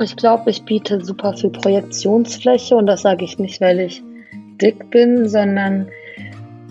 Ich 0.00 0.16
glaube, 0.16 0.50
ich 0.50 0.64
biete 0.64 1.04
super 1.04 1.34
viel 1.34 1.50
Projektionsfläche 1.50 2.74
und 2.74 2.86
das 2.86 3.02
sage 3.02 3.24
ich 3.24 3.38
nicht, 3.38 3.60
weil 3.60 3.80
ich 3.80 4.02
dick 4.60 4.90
bin, 4.90 5.28
sondern 5.28 5.88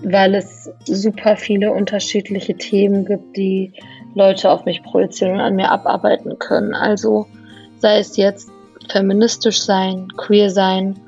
weil 0.04 0.36
es 0.36 0.70
super 0.86 1.38
viele 1.38 1.72
unterschiedliche 1.72 2.56
Themen 2.56 3.06
gibt, 3.06 3.38
die 3.38 3.72
Leute 4.16 4.52
auf 4.52 4.66
mich 4.66 4.84
projizieren 4.84 5.36
und 5.36 5.40
an 5.40 5.56
mir 5.56 5.72
abarbeiten 5.72 6.38
können. 6.40 6.74
Also 6.74 7.26
sei 7.80 8.00
es 8.00 8.18
jetzt 8.18 8.50
feministisch 8.92 9.62
sein, 9.62 10.10
queer 10.18 10.50
sein, 10.50 11.00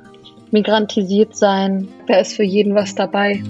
migrantisiert 0.52 1.36
sein, 1.36 1.90
da 2.08 2.18
ist 2.18 2.34
für 2.34 2.44
jeden 2.44 2.76
was 2.76 2.96
dabei. 2.96 3.44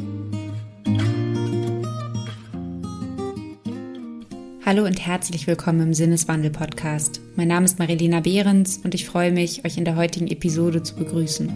Hallo 4.65 4.83
und 4.83 5.05
herzlich 5.05 5.45
willkommen 5.45 5.81
im 5.81 5.93
Sinneswandel-Podcast. 5.93 7.21
Mein 7.35 7.49
Name 7.49 7.65
ist 7.65 7.77
Marilena 7.77 8.21
Behrens 8.21 8.79
und 8.83 8.95
ich 8.95 9.05
freue 9.05 9.31
mich, 9.31 9.63
euch 9.63 9.77
in 9.77 9.85
der 9.85 9.95
heutigen 9.95 10.25
Episode 10.25 10.81
zu 10.81 10.95
begrüßen. 10.95 11.53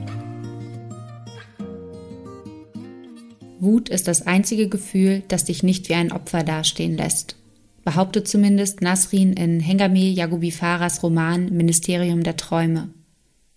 Wut 3.60 3.90
ist 3.90 4.08
das 4.08 4.28
einzige 4.28 4.70
Gefühl, 4.70 5.24
das 5.28 5.46
dich 5.46 5.64
nicht 5.64 5.90
wie 5.90 5.96
ein 5.96 6.12
Opfer 6.12 6.44
dastehen 6.44 6.96
lässt. 6.96 7.36
Behauptet 7.84 8.28
zumindest 8.28 8.84
Nasrin 8.84 9.34
in 9.34 9.60
Hengame 9.60 10.12
Yagubi 10.12 10.52
Faras 10.52 11.02
Roman 11.02 11.52
Ministerium 11.52 12.22
der 12.22 12.38
Träume. 12.38 12.90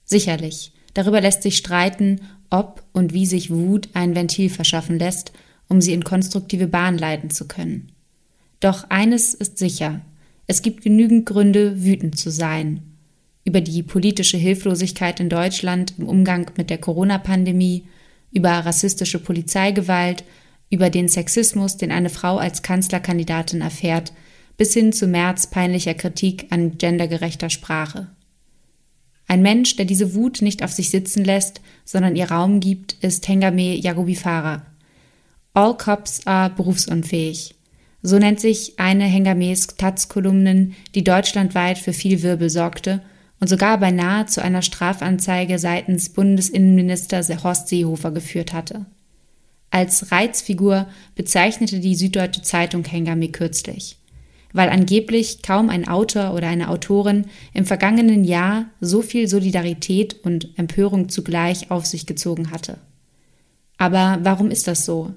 Sicherlich, 0.02 0.73
darüber 0.95 1.21
lässt 1.21 1.43
sich 1.43 1.59
streiten, 1.59 2.23
ob 2.48 2.82
und 2.93 3.12
wie 3.12 3.27
sich 3.27 3.51
Wut 3.51 3.91
ein 3.93 4.15
Ventil 4.15 4.48
verschaffen 4.48 4.98
lässt, 4.98 5.32
um 5.69 5.82
sie 5.82 5.93
in 5.93 6.05
konstruktive 6.05 6.69
Bahn 6.69 6.96
leiten 6.96 7.29
zu 7.29 7.46
können. 7.46 7.91
Doch 8.62 8.89
eines 8.91 9.35
ist 9.35 9.59
sicher, 9.59 10.02
es 10.46 10.63
gibt 10.63 10.85
genügend 10.85 11.27
Gründe, 11.27 11.82
wütend 11.82 12.16
zu 12.16 12.30
sein. 12.30 12.80
Über 13.45 13.60
die 13.60 13.82
politische 13.82 14.37
Hilflosigkeit 14.37 15.18
in 15.18 15.29
Deutschland 15.29 15.95
im 15.99 16.07
Umgang 16.07 16.49
mit 16.57 16.71
der 16.71 16.79
Corona-Pandemie, 16.79 17.88
über 18.30 18.51
rassistische 18.51 19.18
Polizeigewalt, 19.18 20.23
über 20.71 20.90
den 20.90 21.09
Sexismus, 21.09 21.77
den 21.77 21.90
eine 21.90 22.09
Frau 22.09 22.37
als 22.38 22.63
Kanzlerkandidatin 22.63 23.63
erfährt, 23.63 24.13
bis 24.57 24.73
hin 24.74 24.93
zu 24.93 25.09
März 25.09 25.49
peinlicher 25.49 25.95
Kritik 25.95 26.46
an 26.51 26.79
gendergerechter 26.79 27.51
Sprache. 27.51 28.13
Ein 29.27 29.43
Mensch, 29.43 29.74
der 29.74 29.87
diese 29.87 30.15
Wut 30.15 30.40
nicht 30.40 30.63
auf 30.63 30.71
sich 30.71 30.90
sitzen 30.90 31.24
lässt, 31.24 31.60
sondern 31.85 32.15
ihr 32.15 32.30
Raum 32.30 32.60
gibt, 32.60 32.93
ist 33.01 33.27
Hengame 33.27 33.74
Yagubifara. 33.74 34.65
All 35.52 35.77
Cops 35.77 36.24
are 36.29 36.51
berufsunfähig. 36.51 37.57
So 38.03 38.19
nennt 38.19 38.41
sich 38.41 38.79
eine 38.79 39.05
Hengames 39.05 39.69
Taz-Kolumnen, 39.69 40.75
die 40.95 41.05
deutschlandweit 41.05 41.79
für 41.79 41.93
viel 41.93 42.23
Wirbel 42.23 42.51
sorgte 42.51 43.01
und 43.39 43.49
sogar 43.49 43.79
beinahe 43.79 44.27
zu 44.27 44.43
einer 44.43 44.63
Strafanzeige 44.63 45.59
seitens 45.59 46.09
Bundesinnenminister 46.09 47.23
Horst 47.43 47.69
Seehofer 47.69 48.11
geführt 48.11 48.53
hatte. 48.53 48.87
Als 49.71 50.13
Reizfigur 50.13 50.87
bezeichnete 51.15 51.80
die 51.80 51.95
Süddeutsche 51.95 52.43
Zeitung 52.43 52.85
Hengame 52.85 53.29
kürzlich, 53.29 53.97
weil 54.53 54.69
angeblich 54.69 55.43
kaum 55.43 55.71
ein 55.71 55.89
Autor 55.89 56.35
oder 56.35 56.49
eine 56.49 56.69
Autorin 56.69 57.27
im 57.55 57.65
vergangenen 57.65 58.25
Jahr 58.25 58.67
so 58.80 59.01
viel 59.01 59.29
Solidarität 59.29 60.25
und 60.25 60.57
Empörung 60.59 61.09
zugleich 61.09 61.71
auf 61.71 61.87
sich 61.87 62.05
gezogen 62.07 62.51
hatte. 62.51 62.79
Aber 63.79 64.19
warum 64.23 64.50
ist 64.50 64.69
das 64.69 64.84
so? 64.84 65.15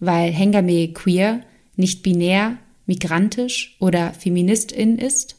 Weil 0.00 0.32
Hengame 0.32 0.88
queer, 0.88 1.42
nicht 1.76 2.02
binär, 2.02 2.58
migrantisch 2.86 3.76
oder 3.80 4.12
Feministin 4.12 4.98
ist? 4.98 5.36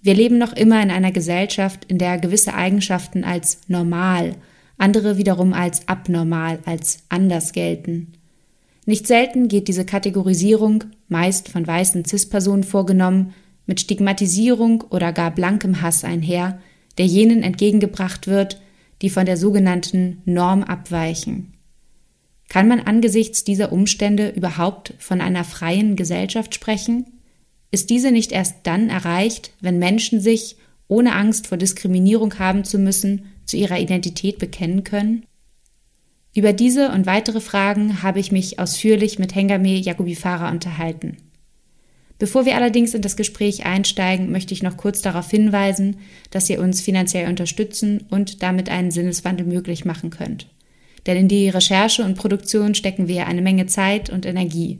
Wir 0.00 0.14
leben 0.14 0.38
noch 0.38 0.52
immer 0.52 0.82
in 0.82 0.90
einer 0.90 1.10
Gesellschaft, 1.10 1.84
in 1.86 1.98
der 1.98 2.18
gewisse 2.18 2.54
Eigenschaften 2.54 3.24
als 3.24 3.60
normal, 3.66 4.36
andere 4.78 5.16
wiederum 5.16 5.52
als 5.52 5.88
abnormal, 5.88 6.60
als 6.64 7.00
anders 7.08 7.52
gelten. 7.52 8.12
Nicht 8.84 9.06
selten 9.08 9.48
geht 9.48 9.66
diese 9.66 9.84
Kategorisierung, 9.84 10.84
meist 11.08 11.48
von 11.48 11.66
weißen 11.66 12.04
CIS-Personen 12.04 12.62
vorgenommen, 12.62 13.34
mit 13.66 13.80
Stigmatisierung 13.80 14.82
oder 14.90 15.12
gar 15.12 15.32
blankem 15.32 15.82
Hass 15.82 16.04
einher, 16.04 16.60
der 16.98 17.06
jenen 17.06 17.42
entgegengebracht 17.42 18.28
wird, 18.28 18.60
die 19.02 19.10
von 19.10 19.26
der 19.26 19.36
sogenannten 19.36 20.22
Norm 20.24 20.62
abweichen. 20.62 21.55
Kann 22.48 22.68
man 22.68 22.80
angesichts 22.80 23.44
dieser 23.44 23.72
Umstände 23.72 24.30
überhaupt 24.30 24.94
von 24.98 25.20
einer 25.20 25.44
freien 25.44 25.96
Gesellschaft 25.96 26.54
sprechen? 26.54 27.06
Ist 27.70 27.90
diese 27.90 28.10
nicht 28.10 28.32
erst 28.32 28.58
dann 28.64 28.88
erreicht, 28.88 29.52
wenn 29.60 29.78
Menschen 29.78 30.20
sich, 30.20 30.56
ohne 30.88 31.14
Angst 31.14 31.48
vor 31.48 31.58
Diskriminierung 31.58 32.38
haben 32.38 32.64
zu 32.64 32.78
müssen, 32.78 33.32
zu 33.44 33.56
ihrer 33.56 33.80
Identität 33.80 34.38
bekennen 34.38 34.84
können? 34.84 35.26
Über 36.34 36.52
diese 36.52 36.92
und 36.92 37.06
weitere 37.06 37.40
Fragen 37.40 38.02
habe 38.02 38.20
ich 38.20 38.30
mich 38.30 38.58
ausführlich 38.58 39.18
mit 39.18 39.34
Hengame 39.34 39.78
Yakubifara 39.78 40.50
unterhalten. 40.50 41.16
Bevor 42.18 42.46
wir 42.46 42.56
allerdings 42.56 42.94
in 42.94 43.02
das 43.02 43.16
Gespräch 43.16 43.66
einsteigen, 43.66 44.30
möchte 44.30 44.54
ich 44.54 44.62
noch 44.62 44.76
kurz 44.76 45.02
darauf 45.02 45.30
hinweisen, 45.30 45.96
dass 46.30 46.48
ihr 46.48 46.60
uns 46.60 46.80
finanziell 46.80 47.28
unterstützen 47.28 48.04
und 48.10 48.42
damit 48.42 48.70
einen 48.70 48.90
Sinneswandel 48.90 49.46
möglich 49.46 49.84
machen 49.84 50.10
könnt. 50.10 50.46
Denn 51.06 51.16
in 51.16 51.28
die 51.28 51.48
Recherche 51.48 52.04
und 52.04 52.16
Produktion 52.16 52.74
stecken 52.74 53.08
wir 53.08 53.26
eine 53.26 53.42
Menge 53.42 53.66
Zeit 53.66 54.10
und 54.10 54.26
Energie. 54.26 54.78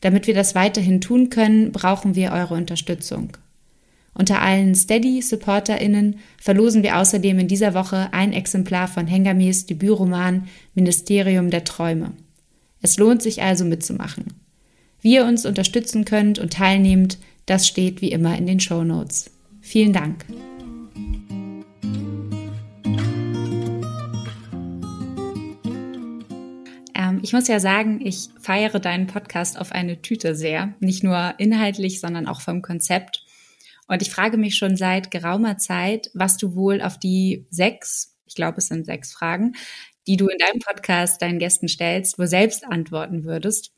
Damit 0.00 0.26
wir 0.26 0.34
das 0.34 0.54
weiterhin 0.54 1.00
tun 1.00 1.30
können, 1.30 1.72
brauchen 1.72 2.14
wir 2.14 2.32
eure 2.32 2.54
Unterstützung. 2.54 3.36
Unter 4.14 4.42
allen 4.42 4.74
Steady-SupporterInnen 4.74 6.18
verlosen 6.40 6.82
wir 6.82 6.98
außerdem 6.98 7.38
in 7.38 7.48
dieser 7.48 7.74
Woche 7.74 8.08
ein 8.12 8.32
Exemplar 8.32 8.88
von 8.88 9.06
Hengames 9.06 9.66
Debütroman 9.66 10.48
Ministerium 10.74 11.50
der 11.50 11.64
Träume. 11.64 12.12
Es 12.82 12.96
lohnt 12.98 13.22
sich 13.22 13.42
also 13.42 13.64
mitzumachen. 13.64 14.24
Wie 15.00 15.14
ihr 15.14 15.24
uns 15.24 15.46
unterstützen 15.46 16.04
könnt 16.04 16.38
und 16.38 16.52
teilnehmt, 16.52 17.18
das 17.46 17.66
steht 17.66 18.02
wie 18.02 18.10
immer 18.10 18.36
in 18.36 18.46
den 18.46 18.60
Show 18.60 18.82
Notes. 18.82 19.30
Vielen 19.60 19.92
Dank. 19.92 20.24
Ich 27.22 27.32
muss 27.32 27.48
ja 27.48 27.60
sagen, 27.60 28.04
ich 28.04 28.28
feiere 28.40 28.80
deinen 28.80 29.06
Podcast 29.06 29.58
auf 29.58 29.72
eine 29.72 30.02
Tüte 30.02 30.34
sehr. 30.34 30.74
Nicht 30.80 31.04
nur 31.04 31.34
inhaltlich, 31.38 32.00
sondern 32.00 32.26
auch 32.26 32.40
vom 32.40 32.62
Konzept. 32.62 33.24
Und 33.86 34.02
ich 34.02 34.10
frage 34.10 34.36
mich 34.36 34.56
schon 34.56 34.76
seit 34.76 35.10
geraumer 35.10 35.56
Zeit, 35.56 36.10
was 36.14 36.36
du 36.36 36.54
wohl 36.54 36.82
auf 36.82 36.98
die 36.98 37.46
sechs, 37.50 38.16
ich 38.26 38.34
glaube, 38.34 38.58
es 38.58 38.68
sind 38.68 38.84
sechs 38.84 39.12
Fragen, 39.12 39.54
die 40.06 40.16
du 40.16 40.28
in 40.28 40.38
deinem 40.38 40.60
Podcast 40.60 41.22
deinen 41.22 41.38
Gästen 41.38 41.68
stellst, 41.68 42.18
wo 42.18 42.26
selbst 42.26 42.64
antworten 42.64 43.24
würdest. 43.24 43.72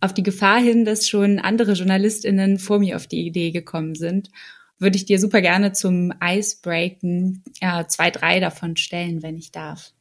Auf 0.00 0.14
die 0.14 0.22
Gefahr 0.22 0.60
hin, 0.60 0.84
dass 0.84 1.08
schon 1.08 1.38
andere 1.38 1.72
JournalistInnen 1.72 2.58
vor 2.58 2.78
mir 2.78 2.96
auf 2.96 3.06
die 3.06 3.26
Idee 3.26 3.50
gekommen 3.50 3.94
sind, 3.94 4.30
würde 4.78 4.96
ich 4.96 5.04
dir 5.04 5.18
super 5.18 5.40
gerne 5.40 5.72
zum 5.72 6.12
Icebreaken 6.20 7.44
äh, 7.60 7.84
zwei, 7.86 8.10
drei 8.10 8.40
davon 8.40 8.76
stellen, 8.76 9.22
wenn 9.22 9.38
ich 9.38 9.52
darf. 9.52 9.92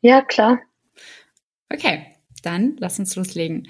Ja, 0.00 0.22
klar. 0.22 0.58
Okay, 1.72 2.06
dann 2.42 2.76
lass 2.78 2.98
uns 2.98 3.16
loslegen. 3.16 3.68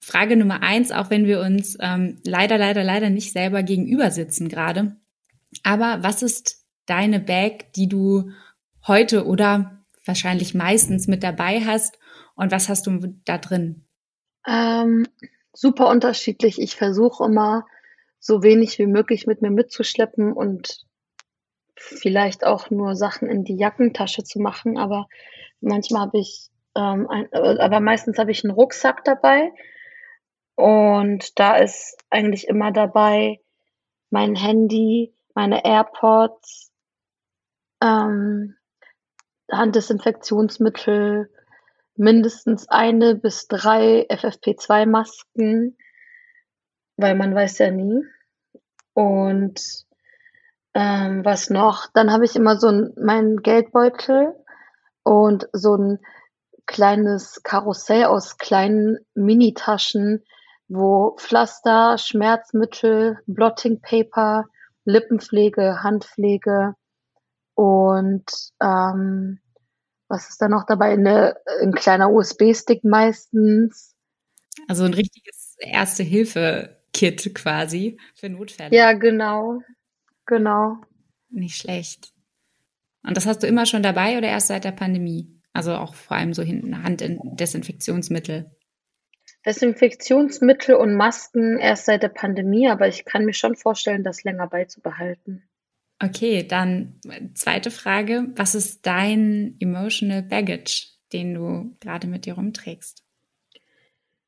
Frage 0.00 0.36
Nummer 0.36 0.62
eins, 0.62 0.90
auch 0.90 1.10
wenn 1.10 1.26
wir 1.26 1.40
uns 1.40 1.76
ähm, 1.80 2.18
leider, 2.24 2.58
leider, 2.58 2.82
leider 2.82 3.08
nicht 3.08 3.32
selber 3.32 3.62
gegenüber 3.62 4.10
sitzen 4.10 4.48
gerade. 4.48 4.96
Aber 5.62 6.02
was 6.02 6.22
ist 6.22 6.64
deine 6.86 7.20
Bag, 7.20 7.72
die 7.74 7.88
du 7.88 8.30
heute 8.86 9.26
oder 9.26 9.84
wahrscheinlich 10.04 10.54
meistens 10.54 11.06
mit 11.06 11.22
dabei 11.22 11.60
hast? 11.60 11.98
Und 12.34 12.50
was 12.50 12.68
hast 12.68 12.86
du 12.86 13.14
da 13.24 13.38
drin? 13.38 13.84
Ähm, 14.46 15.06
super 15.52 15.88
unterschiedlich. 15.88 16.60
Ich 16.60 16.74
versuche 16.74 17.24
immer 17.24 17.66
so 18.18 18.42
wenig 18.42 18.78
wie 18.78 18.86
möglich 18.86 19.26
mit 19.26 19.42
mir 19.42 19.50
mitzuschleppen 19.50 20.32
und 20.32 20.84
vielleicht 21.76 22.44
auch 22.44 22.70
nur 22.70 22.96
Sachen 22.96 23.28
in 23.28 23.44
die 23.44 23.56
Jackentasche 23.56 24.24
zu 24.24 24.40
machen. 24.40 24.78
Aber 24.78 25.06
manchmal 25.60 26.02
habe 26.02 26.18
ich 26.18 26.48
ähm, 26.76 27.08
ein, 27.08 27.32
aber 27.32 27.80
meistens 27.80 28.18
habe 28.18 28.30
ich 28.30 28.44
einen 28.44 28.52
Rucksack 28.54 29.04
dabei 29.04 29.52
und 30.54 31.38
da 31.38 31.56
ist 31.56 31.96
eigentlich 32.10 32.48
immer 32.48 32.72
dabei 32.72 33.40
mein 34.10 34.34
Handy, 34.34 35.14
meine 35.34 35.64
AirPods, 35.64 36.70
ähm, 37.82 38.56
Handdesinfektionsmittel, 39.50 41.30
mindestens 41.96 42.68
eine 42.68 43.14
bis 43.14 43.48
drei 43.48 44.06
FFP2-Masken, 44.08 45.76
weil 46.96 47.14
man 47.14 47.34
weiß 47.34 47.58
ja 47.58 47.70
nie. 47.70 48.04
Und 48.94 49.86
ähm, 50.74 51.24
was 51.24 51.50
noch? 51.50 51.88
Dann 51.92 52.12
habe 52.12 52.24
ich 52.24 52.36
immer 52.36 52.56
so 52.56 52.68
ein, 52.68 52.92
meinen 52.96 53.42
Geldbeutel 53.42 54.34
und 55.02 55.48
so 55.52 55.76
ein 55.76 55.98
kleines 56.72 57.42
Karussell 57.42 58.04
aus 58.06 58.38
kleinen 58.38 58.98
Minitaschen, 59.14 60.24
wo 60.68 61.14
Pflaster, 61.18 61.98
Schmerzmittel, 61.98 63.18
Blotting 63.26 63.80
Paper, 63.82 64.46
Lippenpflege, 64.84 65.82
Handpflege 65.82 66.74
und 67.54 68.24
ähm, 68.60 69.38
was 70.08 70.30
ist 70.30 70.40
da 70.40 70.48
noch 70.48 70.64
dabei? 70.66 70.92
Eine, 70.92 71.36
ein 71.60 71.72
kleiner 71.72 72.10
USB-Stick 72.10 72.84
meistens. 72.84 73.94
Also 74.66 74.84
ein 74.84 74.94
richtiges 74.94 75.56
Erste-Hilfe-Kit 75.58 77.34
quasi 77.34 77.98
für 78.14 78.30
Notfälle. 78.30 78.74
Ja, 78.74 78.94
genau. 78.94 79.60
Genau. 80.26 80.78
Nicht 81.28 81.56
schlecht. 81.56 82.12
Und 83.02 83.16
das 83.16 83.26
hast 83.26 83.42
du 83.42 83.46
immer 83.46 83.66
schon 83.66 83.82
dabei 83.82 84.16
oder 84.16 84.28
erst 84.28 84.48
seit 84.48 84.64
der 84.64 84.72
Pandemie? 84.72 85.41
Also 85.52 85.74
auch 85.74 85.94
vor 85.94 86.16
allem 86.16 86.34
so 86.34 86.42
hinten 86.42 86.82
Handdesinfektionsmittel. 86.82 88.50
Desinfektionsmittel 89.44 90.74
und 90.74 90.94
Masken 90.94 91.58
erst 91.58 91.86
seit 91.86 92.02
der 92.02 92.08
Pandemie, 92.08 92.68
aber 92.68 92.88
ich 92.88 93.04
kann 93.04 93.24
mir 93.24 93.34
schon 93.34 93.56
vorstellen, 93.56 94.04
das 94.04 94.22
länger 94.24 94.46
beizubehalten. 94.46 95.42
Okay, 96.00 96.46
dann 96.46 97.00
zweite 97.34 97.70
Frage. 97.70 98.28
Was 98.34 98.54
ist 98.54 98.86
dein 98.86 99.56
emotional 99.60 100.22
baggage, 100.22 100.88
den 101.12 101.34
du 101.34 101.76
gerade 101.80 102.06
mit 102.06 102.26
dir 102.26 102.34
rumträgst? 102.34 103.04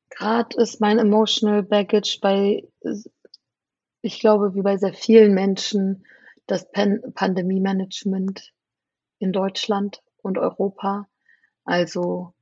Gerade 0.09 0.55
ist 0.61 0.79
mein 0.79 0.99
emotional 0.99 1.63
baggage 1.63 2.19
bei, 2.21 2.63
ich 4.01 4.19
glaube, 4.19 4.55
wie 4.55 4.61
bei 4.61 4.77
sehr 4.77 4.93
vielen 4.93 5.33
Menschen, 5.33 6.05
das 6.47 6.71
Pan 6.71 7.01
Pandemie-Management 7.13 8.53
in 9.19 9.33
Deutschland 9.33 10.01
und 10.21 10.37
Europa. 10.37 11.07
Also, 11.65 12.33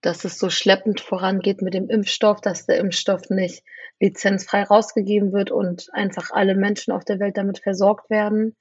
dass 0.00 0.24
es 0.24 0.38
so 0.38 0.50
schleppend 0.50 1.00
vorangeht 1.00 1.62
mit 1.62 1.74
dem 1.74 1.90
Impfstoff, 1.90 2.40
dass 2.40 2.66
der 2.66 2.78
Impfstoff 2.78 3.28
nicht 3.30 3.62
lizenzfrei 4.00 4.64
rausgegeben 4.64 5.32
wird 5.32 5.50
und 5.50 5.88
einfach 5.92 6.30
alle 6.30 6.54
Menschen 6.54 6.92
auf 6.92 7.04
der 7.04 7.20
Welt 7.20 7.36
damit 7.36 7.60
versorgt 7.60 8.10
werden, 8.10 8.56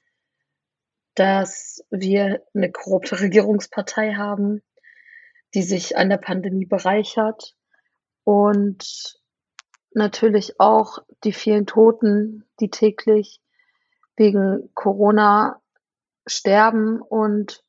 dass 1.15 1.83
wir 1.89 2.43
eine 2.53 2.71
korrupte 2.71 3.19
Regierungspartei 3.19 4.13
haben, 4.13 4.61
die 5.53 5.63
sich 5.63 5.97
an 5.97 6.09
der 6.09 6.17
Pandemie 6.17 6.65
bereichert. 6.65 7.55
Und 8.23 9.19
natürlich 9.93 10.59
auch 10.59 10.99
die 11.23 11.33
vielen 11.33 11.65
Toten, 11.65 12.45
die 12.59 12.69
täglich 12.69 13.41
wegen 14.15 14.69
Corona 14.75 15.61
sterben 16.27 17.01
und 17.01 17.63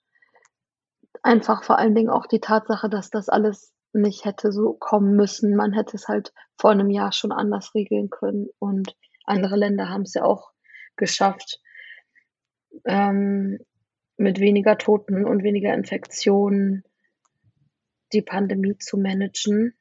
einfach 1.22 1.64
vor 1.64 1.78
allen 1.78 1.94
Dingen 1.94 2.10
auch 2.10 2.26
die 2.26 2.40
Tatsache, 2.40 2.88
dass 2.88 3.10
das 3.10 3.28
alles 3.28 3.72
nicht 3.92 4.24
hätte 4.24 4.52
so 4.52 4.72
kommen 4.72 5.16
müssen. 5.16 5.54
Man 5.54 5.72
hätte 5.72 5.96
es 5.96 6.08
halt 6.08 6.32
vor 6.58 6.70
einem 6.70 6.90
Jahr 6.90 7.12
schon 7.12 7.32
anders 7.32 7.74
regeln 7.74 8.10
können 8.10 8.48
und 8.58 8.96
andere 9.24 9.56
Länder 9.56 9.88
haben 9.88 10.02
es 10.02 10.14
ja 10.14 10.24
auch 10.24 10.50
geschafft, 10.96 11.60
ähm, 12.84 13.58
mit 14.16 14.40
weniger 14.40 14.78
Toten 14.78 15.24
und 15.24 15.42
weniger 15.42 15.74
Infektionen 15.74 16.84
die 18.12 18.22
Pandemie 18.22 18.76
zu 18.78 18.98
managen. 18.98 19.74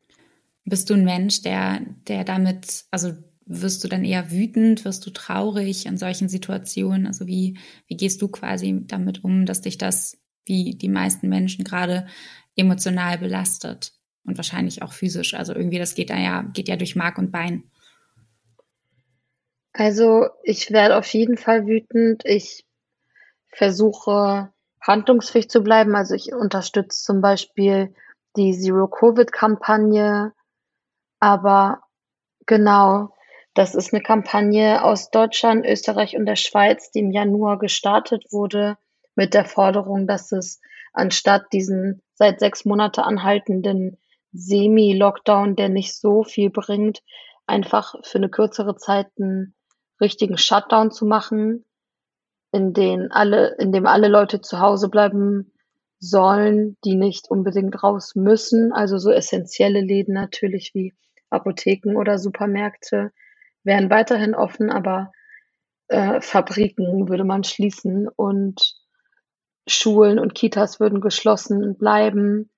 Bist 0.65 0.89
du 0.89 0.93
ein 0.93 1.03
Mensch, 1.03 1.41
der, 1.41 1.81
der 2.07 2.23
damit, 2.23 2.85
also 2.91 3.13
wirst 3.45 3.83
du 3.83 3.87
dann 3.87 4.05
eher 4.05 4.31
wütend, 4.31 4.85
wirst 4.85 5.05
du 5.05 5.09
traurig 5.11 5.85
in 5.85 5.97
solchen 5.97 6.29
Situationen? 6.29 7.07
Also 7.07 7.27
wie, 7.27 7.57
wie 7.87 7.97
gehst 7.97 8.21
du 8.21 8.29
quasi 8.29 8.83
damit 8.85 9.23
um, 9.23 9.45
dass 9.45 9.61
dich 9.61 9.77
das, 9.77 10.20
wie 10.45 10.75
die 10.75 10.89
meisten 10.89 11.29
Menschen 11.29 11.63
gerade, 11.63 12.07
emotional 12.55 13.17
belastet 13.17 13.93
und 14.25 14.37
wahrscheinlich 14.37 14.81
auch 14.81 14.93
physisch? 14.93 15.33
Also 15.33 15.53
irgendwie, 15.53 15.79
das 15.79 15.95
geht 15.95 16.09
da 16.09 16.17
ja, 16.17 16.43
geht 16.53 16.67
ja 16.67 16.75
durch 16.75 16.95
Mark 16.95 17.17
und 17.17 17.31
Bein. 17.31 17.63
Also 19.73 20.27
ich 20.43 20.71
werde 20.71 20.97
auf 20.97 21.07
jeden 21.13 21.37
Fall 21.37 21.65
wütend. 21.65 22.23
Ich 22.25 22.65
versuche 23.47 24.51
handlungsfähig 24.81 25.49
zu 25.49 25.61
bleiben. 25.61 25.95
Also 25.95 26.15
ich 26.15 26.33
unterstütze 26.33 27.03
zum 27.03 27.21
Beispiel 27.21 27.93
die 28.35 28.51
Zero-Covid-Kampagne. 28.57 30.33
Aber 31.19 31.81
genau, 32.45 33.13
das 33.53 33.75
ist 33.75 33.93
eine 33.93 34.01
Kampagne 34.01 34.83
aus 34.83 35.11
Deutschland, 35.11 35.65
Österreich 35.65 36.17
und 36.17 36.25
der 36.25 36.35
Schweiz, 36.35 36.91
die 36.91 36.99
im 36.99 37.11
Januar 37.11 37.59
gestartet 37.59 38.25
wurde 38.31 38.77
mit 39.15 39.33
der 39.33 39.45
Forderung, 39.45 40.07
dass 40.07 40.31
es 40.31 40.61
anstatt 40.93 41.51
diesen 41.53 42.01
seit 42.13 42.39
sechs 42.39 42.65
Monate 42.65 43.03
anhaltenden 43.03 43.97
Semi-Lockdown, 44.33 45.55
der 45.55 45.69
nicht 45.69 45.95
so 45.95 46.23
viel 46.23 46.49
bringt, 46.49 47.01
einfach 47.45 47.95
für 48.03 48.17
eine 48.17 48.29
kürzere 48.29 48.75
Zeit 48.77 49.07
einen 49.19 49.55
richtigen 49.99 50.37
Shutdown 50.37 50.91
zu 50.91 51.05
machen, 51.05 51.65
in 52.51 52.73
den 52.73 53.11
alle, 53.11 53.55
in 53.59 53.71
dem 53.71 53.85
alle 53.85 54.07
Leute 54.07 54.41
zu 54.41 54.59
Hause 54.59 54.89
bleiben 54.89 55.51
sollen, 55.99 56.77
die 56.83 56.95
nicht 56.95 57.29
unbedingt 57.29 57.81
raus 57.83 58.15
müssen. 58.15 58.73
Also 58.73 58.97
so 58.97 59.11
essentielle 59.11 59.81
Läden 59.81 60.13
natürlich 60.13 60.73
wie 60.73 60.93
Apotheken 61.29 61.95
oder 61.95 62.17
Supermärkte 62.17 63.11
wären 63.63 63.89
weiterhin 63.89 64.35
offen, 64.35 64.71
aber 64.71 65.11
äh, 65.87 66.19
Fabriken 66.19 67.07
würde 67.07 67.23
man 67.23 67.43
schließen 67.43 68.07
und 68.07 68.75
Schulen 69.67 70.19
und 70.19 70.33
Kitas 70.33 70.79
würden 70.79 71.01
geschlossen 71.01 71.77
bleiben 71.77 72.49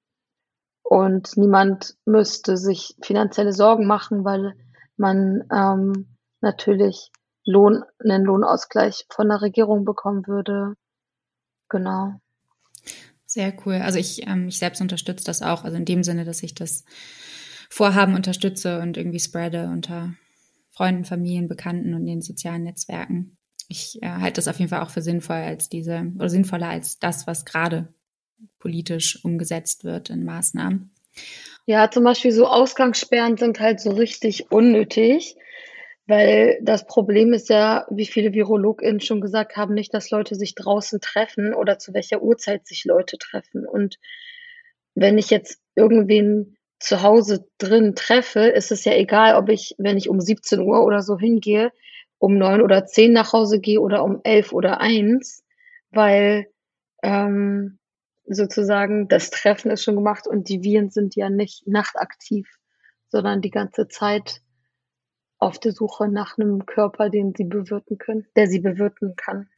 und 0.83 1.38
niemand 1.38 1.95
müsste 2.05 2.57
sich 2.57 2.95
finanzielle 3.01 3.53
Sorgen 3.53 3.88
machen, 3.88 4.23
weil 4.23 4.53
man 4.97 5.44
ähm, 5.51 6.17
natürlich 6.41 7.11
Lohn, 7.45 7.83
einen 8.00 8.23
Lohnausgleich 8.23 9.05
von 9.09 9.29
der 9.29 9.41
Regierung 9.41 9.85
bekommen 9.85 10.27
würde. 10.27 10.75
Genau. 11.69 12.19
Sehr 13.25 13.53
cool. 13.65 13.75
Also 13.75 13.97
ich, 13.97 14.27
ähm, 14.27 14.47
ich 14.47 14.59
selbst 14.59 14.81
unterstütze 14.81 15.25
das 15.25 15.41
auch, 15.41 15.63
also 15.63 15.75
in 15.75 15.85
dem 15.85 16.03
Sinne, 16.03 16.23
dass 16.23 16.44
ich 16.44 16.53
das 16.53 16.85
Vorhaben 17.69 18.13
unterstütze 18.13 18.79
und 18.79 18.97
irgendwie 18.97 19.19
spreade 19.19 19.69
unter 19.69 20.13
Freunden, 20.69 21.05
Familien, 21.05 21.47
Bekannten 21.47 21.95
und 21.95 22.05
den 22.05 22.21
sozialen 22.21 22.63
Netzwerken. 22.63 23.38
Ich 23.69 24.01
äh, 24.01 24.07
halte 24.07 24.33
das 24.33 24.48
auf 24.48 24.60
jeden 24.60 24.69
Fall 24.69 24.81
auch 24.81 24.89
für 24.89 25.01
sinnvoll 25.01 25.38
als 25.38 25.69
diese 25.69 26.12
oder 26.15 26.30
sinnvoller 26.30 26.69
als 26.69 27.00
das, 27.00 27.27
was 27.27 27.45
gerade 27.45 27.94
politisch 28.60 29.24
umgesetzt 29.24 29.83
wird 29.83 30.10
in 30.10 30.24
Maßnahmen. 30.24 30.92
Ja, 31.65 31.89
zum 31.89 32.04
Beispiel 32.04 32.31
so 32.31 32.48
Ausgangssperren 32.48 33.38
sind 33.38 33.60
halt 33.60 33.80
so 33.80 33.92
richtig 33.92 34.51
unnötig, 34.51 35.36
weil 36.08 36.60
das 36.62 36.86
Problem 36.86 37.32
ist 37.32 37.50
ja, 37.50 37.86
wie 37.89 38.05
viele 38.05 38.34
VirologInnen 38.34 39.00
schon 39.00 39.22
gesagt 39.22 39.55
haben, 39.55 39.74
nicht, 39.74 39.93
dass 39.93 40.12
Leute 40.12 40.36
sich 40.36 40.55
draußen 40.55 41.00
treffen 41.00 41.53
oder 41.53 41.79
zu 41.79 41.93
welcher 41.93 42.22
Uhrzeit 42.22 42.67
sich 42.67 42.84
Leute 42.84 43.17
treffen. 43.17 43.65
Und 43.65 43.98
wenn 44.96 45.17
ich 45.17 45.29
jetzt 45.29 45.62
irgendwen 45.75 46.58
zu 46.79 47.01
Hause 47.01 47.48
drin 47.58 47.96
treffe, 47.96 48.41
ist 48.41 48.72
es 48.72 48.84
ja 48.84 48.93
egal, 48.93 49.36
ob 49.36 49.48
ich, 49.48 49.75
wenn 49.77 49.98
ich 49.98 50.10
um 50.10 50.20
17 50.20 50.60
Uhr 50.60 50.84
oder 50.84 51.01
so 51.01 51.17
hingehe, 51.17 51.72
um 52.24 52.38
neun 52.38 52.62
oder 52.62 52.86
zehn 52.86 53.12
nach 53.12 53.34
Hause 53.34 53.60
gehe 53.60 53.82
oder 53.82 54.01
um 54.01 54.22
elf 54.24 54.53
oder 54.53 54.80
eins, 54.80 55.44
weil 55.92 56.48
ähm, 57.01 57.80
sozusagen 58.25 59.10
das 59.10 59.30
Treffen 59.30 59.70
ist 59.72 59.84
schon 59.84 59.96
gemacht 59.96 60.25
und 60.25 60.48
die 60.48 60.63
Viren 60.63 60.89
sind 60.89 61.18
ja 61.18 61.30
nicht 61.30 61.68
nachtaktiv, 61.68 62.48
sondern 63.10 63.42
die 63.42 63.51
ganze 63.51 63.89
Zeit 63.89 64.39
auf 65.38 65.60
der 65.60 65.74
Suche 65.74 66.08
nach 66.08 66.38
einem 66.38 66.65
Körper, 66.65 67.10
den 67.10 67.34
sie 67.36 67.44
bewirten 67.44 67.98
können, 67.98 68.25
der 68.38 68.48
sie 68.48 68.62
bewirten 68.62 69.18
kann. 69.18 69.50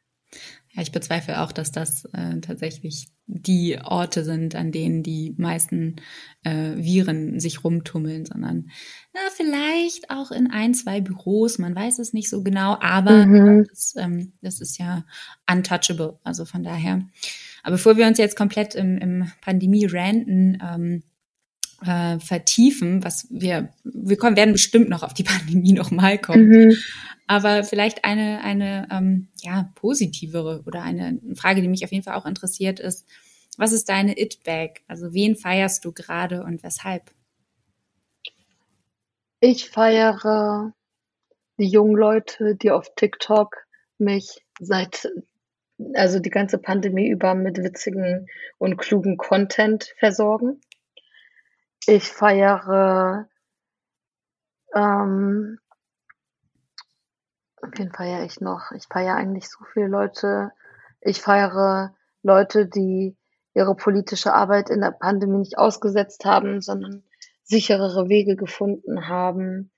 Ja, 0.73 0.81
ich 0.81 0.91
bezweifle 0.91 1.41
auch, 1.41 1.53
dass 1.53 1.71
das 1.71 2.05
äh, 2.13 2.41
tatsächlich 2.41 3.07
die 3.27 3.79
Orte 3.81 4.23
sind, 4.23 4.55
an 4.55 4.71
denen 4.71 5.03
die 5.03 5.33
meisten 5.37 5.95
äh, 6.43 6.75
Viren 6.75 7.39
sich 7.39 7.63
rumtummeln, 7.63 8.25
sondern 8.25 8.69
na, 9.13 9.21
vielleicht 9.35 10.09
auch 10.09 10.31
in 10.31 10.51
ein, 10.51 10.73
zwei 10.73 10.99
Büros, 10.99 11.59
man 11.59 11.75
weiß 11.75 11.99
es 11.99 12.13
nicht 12.13 12.29
so 12.29 12.43
genau, 12.43 12.77
aber 12.81 13.25
mhm. 13.25 13.65
das, 13.69 13.95
ähm, 13.97 14.33
das 14.41 14.59
ist 14.59 14.77
ja 14.77 15.05
untouchable, 15.49 16.19
also 16.23 16.43
von 16.43 16.63
daher. 16.63 17.07
Aber 17.63 17.77
bevor 17.77 17.97
wir 17.97 18.05
uns 18.05 18.17
jetzt 18.17 18.35
komplett 18.35 18.75
im, 18.75 18.97
im 18.97 19.31
Pandemie-Ranten 19.41 20.61
ähm, 20.61 21.03
äh, 21.83 22.19
vertiefen, 22.19 23.03
was 23.03 23.27
wir, 23.29 23.69
wir 23.83 24.17
kommen, 24.17 24.35
werden 24.35 24.53
bestimmt 24.53 24.89
noch 24.89 25.03
auf 25.03 25.13
die 25.13 25.23
Pandemie 25.23 25.73
nochmal 25.73 26.17
kommen. 26.17 26.49
Mhm. 26.49 26.75
Aber 27.27 27.63
vielleicht 27.63 28.05
eine, 28.05 28.41
eine 28.43 28.87
ähm, 28.91 29.29
ja, 29.41 29.71
positivere 29.75 30.63
oder 30.65 30.83
eine 30.83 31.19
Frage, 31.35 31.61
die 31.61 31.67
mich 31.67 31.83
auf 31.83 31.91
jeden 31.91 32.03
Fall 32.03 32.15
auch 32.15 32.25
interessiert, 32.25 32.79
ist, 32.79 33.07
was 33.57 33.71
ist 33.71 33.89
deine 33.89 34.19
It-Bag? 34.19 34.81
Also 34.87 35.13
wen 35.13 35.35
feierst 35.35 35.85
du 35.85 35.91
gerade 35.91 36.43
und 36.43 36.61
weshalb? 36.63 37.11
Ich 39.39 39.69
feiere 39.69 40.73
die 41.57 41.67
jungen 41.67 41.95
Leute, 41.95 42.55
die 42.55 42.71
auf 42.71 42.93
TikTok 42.95 43.65
mich 43.97 44.45
seit, 44.59 45.09
also 45.93 46.19
die 46.19 46.29
ganze 46.29 46.57
Pandemie 46.57 47.07
über 47.09 47.33
mit 47.33 47.57
witzigen 47.57 48.27
und 48.57 48.77
klugen 48.77 49.17
Content 49.17 49.93
versorgen. 49.99 50.61
Ich 51.87 52.03
feiere 52.03 53.29
ähm, 54.73 55.59
wen 57.73 57.91
feiere 57.91 58.23
ich 58.23 58.41
noch? 58.41 58.71
Ich 58.71 58.85
feiere 58.91 59.15
eigentlich 59.15 59.49
so 59.49 59.63
viele 59.73 59.87
Leute. 59.87 60.51
Ich 61.01 61.21
feiere 61.21 61.95
Leute, 62.23 62.67
die 62.67 63.15
ihre 63.53 63.75
politische 63.75 64.33
Arbeit 64.33 64.69
in 64.69 64.81
der 64.81 64.91
Pandemie 64.91 65.37
nicht 65.37 65.57
ausgesetzt 65.57 66.25
haben, 66.25 66.61
sondern 66.61 67.03
sicherere 67.43 68.09
Wege 68.09 68.35
gefunden 68.35 69.07
haben, 69.07 69.71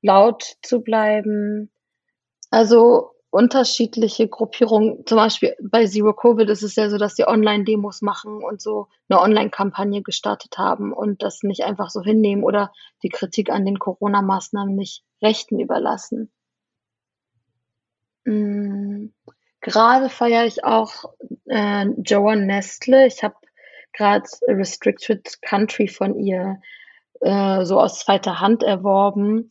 laut 0.00 0.56
zu 0.62 0.80
bleiben. 0.80 1.70
Also 2.50 3.12
unterschiedliche 3.30 4.28
Gruppierungen, 4.28 5.06
zum 5.06 5.16
Beispiel 5.16 5.56
bei 5.62 5.86
Zero 5.86 6.12
Covid 6.12 6.50
ist 6.50 6.62
es 6.62 6.76
ja 6.76 6.90
so, 6.90 6.98
dass 6.98 7.14
die 7.14 7.26
Online-Demos 7.26 8.02
machen 8.02 8.42
und 8.42 8.60
so 8.60 8.88
eine 9.08 9.20
Online-Kampagne 9.20 10.02
gestartet 10.02 10.58
haben 10.58 10.92
und 10.92 11.22
das 11.22 11.42
nicht 11.42 11.64
einfach 11.64 11.88
so 11.88 12.02
hinnehmen 12.02 12.44
oder 12.44 12.72
die 13.02 13.08
Kritik 13.08 13.50
an 13.50 13.64
den 13.64 13.78
Corona-Maßnahmen 13.78 14.74
nicht 14.74 15.02
Rechten 15.22 15.60
überlassen. 15.60 16.30
Mhm. 18.24 19.12
Gerade 19.60 20.08
feiere 20.08 20.44
ich 20.44 20.64
auch 20.64 21.14
äh, 21.46 21.86
Joan 21.98 22.46
Nestle. 22.46 23.06
Ich 23.06 23.22
habe 23.22 23.36
gerade 23.92 24.28
Restricted 24.48 25.40
Country 25.42 25.86
von 25.86 26.18
ihr 26.18 26.60
äh, 27.20 27.64
so 27.64 27.80
aus 27.80 28.00
zweiter 28.00 28.40
Hand 28.40 28.62
erworben. 28.62 29.48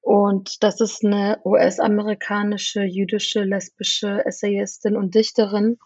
Und 0.00 0.62
das 0.62 0.80
ist 0.80 1.04
eine 1.04 1.40
US-amerikanische, 1.44 2.82
jüdische, 2.82 3.42
lesbische 3.42 4.24
Essayistin 4.24 4.96
und 4.96 5.14
Dichterin, 5.14 5.78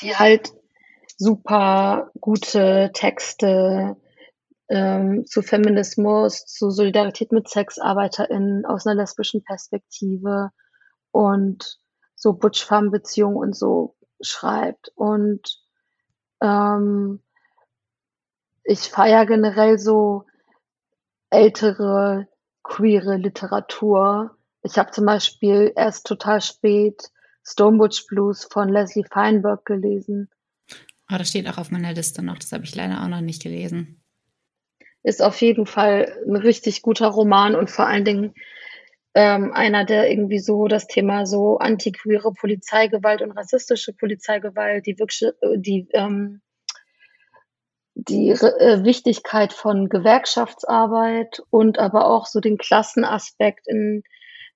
die 0.00 0.16
halt 0.16 0.52
super 1.16 2.10
gute 2.18 2.90
Texte 2.94 3.96
ähm, 4.68 5.26
zu 5.26 5.42
Feminismus, 5.42 6.46
zu 6.46 6.70
Solidarität 6.70 7.30
mit 7.30 7.48
SexarbeiterInnen 7.48 8.64
aus 8.64 8.86
einer 8.86 9.02
lesbischen 9.02 9.44
Perspektive 9.44 10.50
und 11.12 11.78
so 12.16 12.32
Butch-Farm-Beziehungen 12.32 13.36
und 13.36 13.56
so 13.56 13.96
schreibt. 14.20 14.90
Und 14.96 15.60
ähm, 16.42 17.22
ich 18.64 18.80
feiere 18.80 19.26
generell 19.26 19.78
so 19.78 20.24
ältere 21.30 22.28
queere 22.62 23.16
Literatur. 23.16 24.36
Ich 24.62 24.78
habe 24.78 24.90
zum 24.92 25.06
Beispiel 25.06 25.72
erst 25.76 26.06
total 26.06 26.40
spät 26.40 27.10
Stonebutch 27.44 28.06
Blues 28.06 28.44
von 28.44 28.68
Leslie 28.68 29.04
Feinberg 29.04 29.64
gelesen. 29.64 30.30
Oh, 31.12 31.18
das 31.18 31.28
steht 31.28 31.48
auch 31.48 31.58
auf 31.58 31.70
meiner 31.70 31.92
Liste 31.92 32.22
noch. 32.22 32.38
Das 32.38 32.52
habe 32.52 32.64
ich 32.64 32.74
leider 32.74 33.02
auch 33.02 33.08
noch 33.08 33.20
nicht 33.20 33.42
gelesen. 33.42 34.02
Ist 35.02 35.20
auf 35.20 35.40
jeden 35.40 35.66
Fall 35.66 36.16
ein 36.26 36.36
richtig 36.36 36.82
guter 36.82 37.08
Roman 37.08 37.56
und 37.56 37.70
vor 37.70 37.86
allen 37.86 38.04
Dingen 38.04 38.34
ähm, 39.14 39.52
einer, 39.52 39.84
der 39.84 40.10
irgendwie 40.10 40.38
so 40.38 40.68
das 40.68 40.86
Thema 40.86 41.26
so 41.26 41.58
antiqueere 41.58 42.32
Polizeigewalt 42.32 43.22
und 43.22 43.32
rassistische 43.32 43.92
Polizeigewalt, 43.92 44.86
die 44.86 44.98
wirklich, 44.98 45.30
die 45.56 45.88
ähm, 45.92 46.40
die 47.94 48.30
äh, 48.30 48.84
Wichtigkeit 48.84 49.52
von 49.52 49.88
Gewerkschaftsarbeit 49.88 51.42
und 51.50 51.78
aber 51.78 52.06
auch 52.06 52.26
so 52.26 52.40
den 52.40 52.56
Klassenaspekt 52.56 53.68
in 53.68 54.02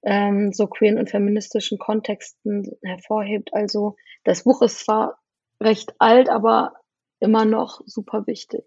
ähm, 0.03 0.53
so 0.53 0.67
queeren 0.67 0.99
und 0.99 1.11
feministischen 1.11 1.79
Kontexten 1.79 2.71
hervorhebt. 2.83 3.53
Also 3.53 3.97
das 4.25 4.45
Buch 4.45 4.63
ist 4.63 4.81
zwar 4.81 5.19
recht 5.63 5.95
alt, 5.99 6.29
aber 6.29 6.75
immer 7.21 7.45
noch 7.45 7.81
super 7.87 8.27
wichtig. 8.27 8.65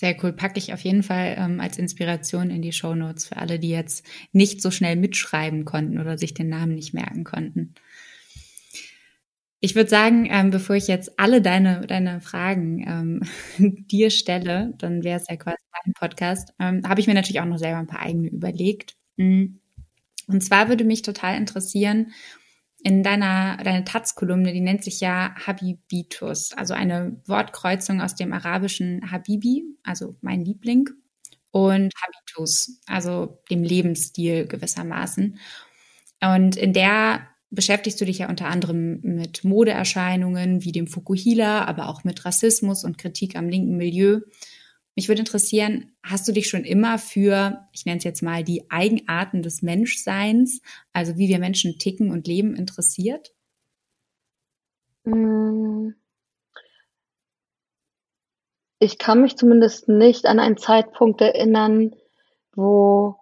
Sehr 0.00 0.16
cool. 0.22 0.32
Packe 0.32 0.56
ich 0.56 0.72
auf 0.72 0.80
jeden 0.80 1.02
Fall 1.02 1.34
ähm, 1.36 1.60
als 1.60 1.76
Inspiration 1.76 2.48
in 2.48 2.62
die 2.62 2.72
Show 2.72 2.94
Notes 2.94 3.26
für 3.26 3.36
alle, 3.36 3.58
die 3.58 3.68
jetzt 3.68 4.02
nicht 4.32 4.62
so 4.62 4.70
schnell 4.70 4.96
mitschreiben 4.96 5.66
konnten 5.66 5.98
oder 5.98 6.16
sich 6.16 6.32
den 6.32 6.48
Namen 6.48 6.74
nicht 6.74 6.94
merken 6.94 7.22
konnten. 7.22 7.74
Ich 9.60 9.74
würde 9.74 9.90
sagen, 9.90 10.26
ähm, 10.30 10.48
bevor 10.48 10.74
ich 10.74 10.88
jetzt 10.88 11.20
alle 11.20 11.42
deine, 11.42 11.86
deine 11.86 12.22
Fragen 12.22 12.82
ähm, 12.88 13.22
dir 13.90 14.08
stelle, 14.08 14.72
dann 14.78 15.04
wäre 15.04 15.20
es 15.20 15.26
ja 15.28 15.36
quasi 15.36 15.58
mein 15.84 15.92
Podcast, 15.92 16.54
ähm, 16.58 16.80
habe 16.88 17.02
ich 17.02 17.06
mir 17.06 17.12
natürlich 17.12 17.42
auch 17.42 17.44
noch 17.44 17.58
selber 17.58 17.76
ein 17.76 17.86
paar 17.86 18.00
eigene 18.00 18.28
überlegt. 18.28 18.96
Mm. 19.18 19.56
Und 20.28 20.42
zwar 20.42 20.70
würde 20.70 20.84
mich 20.84 21.02
total 21.02 21.36
interessieren, 21.36 22.12
in 22.82 23.02
deiner 23.02 23.58
deine 23.58 23.84
Taz-Kolumne, 23.84 24.52
die 24.52 24.60
nennt 24.60 24.84
sich 24.84 25.00
ja 25.00 25.34
Habibitus, 25.46 26.52
also 26.52 26.74
eine 26.74 27.20
Wortkreuzung 27.26 28.00
aus 28.00 28.14
dem 28.14 28.32
arabischen 28.32 29.10
Habibi, 29.10 29.64
also 29.82 30.16
mein 30.20 30.44
Liebling, 30.44 30.88
und 31.50 31.92
Habitus, 32.00 32.80
also 32.86 33.42
dem 33.50 33.62
Lebensstil 33.62 34.46
gewissermaßen. 34.46 35.38
Und 36.22 36.56
in 36.56 36.72
der 36.72 37.26
beschäftigst 37.50 38.00
du 38.00 38.04
dich 38.04 38.18
ja 38.18 38.28
unter 38.28 38.46
anderem 38.46 39.00
mit 39.02 39.42
Modeerscheinungen 39.42 40.62
wie 40.64 40.72
dem 40.72 40.86
Fukuhila, 40.86 41.64
aber 41.64 41.88
auch 41.88 42.04
mit 42.04 42.24
Rassismus 42.24 42.84
und 42.84 42.98
Kritik 42.98 43.36
am 43.36 43.48
linken 43.48 43.76
Milieu. 43.76 44.20
Mich 44.96 45.08
würde 45.08 45.20
interessieren, 45.20 45.92
hast 46.02 46.26
du 46.26 46.32
dich 46.32 46.48
schon 46.48 46.64
immer 46.64 46.98
für, 46.98 47.68
ich 47.72 47.86
nenne 47.86 47.98
es 47.98 48.04
jetzt 48.04 48.22
mal, 48.22 48.44
die 48.44 48.70
Eigenarten 48.70 49.42
des 49.42 49.62
Menschseins, 49.62 50.60
also 50.92 51.16
wie 51.16 51.28
wir 51.28 51.38
Menschen 51.38 51.78
ticken 51.78 52.10
und 52.10 52.26
leben, 52.26 52.56
interessiert? 52.56 53.32
Hm. 55.04 55.94
Ich 58.78 58.98
kann 58.98 59.20
mich 59.20 59.36
zumindest 59.36 59.88
nicht 59.88 60.26
an 60.26 60.40
einen 60.40 60.56
Zeitpunkt 60.56 61.20
erinnern, 61.20 61.94
wo 62.54 63.16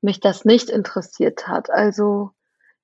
mich 0.00 0.20
das 0.20 0.44
nicht 0.44 0.70
interessiert 0.70 1.48
hat. 1.48 1.68
Also 1.68 2.30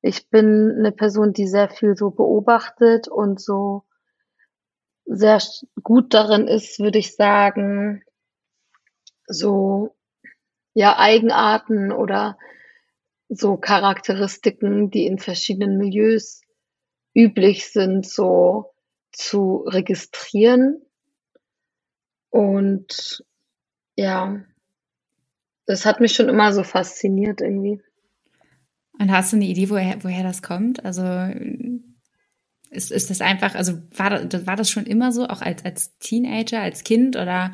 ich 0.03 0.29
bin 0.29 0.75
eine 0.79 0.93
Person, 0.93 1.33
die 1.33 1.47
sehr 1.47 1.69
viel 1.69 1.97
so 1.97 2.11
beobachtet 2.11 3.09
und 3.09 3.41
so 3.41 3.85
sehr 5.05 5.41
gut 5.83 6.15
darin 6.15 6.49
ist, 6.49 6.81
würde 6.81 6.99
ich 6.99 7.15
sagen, 7.15 8.03
so 9.27 9.95
ja 10.75 10.99
Eigenarten 10.99 11.93
oder 11.93 12.39
so 13.29 13.57
Charakteristiken, 13.57 14.91
die 14.91 15.07
in 15.07 15.19
verschiedenen 15.19 15.79
Milieus 15.79 16.43
üblich 17.15 17.73
sind, 17.73 18.07
so 18.07 18.75
zu 19.11 19.65
registrieren. 19.67 20.83
Und 22.31 23.25
ja, 23.97 24.45
das 25.65 25.87
hat 25.87 26.01
mich 26.01 26.13
schon 26.13 26.29
immer 26.29 26.53
so 26.53 26.63
fasziniert 26.63 27.41
irgendwie. 27.41 27.83
Und 28.99 29.11
hast 29.11 29.33
du 29.33 29.37
eine 29.37 29.47
Idee, 29.47 29.71
woher, 29.71 30.03
woher 30.05 30.23
das 30.23 30.43
kommt? 30.43 30.85
Also 30.85 31.03
ist, 32.71 32.93
ist 32.93 33.11
das 33.11 33.21
einfach, 33.21 33.55
also 33.55 33.79
war 33.97 34.11
das, 34.11 34.47
war 34.47 34.57
das 34.57 34.71
schon 34.71 34.87
immer 34.87 35.13
so, 35.13 35.27
auch 35.27 35.43
als, 35.43 35.65
als 35.65 35.99
Teenager, 35.99 36.61
als 36.61 36.85
Kind? 36.85 37.17
Oder 37.17 37.53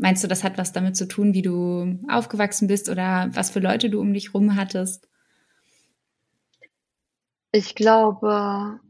meinst 0.00 0.24
du, 0.24 0.28
das 0.28 0.42
hat 0.42 0.58
was 0.58 0.72
damit 0.72 0.96
zu 0.96 1.06
tun, 1.06 1.34
wie 1.34 1.42
du 1.42 1.98
aufgewachsen 2.08 2.68
bist 2.68 2.88
oder 2.88 3.28
was 3.32 3.50
für 3.50 3.60
Leute 3.60 3.90
du 3.90 4.00
um 4.00 4.12
dich 4.12 4.34
rum 4.34 4.56
hattest? 4.56 5.08
Ich 7.52 7.74
glaube, 7.74 8.80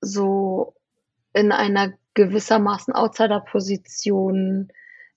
so 0.00 0.74
in 1.32 1.52
einer 1.52 1.92
gewissermaßen 2.14 2.94
Outsider-Position 2.94 4.68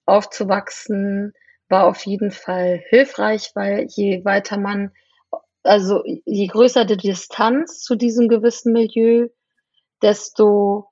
aufzuwachsen, 0.05 1.33
war 1.69 1.85
auf 1.85 2.05
jeden 2.05 2.31
Fall 2.31 2.81
hilfreich, 2.89 3.51
weil 3.53 3.85
je 3.89 4.25
weiter 4.25 4.57
man 4.57 4.91
also 5.63 6.03
je 6.05 6.47
größer 6.47 6.85
die 6.85 6.97
Distanz 6.97 7.81
zu 7.81 7.95
diesem 7.95 8.27
gewissen 8.27 8.73
Milieu, 8.73 9.27
desto 10.01 10.89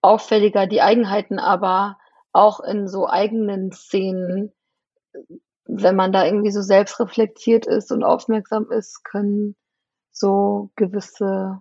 auffälliger 0.00 0.66
die 0.66 0.80
Eigenheiten, 0.80 1.38
aber 1.38 1.98
auch 2.32 2.60
in 2.60 2.88
so 2.88 3.08
eigenen 3.08 3.72
Szenen, 3.72 4.52
wenn 5.64 5.96
man 5.96 6.12
da 6.12 6.24
irgendwie 6.24 6.50
so 6.50 6.62
selbstreflektiert 6.62 7.66
ist 7.66 7.92
und 7.92 8.04
aufmerksam 8.04 8.70
ist, 8.70 9.04
können 9.04 9.56
so 10.12 10.70
gewisse 10.76 11.58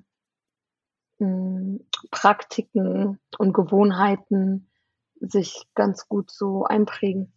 mh, 1.19 1.27
hm, 1.27 1.85
Praktiken 2.11 3.19
und 3.37 3.53
Gewohnheiten 3.53 4.69
sich 5.19 5.67
ganz 5.75 6.07
gut 6.07 6.31
so 6.31 6.63
einprägen. 6.63 7.33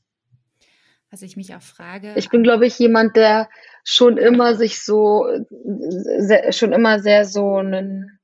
Was 1.11 1.23
ich 1.23 1.37
mich 1.37 1.55
auch 1.55 1.63
frage. 1.63 2.15
Ich 2.17 2.31
bin, 2.31 2.43
glaube 2.43 2.67
ich, 2.67 2.79
jemand, 2.79 3.17
der 3.17 3.51
schon 3.85 4.17
immer 4.17 4.55
sich 4.55 4.83
so, 4.83 5.27
sehr, 5.51 6.53
schon 6.53 6.73
immer 6.73 7.01
sehr 7.01 7.27
so 7.27 7.57
einen 7.57 8.19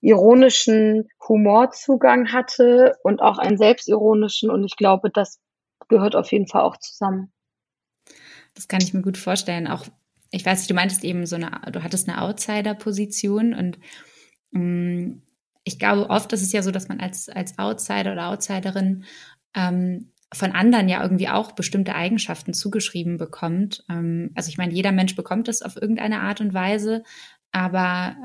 ironischen 0.00 1.08
Humorzugang 1.28 2.32
hatte 2.32 2.96
und 3.02 3.20
auch 3.20 3.38
einen 3.38 3.58
selbstironischen. 3.58 4.50
Und 4.50 4.64
ich 4.64 4.76
glaube, 4.76 5.10
das 5.10 5.40
gehört 5.88 6.16
auf 6.16 6.32
jeden 6.32 6.46
Fall 6.46 6.62
auch 6.62 6.76
zusammen. 6.78 7.32
Das 8.54 8.68
kann 8.68 8.80
ich 8.80 8.94
mir 8.94 9.02
gut 9.02 9.18
vorstellen. 9.18 9.66
Auch, 9.66 9.86
ich 10.30 10.44
weiß 10.44 10.58
nicht, 10.58 10.70
du 10.70 10.74
meintest 10.74 11.04
eben 11.04 11.26
so 11.26 11.36
eine, 11.36 11.60
du 11.72 11.82
hattest 11.82 12.08
eine 12.08 12.22
Outsider-Position 12.22 13.54
und 13.54 13.78
mh, 14.50 14.60
mm, 14.60 15.22
ich 15.64 15.78
glaube, 15.78 16.10
oft 16.10 16.32
ist 16.34 16.42
es 16.42 16.52
ja 16.52 16.62
so, 16.62 16.70
dass 16.70 16.88
man 16.88 17.00
als, 17.00 17.28
als 17.30 17.58
Outsider 17.58 18.12
oder 18.12 18.28
Outsiderin 18.28 19.04
ähm, 19.54 20.12
von 20.32 20.52
anderen 20.52 20.88
ja 20.88 21.02
irgendwie 21.02 21.28
auch 21.28 21.52
bestimmte 21.52 21.94
Eigenschaften 21.94 22.52
zugeschrieben 22.52 23.16
bekommt. 23.16 23.84
Ähm, 23.88 24.30
also 24.34 24.48
ich 24.48 24.58
meine, 24.58 24.74
jeder 24.74 24.92
Mensch 24.92 25.16
bekommt 25.16 25.48
das 25.48 25.62
auf 25.62 25.76
irgendeine 25.76 26.20
Art 26.20 26.40
und 26.40 26.52
Weise, 26.52 27.02
aber 27.50 28.16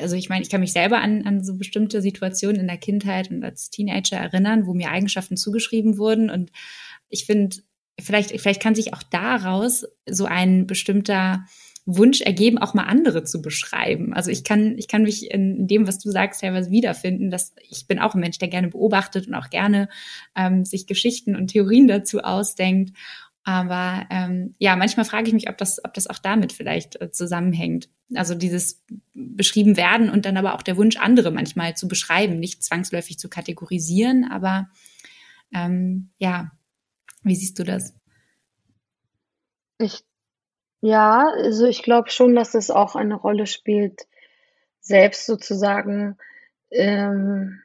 also 0.00 0.16
ich 0.16 0.28
meine, 0.28 0.42
ich 0.42 0.50
kann 0.50 0.60
mich 0.60 0.72
selber 0.72 1.00
an, 1.00 1.26
an 1.26 1.44
so 1.44 1.56
bestimmte 1.56 2.02
Situationen 2.02 2.60
in 2.60 2.66
der 2.66 2.78
Kindheit 2.78 3.30
und 3.30 3.44
als 3.44 3.70
Teenager 3.70 4.16
erinnern, 4.16 4.66
wo 4.66 4.74
mir 4.74 4.90
Eigenschaften 4.90 5.36
zugeschrieben 5.36 5.98
wurden. 5.98 6.30
Und 6.30 6.50
ich 7.08 7.26
finde, 7.26 7.56
vielleicht, 8.00 8.30
vielleicht 8.40 8.62
kann 8.62 8.74
sich 8.74 8.94
auch 8.94 9.02
daraus 9.02 9.86
so 10.08 10.24
ein 10.24 10.66
bestimmter 10.66 11.44
Wunsch 11.86 12.20
ergeben, 12.20 12.58
auch 12.58 12.74
mal 12.74 12.84
andere 12.84 13.24
zu 13.24 13.40
beschreiben. 13.40 14.12
Also 14.12 14.30
ich 14.30 14.44
kann, 14.44 14.76
ich 14.78 14.86
kann 14.86 15.02
mich 15.02 15.30
in 15.30 15.66
dem, 15.66 15.86
was 15.86 15.98
du 15.98 16.10
sagst, 16.10 16.40
teilweise 16.40 16.70
wiederfinden, 16.70 17.30
dass 17.30 17.54
ich 17.68 17.86
bin 17.86 17.98
auch 17.98 18.14
ein 18.14 18.20
Mensch, 18.20 18.38
der 18.38 18.48
gerne 18.48 18.68
beobachtet 18.68 19.26
und 19.26 19.34
auch 19.34 19.50
gerne 19.50 19.88
ähm, 20.36 20.64
sich 20.64 20.86
Geschichten 20.86 21.36
und 21.36 21.48
Theorien 21.48 21.88
dazu 21.88 22.20
ausdenkt. 22.20 22.96
Aber 23.42 24.06
ähm, 24.10 24.54
ja, 24.58 24.76
manchmal 24.76 25.06
frage 25.06 25.28
ich 25.28 25.32
mich, 25.32 25.48
ob 25.48 25.56
das, 25.56 25.82
ob 25.84 25.94
das 25.94 26.06
auch 26.06 26.18
damit 26.18 26.52
vielleicht 26.52 27.00
äh, 27.00 27.10
zusammenhängt. 27.10 27.88
Also 28.14 28.34
dieses 28.34 28.84
beschrieben 29.14 29.76
werden 29.76 30.10
und 30.10 30.26
dann 30.26 30.36
aber 30.36 30.54
auch 30.54 30.62
der 30.62 30.76
Wunsch, 30.76 30.96
andere 30.96 31.30
manchmal 31.30 31.74
zu 31.74 31.88
beschreiben, 31.88 32.38
nicht 32.38 32.62
zwangsläufig 32.62 33.18
zu 33.18 33.28
kategorisieren, 33.30 34.30
aber 34.30 34.68
ähm, 35.54 36.10
ja, 36.18 36.52
wie 37.22 37.34
siehst 37.34 37.58
du 37.58 37.64
das? 37.64 37.94
Ich 39.78 40.04
ja, 40.82 41.28
also 41.28 41.66
ich 41.66 41.82
glaube 41.82 42.10
schon, 42.10 42.34
dass 42.34 42.54
es 42.54 42.70
auch 42.70 42.96
eine 42.96 43.14
Rolle 43.14 43.46
spielt, 43.46 44.06
selbst 44.80 45.26
sozusagen 45.26 46.16
ähm, 46.70 47.62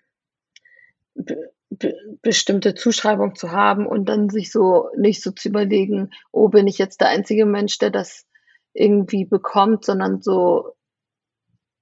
bestimmte 2.22 2.75
Zuschreibung 2.75 3.36
zu 3.36 3.51
haben 3.51 3.88
und 3.88 4.05
dann 4.05 4.29
sich 4.29 4.51
so 4.51 4.89
nicht 4.98 5.22
so 5.22 5.32
zu 5.32 5.50
überlegen, 5.50 6.12
oh, 6.32 6.50
bin 6.50 6.67
ich 6.67 6.77
jetzt 6.77 7.01
der 7.01 7.10
einzige 7.10 7.46
Mensch, 7.46 7.77
der 7.77 7.91
das 7.91 8.25
irgendwie 8.74 9.25
bekommt, 9.25 9.86
sondern 9.86 10.22
so 10.22 10.75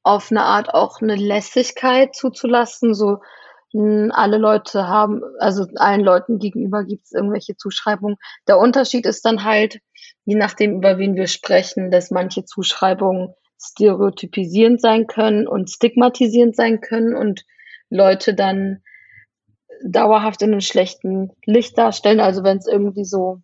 auf 0.04 0.32
eine 0.32 0.44
Art 0.44 0.74
auch 0.74 1.02
eine 1.02 1.16
Lässigkeit 1.16 2.16
zuzulassen, 2.16 2.94
so 2.94 3.20
hm, 3.72 4.12
alle 4.14 4.38
Leute 4.38 4.88
haben, 4.88 5.22
also 5.40 5.66
allen 5.76 6.02
Leuten 6.02 6.40
gegenüber 6.40 6.84
gibt 6.84 7.06
es 7.06 7.12
irgendwelche 7.12 7.56
Zuschreibungen. 7.56 8.18
Der 8.48 8.60
Unterschied 8.60 9.06
ist 9.06 9.26
dann 9.26 9.44
halt, 9.44 9.80
je 10.26 10.36
nachdem, 10.36 10.76
über 10.78 10.98
wen 10.98 11.16
wir 11.16 11.28
sprechen, 11.28 11.90
dass 11.90 12.12
manche 12.12 12.46
Zuschreibungen 12.46 13.34
stereotypisierend 13.60 14.82
sein 14.82 15.08
können 15.08 15.48
und 15.48 15.70
stigmatisierend 15.70 16.56
sein 16.56 16.82
können 16.82 17.16
und 17.16 17.46
Leute 17.90 18.34
dann 18.34 18.84
dauerhaft 19.84 20.42
in 20.42 20.52
einem 20.52 20.62
schlechten 20.62 21.32
Licht 21.46 21.78
darstellen. 21.78 22.20
Also 22.20 22.44
wenn 22.44 22.58
es 22.58 22.68
irgendwie 22.68 23.06
so 23.06 23.42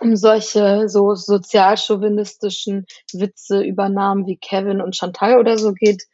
um 0.00 0.16
solche 0.16 0.88
so 0.88 1.14
sozialchauvinistischen 1.14 2.86
Witze 3.12 3.62
über 3.62 3.88
Namen 3.88 4.26
wie 4.26 4.36
Kevin 4.36 4.80
und 4.80 4.96
Chantal 4.96 5.38
oder 5.38 5.56
so 5.56 5.72
geht, 5.72 6.04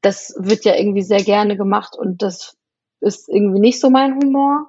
das 0.00 0.34
wird 0.38 0.64
ja 0.64 0.74
irgendwie 0.74 1.02
sehr 1.02 1.22
gerne 1.22 1.56
gemacht 1.56 1.96
und 1.96 2.22
das 2.22 2.56
ist 3.00 3.28
irgendwie 3.28 3.60
nicht 3.60 3.80
so 3.80 3.90
mein 3.90 4.14
Humor. 4.14 4.68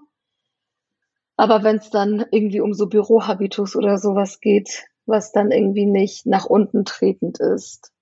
Aber 1.37 1.63
wenn 1.63 1.77
es 1.77 1.89
dann 1.89 2.25
irgendwie 2.31 2.59
um 2.59 2.73
so 2.73 2.87
Bürohabitus 2.87 3.75
oder 3.75 3.97
sowas 3.97 4.41
geht, 4.41 4.85
was 5.05 5.31
dann 5.31 5.51
irgendwie 5.51 5.85
nicht 5.85 6.25
nach 6.25 6.45
unten 6.45 6.83
tretend 6.83 7.39
ist, 7.39 7.93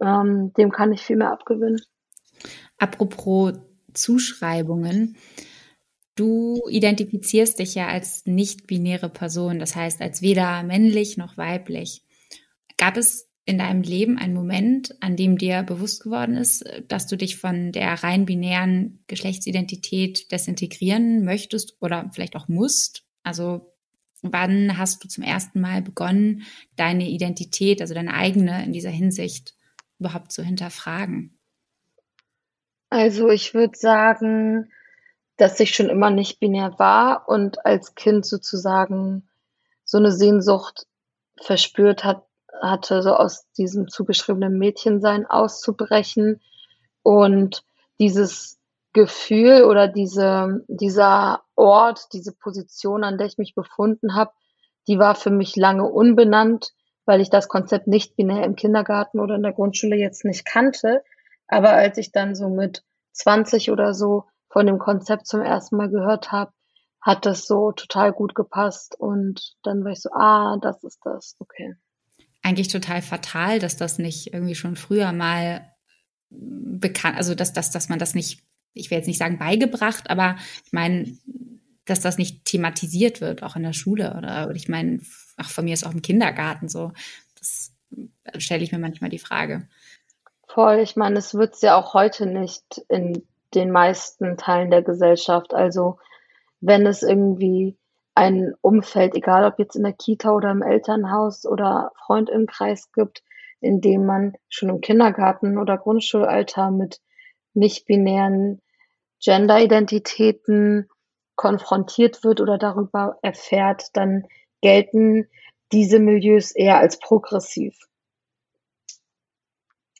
ähm, 0.00 0.52
dem 0.54 0.70
kann 0.70 0.92
ich 0.92 1.00
viel 1.00 1.16
mehr 1.16 1.32
abgewinnen. 1.32 1.80
Apropos 2.78 3.54
Zuschreibungen. 3.94 5.16
Du 6.16 6.62
identifizierst 6.68 7.58
dich 7.58 7.74
ja 7.74 7.88
als 7.88 8.24
nicht-binäre 8.26 9.08
Person, 9.08 9.58
das 9.58 9.74
heißt 9.74 10.00
als 10.00 10.22
weder 10.22 10.62
männlich 10.62 11.16
noch 11.16 11.36
weiblich. 11.36 12.02
Gab 12.76 12.96
es 12.96 13.28
in 13.46 13.58
deinem 13.58 13.82
Leben 13.82 14.18
einen 14.18 14.34
Moment, 14.34 14.96
an 15.02 15.16
dem 15.16 15.36
dir 15.36 15.62
bewusst 15.62 16.02
geworden 16.02 16.36
ist, 16.36 16.64
dass 16.88 17.06
du 17.06 17.16
dich 17.16 17.36
von 17.36 17.72
der 17.72 17.92
rein 18.02 18.24
binären 18.24 19.04
Geschlechtsidentität 19.06 20.32
desintegrieren 20.32 21.24
möchtest 21.24 21.76
oder 21.80 22.10
vielleicht 22.14 22.36
auch 22.36 22.48
musst? 22.48 23.04
Also 23.22 23.74
wann 24.22 24.78
hast 24.78 25.04
du 25.04 25.08
zum 25.08 25.24
ersten 25.24 25.60
Mal 25.60 25.82
begonnen, 25.82 26.44
deine 26.76 27.08
Identität, 27.10 27.80
also 27.80 27.92
deine 27.92 28.14
eigene 28.14 28.64
in 28.64 28.72
dieser 28.72 28.90
Hinsicht 28.90 29.54
überhaupt 29.98 30.32
zu 30.32 30.42
hinterfragen? 30.42 31.38
Also 32.94 33.28
ich 33.28 33.54
würde 33.54 33.76
sagen, 33.76 34.70
dass 35.36 35.58
ich 35.58 35.74
schon 35.74 35.88
immer 35.88 36.10
nicht 36.10 36.38
binär 36.38 36.78
war 36.78 37.28
und 37.28 37.66
als 37.66 37.96
Kind 37.96 38.24
sozusagen 38.24 39.28
so 39.84 39.98
eine 39.98 40.12
Sehnsucht 40.12 40.86
verspürt 41.42 42.04
hat, 42.04 42.22
hatte, 42.62 43.02
so 43.02 43.14
aus 43.14 43.50
diesem 43.58 43.88
zugeschriebenen 43.88 44.56
Mädchensein 44.60 45.26
auszubrechen 45.26 46.40
und 47.02 47.64
dieses 47.98 48.60
Gefühl 48.92 49.64
oder 49.64 49.88
diese, 49.88 50.64
dieser 50.68 51.42
Ort, 51.56 52.12
diese 52.12 52.30
Position, 52.30 53.02
an 53.02 53.18
der 53.18 53.26
ich 53.26 53.38
mich 53.38 53.56
befunden 53.56 54.14
habe, 54.14 54.30
die 54.86 55.00
war 55.00 55.16
für 55.16 55.32
mich 55.32 55.56
lange 55.56 55.82
unbenannt, 55.82 56.70
weil 57.06 57.20
ich 57.20 57.28
das 57.28 57.48
Konzept 57.48 57.88
nicht 57.88 58.14
binär 58.14 58.44
im 58.44 58.54
Kindergarten 58.54 59.18
oder 59.18 59.34
in 59.34 59.42
der 59.42 59.52
Grundschule 59.52 59.96
jetzt 59.96 60.24
nicht 60.24 60.44
kannte. 60.44 61.02
Aber 61.48 61.72
als 61.72 61.98
ich 61.98 62.12
dann 62.12 62.34
so 62.34 62.48
mit 62.48 62.82
20 63.12 63.70
oder 63.70 63.94
so 63.94 64.24
von 64.48 64.66
dem 64.66 64.78
Konzept 64.78 65.26
zum 65.26 65.40
ersten 65.40 65.76
Mal 65.76 65.90
gehört 65.90 66.32
habe, 66.32 66.52
hat 67.00 67.26
das 67.26 67.46
so 67.46 67.72
total 67.72 68.12
gut 68.12 68.34
gepasst 68.34 68.98
und 68.98 69.56
dann 69.62 69.84
war 69.84 69.92
ich 69.92 70.00
so, 70.00 70.10
ah, 70.12 70.56
das 70.60 70.82
ist 70.84 71.00
das, 71.04 71.36
okay 71.38 71.76
eigentlich 72.44 72.68
total 72.68 73.02
fatal, 73.02 73.58
dass 73.58 73.76
das 73.76 73.98
nicht 73.98 74.32
irgendwie 74.32 74.54
schon 74.54 74.76
früher 74.76 75.12
mal 75.12 75.72
bekannt, 76.30 77.16
also 77.16 77.34
dass, 77.34 77.52
dass, 77.52 77.70
dass 77.70 77.88
man 77.88 77.98
das 77.98 78.14
nicht, 78.14 78.42
ich 78.74 78.90
will 78.90 78.98
jetzt 78.98 79.06
nicht 79.06 79.18
sagen 79.18 79.38
beigebracht, 79.38 80.10
aber 80.10 80.36
ich 80.64 80.72
meine, 80.72 81.16
dass 81.86 82.00
das 82.00 82.18
nicht 82.18 82.44
thematisiert 82.44 83.20
wird, 83.20 83.42
auch 83.42 83.56
in 83.56 83.62
der 83.62 83.72
Schule 83.72 84.14
oder, 84.16 84.46
oder 84.46 84.56
ich 84.56 84.68
meine, 84.68 85.00
ach, 85.36 85.50
von 85.50 85.64
mir 85.64 85.72
ist 85.72 85.86
auch 85.86 85.92
im 85.92 86.02
Kindergarten 86.02 86.68
so. 86.68 86.92
Das 87.38 87.72
stelle 88.38 88.62
ich 88.62 88.72
mir 88.72 88.78
manchmal 88.78 89.10
die 89.10 89.18
Frage. 89.18 89.66
Voll, 90.54 90.78
ich 90.78 90.94
meine, 90.94 91.18
es 91.18 91.34
wird 91.34 91.54
es 91.54 91.62
ja 91.62 91.76
auch 91.76 91.94
heute 91.94 92.26
nicht 92.26 92.80
in 92.88 93.26
den 93.54 93.72
meisten 93.72 94.36
Teilen 94.36 94.70
der 94.70 94.82
Gesellschaft. 94.82 95.52
Also 95.52 95.98
wenn 96.60 96.86
es 96.86 97.02
irgendwie 97.02 97.76
ein 98.14 98.54
Umfeld, 98.60 99.16
egal 99.16 99.44
ob 99.46 99.58
jetzt 99.58 99.74
in 99.74 99.82
der 99.82 99.94
Kita 99.94 100.30
oder 100.30 100.52
im 100.52 100.62
Elternhaus 100.62 101.44
oder 101.44 101.90
Freundinnenkreis 102.06 102.92
gibt, 102.92 103.24
in 103.60 103.80
dem 103.80 104.06
man 104.06 104.34
schon 104.48 104.68
im 104.68 104.80
Kindergarten 104.80 105.58
oder 105.58 105.76
Grundschulalter 105.76 106.70
mit 106.70 107.00
nicht-binären 107.54 108.62
Gender-Identitäten 109.20 110.88
konfrontiert 111.34 112.22
wird 112.22 112.40
oder 112.40 112.58
darüber 112.58 113.18
erfährt, 113.22 113.88
dann 113.94 114.28
gelten 114.60 115.26
diese 115.72 115.98
Milieus 115.98 116.52
eher 116.52 116.78
als 116.78 117.00
progressiv 117.00 117.76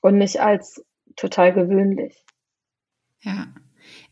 und 0.05 0.19
nicht 0.19 0.39
als 0.39 0.85
total 1.17 1.55
gewöhnlich. 1.55 2.23
Ja. 3.23 3.47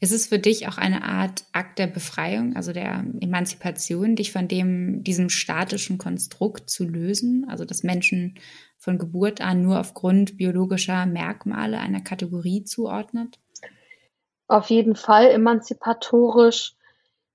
Ist 0.01 0.13
es 0.13 0.27
für 0.27 0.39
dich 0.39 0.67
auch 0.67 0.79
eine 0.79 1.05
Art 1.05 1.45
Akt 1.53 1.79
der 1.79 1.87
Befreiung, 1.87 2.57
also 2.57 2.73
der 2.73 3.05
Emanzipation, 3.21 4.17
dich 4.17 4.33
von 4.33 4.49
dem, 4.49 5.05
diesem 5.05 5.29
statischen 5.29 5.99
Konstrukt 5.99 6.71
zu 6.71 6.85
lösen? 6.85 7.47
Also, 7.49 7.67
dass 7.67 7.83
Menschen 7.83 8.39
von 8.79 8.97
Geburt 8.97 9.43
an 9.43 9.61
nur 9.61 9.79
aufgrund 9.79 10.39
biologischer 10.39 11.05
Merkmale 11.05 11.79
einer 11.79 12.01
Kategorie 12.01 12.65
zuordnet? 12.65 13.39
Auf 14.49 14.71
jeden 14.71 14.97
Fall 14.97 15.31
emanzipatorisch. 15.31 16.75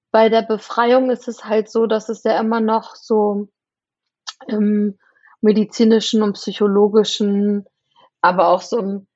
Bei 0.10 0.30
der 0.30 0.42
Befreiung 0.42 1.12
ist 1.12 1.28
es 1.28 1.46
halt 1.46 1.70
so, 1.70 1.86
dass 1.86 2.10
es 2.10 2.24
ja 2.24 2.40
immer 2.40 2.60
noch 2.60 2.96
so 2.96 3.50
im 4.48 4.98
medizinischen 5.42 6.24
und 6.24 6.34
psychologischen, 6.34 7.68
aber 8.22 8.50
auch 8.50 8.62
so 8.62 8.80
im 8.80 9.08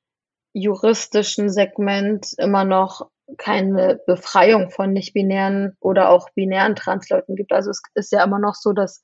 juristischen 0.53 1.49
Segment 1.49 2.33
immer 2.37 2.65
noch 2.65 3.09
keine 3.37 4.01
Befreiung 4.05 4.71
von 4.71 4.91
nicht-binären 4.91 5.77
oder 5.79 6.09
auch 6.09 6.29
binären 6.31 6.75
Transleuten 6.75 7.35
gibt. 7.35 7.53
Also 7.53 7.69
es 7.69 7.81
ist 7.93 8.11
ja 8.11 8.23
immer 8.23 8.39
noch 8.39 8.55
so, 8.55 8.73
dass 8.73 9.01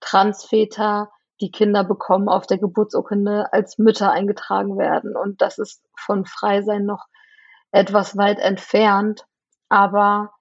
Transväter, 0.00 1.10
die 1.40 1.50
Kinder 1.50 1.82
bekommen, 1.82 2.28
auf 2.28 2.46
der 2.46 2.58
Geburtsurkunde 2.58 3.52
als 3.52 3.78
Mütter 3.78 4.12
eingetragen 4.12 4.78
werden. 4.78 5.16
Und 5.16 5.40
das 5.42 5.58
ist 5.58 5.82
von 5.96 6.24
Freisein 6.24 6.84
noch 6.84 7.06
etwas 7.72 8.16
weit 8.16 8.38
entfernt. 8.38 9.26
Aber 9.68 10.32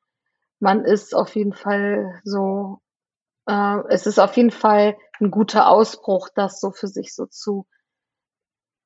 man 0.59 0.85
ist 0.85 1.15
auf 1.15 1.35
jeden 1.35 1.53
Fall 1.53 2.21
so, 2.23 2.79
äh, 3.47 3.79
es 3.89 4.05
ist 4.05 4.19
auf 4.19 4.37
jeden 4.37 4.51
Fall 4.51 4.95
ein 5.19 5.31
guter 5.31 5.67
Ausbruch, 5.67 6.29
das 6.35 6.59
so 6.59 6.71
für 6.71 6.87
sich 6.87 7.15
so 7.15 7.25
zu 7.25 7.65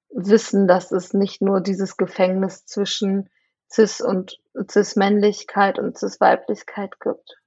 wissen, 0.09 0.67
dass 0.67 0.91
es 0.91 1.13
nicht 1.13 1.41
nur 1.41 1.61
dieses 1.61 1.97
Gefängnis 1.97 2.65
zwischen 2.65 3.29
Cis- 3.69 4.01
und 4.01 4.39
Cis-Männlichkeit 4.69 5.79
und 5.79 5.97
Cis-Weiblichkeit 5.97 6.99
gibt. 6.99 7.37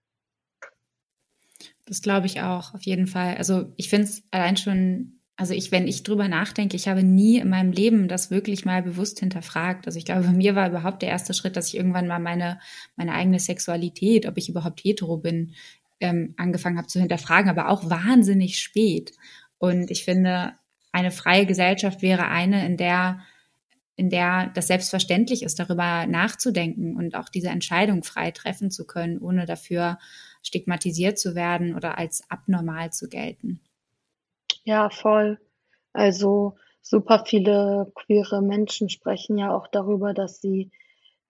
Das 1.87 2.03
glaube 2.03 2.27
ich 2.27 2.41
auch, 2.41 2.75
auf 2.75 2.83
jeden 2.83 3.07
Fall. 3.07 3.37
Also 3.37 3.73
ich 3.77 3.89
finde 3.89 4.05
es 4.05 4.23
allein 4.31 4.57
schon, 4.57 5.21
also 5.37 5.55
ich, 5.55 5.73
wenn 5.73 5.89
ich 5.89 6.05
drüber 6.05 6.29
nachdenke, 6.29 6.77
ich 6.77 6.87
habe 6.87 7.03
nie 7.03 7.39
in 7.39 7.49
meinem 7.49 7.73
Leben 7.73 8.07
das 8.07 8.31
wirklich 8.31 8.65
mal 8.65 8.83
bewusst 8.83 9.19
hinterfragt. 9.19 9.87
Also 9.87 9.99
ich 9.99 10.05
glaube, 10.05 10.23
bei 10.23 10.33
mir 10.33 10.55
war 10.55 10.69
überhaupt 10.69 11.03
der 11.03 11.09
erste 11.09 11.35
Schritt, 11.35 11.57
dass 11.57 11.69
ich 11.69 11.77
irgendwann 11.77 12.07
mal 12.07 12.21
meine, 12.21 12.61
meine 12.95 13.15
eigene 13.15 13.41
Sexualität, 13.41 14.27
ob 14.27 14.37
ich 14.37 14.49
überhaupt 14.49 14.81
hetero 14.85 15.17
bin, 15.17 15.55
ähm, 15.99 16.35
angefangen 16.37 16.79
habe 16.79 16.87
zu 16.87 17.01
hinterfragen, 17.01 17.51
aber 17.51 17.69
auch 17.71 17.89
wahnsinnig 17.91 18.59
spät. 18.61 19.13
Und 19.59 19.91
ich 19.91 20.05
finde, 20.05 20.55
eine 20.93 21.11
freie 21.11 21.47
Gesellschaft 21.47 22.03
wäre 22.03 22.29
eine, 22.29 22.67
in 22.67 22.77
der 22.77 23.21
in 23.97 24.09
der 24.09 24.51
das 24.55 24.69
selbstverständlich 24.69 25.43
ist, 25.43 25.59
darüber 25.59 26.07
nachzudenken 26.07 26.97
und 26.97 27.15
auch 27.15 27.29
diese 27.29 27.49
Entscheidung 27.49 28.03
frei 28.03 28.31
treffen 28.31 28.71
zu 28.71 28.87
können, 28.87 29.19
ohne 29.19 29.45
dafür 29.45 29.99
stigmatisiert 30.43 31.19
zu 31.19 31.35
werden 31.35 31.75
oder 31.75 31.99
als 31.99 32.23
abnormal 32.31 32.93
zu 32.95 33.11
gelten. 33.11 33.61
Ja, 34.65 34.89
voll. 34.89 35.39
Also 35.93 36.57
super 36.81 37.25
viele 37.27 37.93
queere 37.95 38.41
Menschen 38.41 38.89
sprechen 38.89 39.37
ja 39.37 39.55
auch 39.55 39.67
darüber, 39.67 40.15
dass 40.15 40.41
sie 40.41 40.71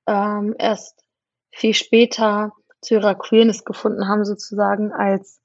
ähm, 0.07 0.55
erst 0.57 1.05
viel 1.51 1.75
später 1.75 2.53
zu 2.81 2.95
ihrer 2.95 3.17
Queerness 3.17 3.65
gefunden 3.65 4.07
haben, 4.07 4.25
sozusagen 4.25 4.93
als 4.93 5.41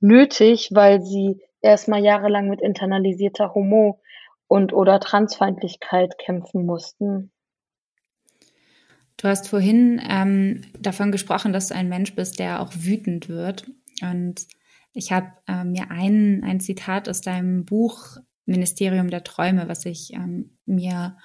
nötig, 0.00 0.70
weil 0.72 1.02
sie 1.02 1.42
erstmal 1.62 2.02
jahrelang 2.02 2.48
mit 2.48 2.60
internalisierter 2.60 3.54
Homo- 3.54 4.00
und 4.46 4.72
oder 4.72 5.00
Transfeindlichkeit 5.00 6.18
kämpfen 6.18 6.66
mussten. 6.66 7.30
Du 9.16 9.28
hast 9.28 9.48
vorhin 9.48 10.00
ähm, 10.08 10.62
davon 10.78 11.12
gesprochen, 11.12 11.52
dass 11.52 11.68
du 11.68 11.74
ein 11.74 11.88
Mensch 11.88 12.14
bist, 12.14 12.38
der 12.38 12.62
auch 12.62 12.72
wütend 12.74 13.28
wird. 13.28 13.70
Und 14.00 14.46
ich 14.94 15.12
habe 15.12 15.28
äh, 15.46 15.62
mir 15.64 15.90
ein, 15.90 16.42
ein 16.42 16.58
Zitat 16.58 17.08
aus 17.08 17.20
deinem 17.20 17.64
Buch 17.64 18.16
Ministerium 18.46 19.10
der 19.10 19.22
Träume, 19.22 19.68
was 19.68 19.84
ich 19.84 20.12
ähm, 20.14 20.56
mir 20.64 21.16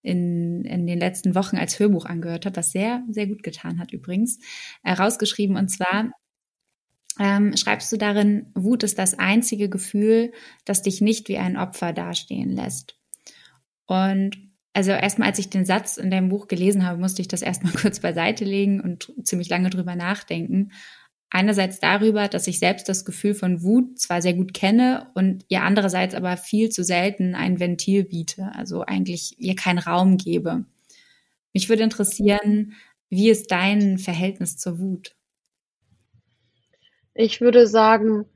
in, 0.00 0.64
in 0.64 0.86
den 0.86 0.98
letzten 0.98 1.34
Wochen 1.34 1.56
als 1.56 1.78
Hörbuch 1.78 2.06
angehört 2.06 2.46
habe, 2.46 2.56
was 2.56 2.72
sehr, 2.72 3.04
sehr 3.10 3.26
gut 3.26 3.42
getan 3.42 3.78
hat 3.78 3.92
übrigens, 3.92 4.38
herausgeschrieben. 4.82 5.56
Äh, 5.56 5.60
und 5.60 5.68
zwar 5.68 6.10
ähm, 7.18 7.56
schreibst 7.56 7.92
du 7.92 7.96
darin, 7.96 8.46
Wut 8.54 8.82
ist 8.82 8.98
das 8.98 9.18
einzige 9.18 9.68
Gefühl, 9.68 10.32
das 10.64 10.82
dich 10.82 11.00
nicht 11.00 11.28
wie 11.28 11.38
ein 11.38 11.56
Opfer 11.56 11.92
dastehen 11.92 12.50
lässt. 12.50 12.96
Und 13.86 14.52
also 14.72 14.90
erstmal, 14.90 15.28
als 15.28 15.38
ich 15.38 15.50
den 15.50 15.66
Satz 15.66 15.98
in 15.98 16.10
deinem 16.10 16.30
Buch 16.30 16.48
gelesen 16.48 16.86
habe, 16.86 16.98
musste 16.98 17.20
ich 17.20 17.28
das 17.28 17.42
erstmal 17.42 17.72
kurz 17.80 18.00
beiseite 18.00 18.44
legen 18.44 18.80
und 18.80 19.12
ziemlich 19.22 19.48
lange 19.48 19.70
drüber 19.70 19.96
nachdenken. 19.96 20.72
Einerseits 21.30 21.80
darüber, 21.80 22.28
dass 22.28 22.46
ich 22.46 22.58
selbst 22.58 22.88
das 22.88 23.04
Gefühl 23.04 23.34
von 23.34 23.62
Wut 23.62 23.98
zwar 23.98 24.20
sehr 24.20 24.34
gut 24.34 24.52
kenne 24.52 25.10
und 25.14 25.44
ihr 25.48 25.62
andererseits 25.62 26.14
aber 26.14 26.36
viel 26.36 26.68
zu 26.68 26.84
selten 26.84 27.34
ein 27.34 27.58
Ventil 27.58 28.04
biete, 28.04 28.50
also 28.54 28.82
eigentlich 28.82 29.36
ihr 29.38 29.56
keinen 29.56 29.78
Raum 29.78 30.18
gebe. 30.18 30.66
Mich 31.54 31.68
würde 31.68 31.84
interessieren, 31.84 32.74
wie 33.08 33.30
ist 33.30 33.50
dein 33.50 33.98
Verhältnis 33.98 34.56
zur 34.58 34.78
Wut? 34.78 35.14
Ich 37.14 37.40
würde 37.40 37.66
sagen, 37.66 38.26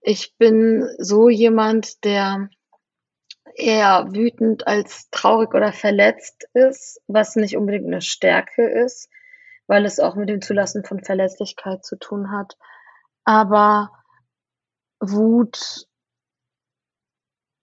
ich 0.00 0.36
bin 0.36 0.88
so 0.98 1.28
jemand, 1.28 2.04
der 2.04 2.48
eher 3.54 4.08
wütend 4.12 4.66
als 4.66 5.08
traurig 5.10 5.54
oder 5.54 5.72
verletzt 5.72 6.48
ist, 6.54 7.00
was 7.06 7.36
nicht 7.36 7.56
unbedingt 7.56 7.86
eine 7.86 8.00
Stärke 8.00 8.68
ist, 8.68 9.08
weil 9.66 9.84
es 9.84 10.00
auch 10.00 10.16
mit 10.16 10.28
dem 10.28 10.42
Zulassen 10.42 10.84
von 10.84 11.04
Verletzlichkeit 11.04 11.84
zu 11.84 11.96
tun 11.96 12.32
hat. 12.32 12.56
Aber 13.24 13.92
Wut 14.98 15.86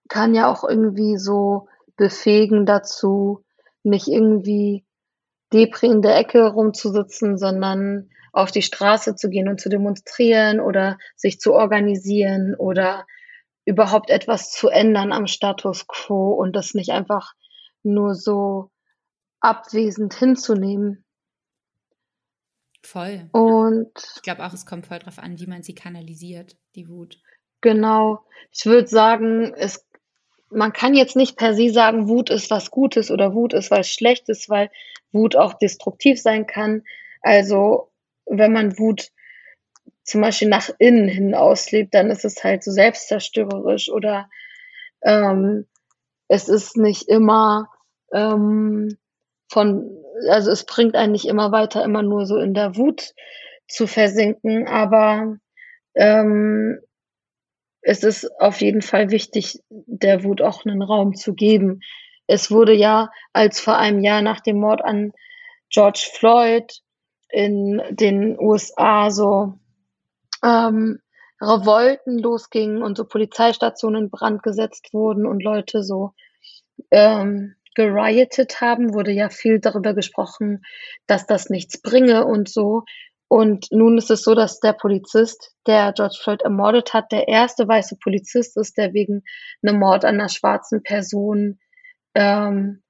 kann 0.08 0.34
ja 0.34 0.52
auch 0.52 0.64
irgendwie 0.64 1.18
so 1.18 1.68
befähigen 1.98 2.66
dazu, 2.66 3.44
nicht 3.84 4.08
irgendwie 4.08 4.86
Depri 5.52 5.88
in 5.88 6.02
der 6.02 6.18
Ecke 6.18 6.48
rumzusitzen, 6.48 7.38
sondern 7.38 8.10
auf 8.32 8.52
die 8.52 8.62
Straße 8.62 9.16
zu 9.16 9.30
gehen 9.30 9.48
und 9.48 9.60
zu 9.60 9.70
demonstrieren 9.70 10.60
oder 10.60 10.98
sich 11.16 11.40
zu 11.40 11.54
organisieren 11.54 12.56
oder 12.56 13.06
überhaupt 13.66 14.10
etwas 14.10 14.52
zu 14.52 14.70
ändern 14.70 15.12
am 15.12 15.28
Status 15.28 15.88
quo 15.88 16.32
und 16.34 16.56
das 16.56 16.74
nicht 16.74 16.90
einfach 16.90 17.34
nur 17.84 18.16
so 18.16 18.72
abwesend 19.40 20.14
hinzunehmen. 20.14 21.06
Voll. 22.84 23.30
Und 23.32 23.92
ich 24.16 24.22
glaube 24.22 24.46
auch, 24.46 24.54
es 24.54 24.66
kommt 24.66 24.88
voll 24.88 25.00
drauf 25.00 25.20
an, 25.20 25.40
wie 25.40 25.48
man 25.48 25.64
sie 25.64 25.76
kanalisiert, 25.76 26.58
die 26.76 26.88
Wut. 26.90 27.20
Genau. 27.62 28.26
Ich 28.52 28.66
würde 28.66 28.88
sagen, 28.88 29.54
es, 29.56 29.86
man 30.50 30.74
kann 30.74 30.94
jetzt 30.94 31.16
nicht 31.16 31.38
per 31.38 31.54
se 31.54 31.70
sagen, 31.72 32.08
Wut 32.08 32.30
ist 32.30 32.50
was 32.50 32.72
Gutes 32.72 33.12
oder 33.12 33.34
Wut 33.34 33.54
ist 33.54 33.70
was 33.70 33.90
Schlechtes, 33.90 34.50
weil 34.50 34.72
Wut 35.12 35.36
auch 35.36 35.54
destruktiv 35.56 36.22
sein 36.22 36.48
kann. 36.48 36.84
Also, 37.22 37.92
wenn 38.30 38.54
man 38.54 38.78
Wut 38.78 39.10
zum 40.04 40.22
Beispiel 40.22 40.50
nach 40.50 40.70
innen 40.80 41.08
hin 41.08 41.36
auslebt, 41.36 41.94
dann 41.94 42.10
ist 42.10 42.26
es 42.26 42.44
halt 42.44 42.64
so 42.64 42.72
selbstzerstörerisch 42.72 43.90
oder 43.90 44.30
ähm, 45.04 45.68
es 46.28 46.48
ist 46.50 46.78
nicht 46.78 47.08
immer 47.08 47.70
ähm, 48.14 48.98
von, 49.52 49.90
also 50.30 50.52
es 50.52 50.66
bringt 50.66 50.96
einen 50.96 51.12
nicht 51.12 51.26
immer 51.26 51.52
weiter, 51.52 51.84
immer 51.84 52.04
nur 52.04 52.26
so 52.26 52.38
in 52.38 52.54
der 52.54 52.76
Wut 52.76 53.14
zu 53.68 53.88
versinken, 53.88 54.68
aber 54.68 55.38
ähm, 55.96 56.80
es 57.82 58.04
ist 58.04 58.30
auf 58.40 58.62
jeden 58.62 58.82
Fall 58.82 59.10
wichtig, 59.10 59.60
der 59.70 60.24
Wut 60.24 60.42
auch 60.42 60.66
einen 60.66 60.82
Raum 60.82 61.16
zu 61.16 61.34
geben. 61.34 61.80
Es 62.28 62.52
wurde 62.52 62.74
ja, 62.74 63.10
als 63.34 63.60
vor 63.60 63.78
einem 63.78 64.04
Jahr 64.04 64.22
nach 64.22 64.42
dem 64.42 64.60
Mord 64.60 64.84
an 64.84 65.14
George 65.70 66.10
Floyd 66.14 66.82
in 67.30 67.82
den 67.92 68.40
USA 68.40 69.12
so 69.12 69.54
ähm, 70.44 71.00
Revolten 71.42 72.18
losgingen 72.20 72.84
und 72.84 72.98
so 72.98 73.06
Polizeistationen 73.06 74.06
in 74.06 74.10
Brand 74.10 74.44
gesetzt 74.44 74.94
wurden 74.94 75.26
und 75.26 75.42
Leute 75.42 75.84
so 75.84 76.14
ähm, 76.92 77.56
geriotet 77.76 78.62
haben, 78.62 78.94
wurde 78.94 79.12
ja 79.12 79.30
viel 79.30 79.60
darüber 79.60 79.94
gesprochen, 79.94 80.64
dass 81.08 81.26
das 81.28 81.50
nichts 81.50 81.82
bringe 81.82 82.26
und 82.26 82.50
so. 82.50 82.84
Und 83.30 83.68
nun 83.72 83.98
ist 83.98 84.10
es 84.10 84.24
so, 84.24 84.34
dass 84.34 84.60
der 84.60 84.74
Polizist, 84.74 85.54
der 85.68 85.94
George 85.94 86.18
Floyd 86.22 86.42
ermordet 86.42 86.94
hat, 86.94 87.12
der 87.12 87.28
erste 87.28 87.68
weiße 87.68 87.98
Polizist 88.04 88.58
ist, 88.58 88.78
der 88.78 88.94
wegen 88.94 89.24
einem 89.62 89.80
Mord 89.80 90.04
an 90.04 90.16
einer 90.16 90.30
schwarzen 90.30 90.82
Person 90.82 91.60
ähm, 92.16 92.82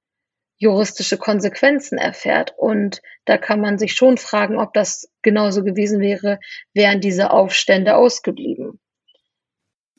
juristische 0.60 1.16
Konsequenzen 1.16 1.98
erfährt. 1.98 2.54
Und 2.56 3.00
da 3.24 3.38
kann 3.38 3.60
man 3.60 3.78
sich 3.78 3.94
schon 3.94 4.18
fragen, 4.18 4.58
ob 4.58 4.74
das 4.74 5.10
genauso 5.22 5.64
gewesen 5.64 6.00
wäre, 6.00 6.38
wären 6.74 7.00
diese 7.00 7.30
Aufstände 7.32 7.96
ausgeblieben. 7.96 8.78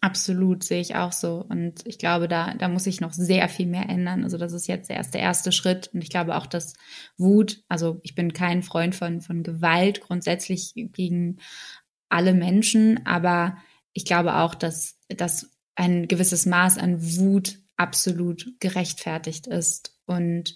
Absolut, 0.01 0.63
sehe 0.63 0.79
ich 0.79 0.95
auch 0.95 1.11
so. 1.11 1.45
Und 1.49 1.85
ich 1.85 1.97
glaube, 1.97 2.27
da, 2.27 2.53
da 2.53 2.69
muss 2.69 2.85
sich 2.85 3.01
noch 3.01 3.11
sehr 3.11 3.49
viel 3.49 3.67
mehr 3.67 3.89
ändern. 3.89 4.23
Also 4.23 4.37
das 4.37 4.53
ist 4.53 4.67
jetzt 4.67 4.89
erst 4.89 5.15
der 5.15 5.21
erste 5.21 5.51
Schritt. 5.51 5.89
Und 5.93 6.03
ich 6.03 6.09
glaube 6.09 6.35
auch, 6.35 6.45
dass 6.45 6.73
Wut, 7.17 7.63
also 7.67 7.99
ich 8.03 8.13
bin 8.13 8.33
kein 8.33 8.61
Freund 8.63 8.95
von, 8.95 9.21
von 9.21 9.43
Gewalt 9.43 10.01
grundsätzlich 10.01 10.73
gegen 10.75 11.37
alle 12.09 12.33
Menschen, 12.33 13.05
aber 13.05 13.57
ich 13.93 14.05
glaube 14.05 14.35
auch, 14.35 14.53
dass, 14.53 14.99
dass 15.07 15.51
ein 15.75 16.07
gewisses 16.07 16.45
Maß 16.45 16.77
an 16.77 17.17
Wut 17.17 17.59
absolut 17.77 18.45
gerechtfertigt 18.59 19.47
ist. 19.47 19.99
Und 20.11 20.55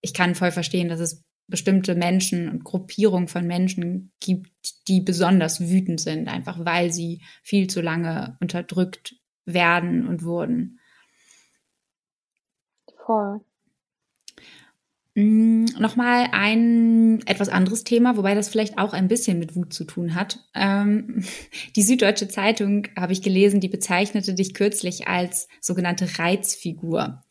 ich 0.00 0.14
kann 0.14 0.34
voll 0.34 0.50
verstehen, 0.50 0.88
dass 0.88 1.00
es 1.00 1.24
bestimmte 1.46 1.94
Menschen 1.94 2.48
und 2.48 2.64
Gruppierungen 2.64 3.28
von 3.28 3.46
Menschen 3.46 4.12
gibt, 4.20 4.88
die 4.88 5.00
besonders 5.00 5.60
wütend 5.60 6.00
sind, 6.00 6.28
einfach 6.28 6.64
weil 6.64 6.92
sie 6.92 7.22
viel 7.42 7.68
zu 7.68 7.80
lange 7.80 8.36
unterdrückt 8.40 9.16
werden 9.44 10.08
und 10.08 10.24
wurden. 10.24 10.80
Voll. 13.04 13.40
Mm, 15.14 15.66
Nochmal 15.78 16.28
ein 16.32 17.22
etwas 17.26 17.48
anderes 17.48 17.84
Thema, 17.84 18.16
wobei 18.16 18.34
das 18.34 18.48
vielleicht 18.48 18.78
auch 18.78 18.92
ein 18.92 19.06
bisschen 19.06 19.38
mit 19.38 19.54
Wut 19.54 19.72
zu 19.72 19.84
tun 19.84 20.14
hat. 20.14 20.40
Ähm, 20.54 21.24
die 21.76 21.82
Süddeutsche 21.82 22.28
Zeitung 22.28 22.88
habe 22.96 23.12
ich 23.12 23.22
gelesen, 23.22 23.60
die 23.60 23.68
bezeichnete 23.68 24.34
dich 24.34 24.54
kürzlich 24.54 25.06
als 25.06 25.48
sogenannte 25.60 26.18
Reizfigur, 26.18 27.22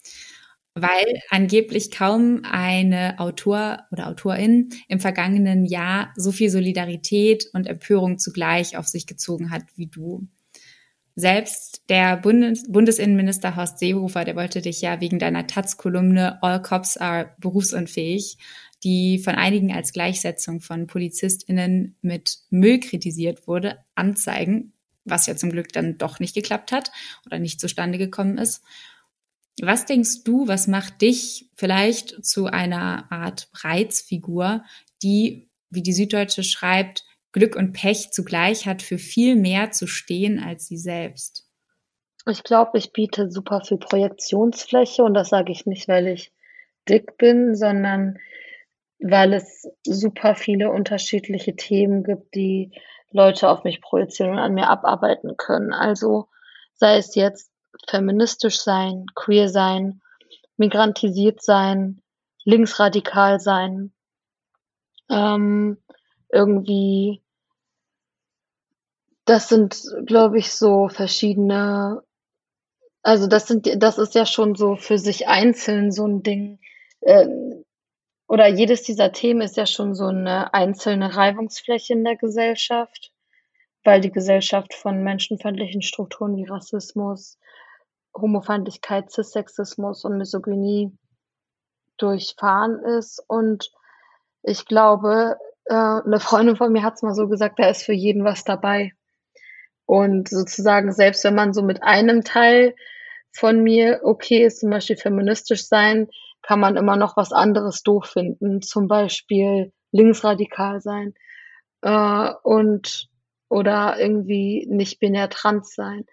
weil 0.76 1.22
angeblich 1.30 1.92
kaum 1.92 2.42
eine 2.44 3.20
Autor 3.20 3.84
oder 3.92 4.08
Autorin 4.08 4.70
im 4.88 5.00
vergangenen 5.00 5.66
Jahr 5.66 6.12
so 6.16 6.32
viel 6.32 6.50
Solidarität 6.50 7.48
und 7.54 7.68
Empörung 7.68 8.18
zugleich 8.18 8.78
auf 8.78 8.88
sich 8.88 9.06
gezogen 9.06 9.52
hat 9.52 9.64
wie 9.76 9.88
du. 9.88 10.28
Selbst 11.16 11.84
der 11.90 12.18
Bundes 12.18 12.64
Bundesinnenminister 12.72 13.56
Horst 13.56 13.78
Seehofer, 13.78 14.26
der 14.26 14.36
wollte 14.36 14.62
dich 14.62 14.82
ja 14.82 15.00
wegen 15.00 15.20
deiner 15.20 15.46
Taz-Kolumne 15.46 16.42
All 16.42 16.62
Cops 16.62 16.98
are 16.98 17.36
berufsunfähig 17.40 18.38
die 18.84 19.20
von 19.20 19.36
einigen 19.36 19.72
als 19.72 19.94
Gleichsetzung 19.94 20.60
von 20.60 20.88
PolizistInnen 20.88 21.96
mit 22.02 22.40
Müll 22.50 22.80
kritisiert 22.80 23.48
wurde, 23.48 23.80
anzeigen, 23.96 24.74
was 25.06 25.26
ja 25.26 25.36
zum 25.36 25.52
Glück 25.52 25.72
dann 25.72 25.98
doch 25.98 26.20
nicht 26.20 26.36
geklappt 26.36 26.72
hat 26.72 26.92
oder 27.26 27.40
nicht 27.40 27.60
zustande 27.60 27.98
gekommen 27.98 28.38
ist. 28.38 28.62
Was 29.62 29.86
denkst 29.86 30.24
du, 30.24 30.48
was 30.48 30.68
macht 30.68 31.02
dich 31.02 31.50
vielleicht 31.56 32.26
zu 32.26 32.48
einer 32.48 33.12
Art 33.12 33.50
Reizfigur, 33.54 34.64
die, 35.02 35.50
wie 35.70 35.84
die 35.84 35.94
Süddeutsche 35.94 36.44
schreibt, 36.44 37.06
Glück 37.32 37.56
und 37.56 37.74
Pech 37.74 38.12
zugleich 38.12 38.66
hat, 38.66 38.82
für 38.82 38.98
viel 38.98 39.36
mehr 39.36 39.72
zu 39.72 39.88
stehen 39.88 40.40
als 40.40 40.68
sie 40.68 40.78
selbst? 40.78 41.50
Ich 42.28 42.44
glaube, 42.44 42.78
ich 42.78 42.94
biete 42.94 43.30
super 43.30 43.62
viel 43.62 43.78
Projektionsfläche 43.78 45.04
und 45.04 45.14
das 45.14 45.30
sage 45.30 45.52
ich 45.52 45.66
nicht, 45.66 45.88
weil 45.88 46.08
ich 46.08 46.32
dick 46.88 47.18
bin, 47.18 47.56
sondern 47.56 48.18
weil 49.00 49.34
es 49.34 49.68
super 49.86 50.36
viele 50.36 50.72
unterschiedliche 50.72 51.56
Themen 51.56 52.04
gibt, 52.04 52.34
die 52.36 52.72
Leute 53.12 53.50
auf 53.50 53.64
mich 53.64 53.82
projizieren 53.82 54.32
und 54.32 54.40
an 54.40 54.54
mir 54.54 54.70
abarbeiten 54.70 55.36
können. 55.38 55.74
Also 55.74 56.28
sei 56.76 56.98
es 56.98 57.16
jetzt 57.16 57.53
feministisch 57.88 58.60
sein, 58.60 59.06
queer 59.16 59.50
sein, 59.50 60.02
migrantisiert 60.58 61.42
sein, 61.42 62.02
linksradikal 62.46 63.40
sein, 63.40 63.94
ähm, 65.10 65.78
irgendwie, 66.32 67.22
das 69.26 69.50
sind, 69.50 69.82
glaube 70.06 70.40
ich, 70.40 70.52
so 70.52 70.90
verschiedene, 70.90 72.04
also 73.02 73.28
das 73.28 73.48
sind, 73.48 73.82
das 73.82 73.98
ist 73.98 74.16
ja 74.16 74.26
schon 74.26 74.56
so 74.56 74.76
für 74.76 74.98
sich 74.98 75.28
einzeln 75.28 75.92
so 75.92 76.06
ein 76.08 76.24
Ding, 76.24 76.60
äh, 77.02 77.28
oder 78.28 78.48
jedes 78.48 78.84
dieser 78.84 79.12
Themen 79.12 79.42
ist 79.42 79.58
ja 79.58 79.66
schon 79.66 79.94
so 79.94 80.08
eine 80.08 80.54
einzelne 80.54 81.16
Reibungsfläche 81.16 81.94
in 81.94 82.04
der 82.04 82.16
Gesellschaft, 82.16 83.12
weil 83.84 84.02
die 84.02 84.12
Gesellschaft 84.12 84.74
von 84.74 85.04
menschenfeindlichen 85.04 85.82
Strukturen 85.82 86.36
wie 86.38 86.46
Rassismus, 86.46 87.38
Homofeindlichkeit, 88.16 89.12
Cissexismus 89.12 90.06
und 90.06 90.18
Misogynie 90.18 90.98
durchfahren 91.98 92.80
ist. 92.98 93.24
Und 93.28 93.72
ich 94.44 94.66
glaube, 94.66 95.38
äh, 95.66 95.74
eine 95.74 96.20
Freundin 96.20 96.56
von 96.56 96.72
mir 96.72 96.84
hat 96.84 96.96
es 96.96 97.02
mal 97.02 97.16
so 97.16 97.28
gesagt, 97.28 97.60
da 97.60 97.70
ist 97.70 97.84
für 97.84 97.94
jeden 97.94 98.24
was 98.24 98.44
dabei. 98.44 98.92
Und 99.86 100.30
sozusagen, 100.30 100.92
selbst 100.92 101.24
wenn 101.24 101.36
man 101.36 101.54
so 101.54 101.62
mit 101.62 101.84
einem 101.84 102.24
Teil 102.24 102.76
von 103.32 103.64
mir 103.64 104.02
okay 104.04 104.46
ist, 104.46 104.60
zum 104.60 104.70
Beispiel 104.70 104.98
feministisch 104.98 105.68
sein, 105.68 106.08
kann 106.42 106.60
man 106.60 106.78
immer 106.78 106.98
noch 106.98 107.18
was 107.18 107.32
anderes 107.32 107.84
doof 107.84 108.06
finden, 108.06 108.62
zum 108.62 108.88
Beispiel 108.88 109.72
linksradikal 109.92 110.82
sein 110.82 111.14
äh, 111.82 112.32
und 112.44 113.10
oder 113.50 114.00
irgendwie 114.00 114.66
nicht 114.70 115.00
binär 115.00 115.30
trans 115.30 115.74
sein. 115.76 116.06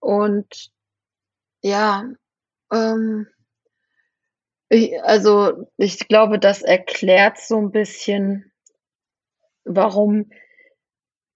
Und 0.00 0.70
ja, 1.64 2.04
ähm, 2.70 3.26
ich, 4.68 5.02
also 5.02 5.66
ich 5.78 6.08
glaube, 6.08 6.38
das 6.38 6.60
erklärt 6.60 7.38
so 7.38 7.56
ein 7.56 7.70
bisschen, 7.70 8.52
warum 9.64 10.30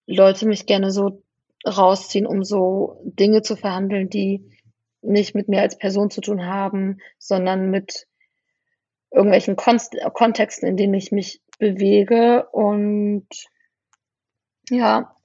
Leute 0.07 0.47
mich 0.47 0.67
gerne 0.67 0.91
so 0.91 1.23
rausziehen, 1.67 2.27
um 2.27 2.45
so 2.45 3.01
Dinge 3.05 3.41
zu 3.41 3.57
verhandeln, 3.57 4.11
die 4.11 4.53
nicht 5.01 5.35
mit 5.35 5.49
mir 5.49 5.63
als 5.63 5.79
Person 5.79 6.11
zu 6.11 6.21
tun 6.21 6.45
haben, 6.45 6.99
sondern 7.19 7.71
mit 7.71 8.07
irgendwelchen 9.11 9.57
Konst 9.57 9.97
Kontexten, 10.13 10.69
in 10.69 10.77
denen 10.77 10.95
ich 10.95 11.11
mich 11.11 11.41
bewege. 11.59 12.47
Und 12.53 13.29
ja, 14.69 15.17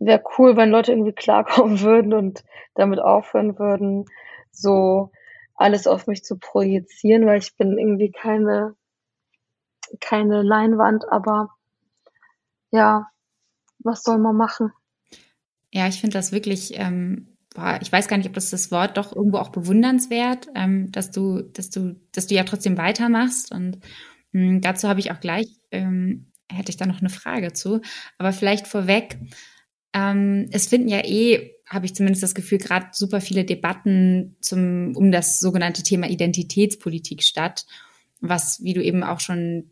wäre 0.00 0.24
cool, 0.36 0.56
wenn 0.56 0.70
Leute 0.70 0.90
irgendwie 0.90 1.12
klarkommen 1.12 1.80
würden 1.82 2.12
und 2.12 2.42
damit 2.74 2.98
aufhören 2.98 3.56
würden, 3.56 4.06
so 4.52 5.10
alles 5.54 5.86
auf 5.86 6.06
mich 6.06 6.24
zu 6.24 6.38
projizieren, 6.38 7.26
weil 7.26 7.38
ich 7.38 7.56
bin 7.56 7.78
irgendwie 7.78 8.10
keine, 8.10 8.74
keine 10.00 10.42
Leinwand, 10.42 11.10
aber 11.10 11.50
ja, 12.70 13.08
was 13.80 14.02
soll 14.02 14.18
man 14.18 14.36
machen? 14.36 14.72
Ja, 15.72 15.88
ich 15.88 16.00
finde 16.00 16.18
das 16.18 16.32
wirklich 16.32 16.78
ähm, 16.78 17.32
boah, 17.54 17.78
ich 17.80 17.90
weiß 17.90 18.08
gar 18.08 18.16
nicht, 18.16 18.28
ob 18.28 18.34
das 18.34 18.50
das 18.50 18.70
Wort 18.70 18.96
doch 18.96 19.14
irgendwo 19.14 19.38
auch 19.38 19.50
bewundernswert, 19.50 20.48
ähm, 20.54 20.90
dass 20.92 21.10
du, 21.10 21.42
dass 21.42 21.70
du, 21.70 21.96
dass 22.12 22.26
du 22.26 22.34
ja 22.34 22.44
trotzdem 22.44 22.78
weitermachst. 22.78 23.52
Und 23.52 23.78
mh, 24.32 24.48
hm, 24.48 24.60
dazu 24.60 24.88
habe 24.88 25.00
ich 25.00 25.10
auch 25.10 25.20
gleich, 25.20 25.46
ähm, 25.70 26.30
hätte 26.50 26.70
ich 26.70 26.76
da 26.76 26.86
noch 26.86 27.00
eine 27.00 27.10
Frage 27.10 27.52
zu. 27.52 27.80
Aber 28.18 28.32
vielleicht 28.32 28.66
vorweg, 28.66 29.18
ähm, 29.94 30.48
es 30.52 30.66
finden 30.66 30.88
ja 30.88 31.00
eh, 31.04 31.54
habe 31.72 31.86
ich 31.86 31.94
zumindest 31.94 32.22
das 32.22 32.34
Gefühl, 32.34 32.58
gerade 32.58 32.88
super 32.92 33.20
viele 33.20 33.44
Debatten 33.44 34.36
zum, 34.40 34.94
um 34.96 35.10
das 35.10 35.40
sogenannte 35.40 35.82
Thema 35.82 36.08
Identitätspolitik 36.08 37.22
statt, 37.22 37.64
was, 38.20 38.62
wie 38.62 38.74
du 38.74 38.82
eben 38.82 39.02
auch 39.02 39.20
schon 39.20 39.70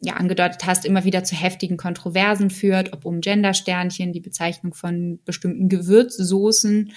ja 0.00 0.14
angedeutet 0.14 0.64
hast, 0.64 0.84
immer 0.84 1.04
wieder 1.04 1.24
zu 1.24 1.34
heftigen 1.34 1.76
Kontroversen 1.76 2.50
führt, 2.50 2.92
ob 2.92 3.04
um 3.04 3.20
Gendersternchen, 3.20 4.12
die 4.12 4.20
Bezeichnung 4.20 4.74
von 4.74 5.20
bestimmten 5.24 5.68
Gewürzsoßen. 5.68 6.92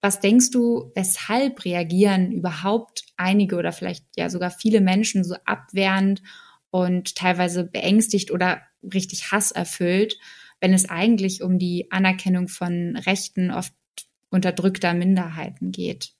Was 0.00 0.20
denkst 0.20 0.50
du, 0.50 0.90
weshalb 0.94 1.64
reagieren 1.64 2.32
überhaupt 2.32 3.04
einige 3.16 3.56
oder 3.56 3.72
vielleicht 3.72 4.06
ja 4.16 4.30
sogar 4.30 4.50
viele 4.50 4.80
Menschen 4.80 5.24
so 5.24 5.36
abwehrend 5.44 6.22
und 6.70 7.14
teilweise 7.16 7.64
beängstigt 7.64 8.30
oder 8.30 8.62
richtig 8.82 9.30
hasserfüllt, 9.30 10.18
wenn 10.62 10.72
es 10.72 10.88
eigentlich 10.88 11.42
um 11.42 11.58
die 11.58 11.88
Anerkennung 11.90 12.46
von 12.46 12.96
Rechten 12.96 13.50
oft 13.50 13.74
unterdrückter 14.30 14.94
Minderheiten 14.94 15.72
geht? 15.72 16.12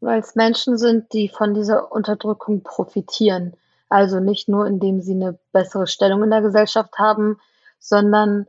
Weil 0.00 0.20
es 0.20 0.34
Menschen 0.34 0.78
sind, 0.78 1.12
die 1.12 1.28
von 1.28 1.52
dieser 1.52 1.92
Unterdrückung 1.92 2.62
profitieren. 2.62 3.52
Also 3.90 4.18
nicht 4.18 4.48
nur, 4.48 4.66
indem 4.66 5.02
sie 5.02 5.12
eine 5.12 5.38
bessere 5.52 5.86
Stellung 5.86 6.22
in 6.22 6.30
der 6.30 6.40
Gesellschaft 6.40 6.96
haben, 6.98 7.38
sondern 7.78 8.46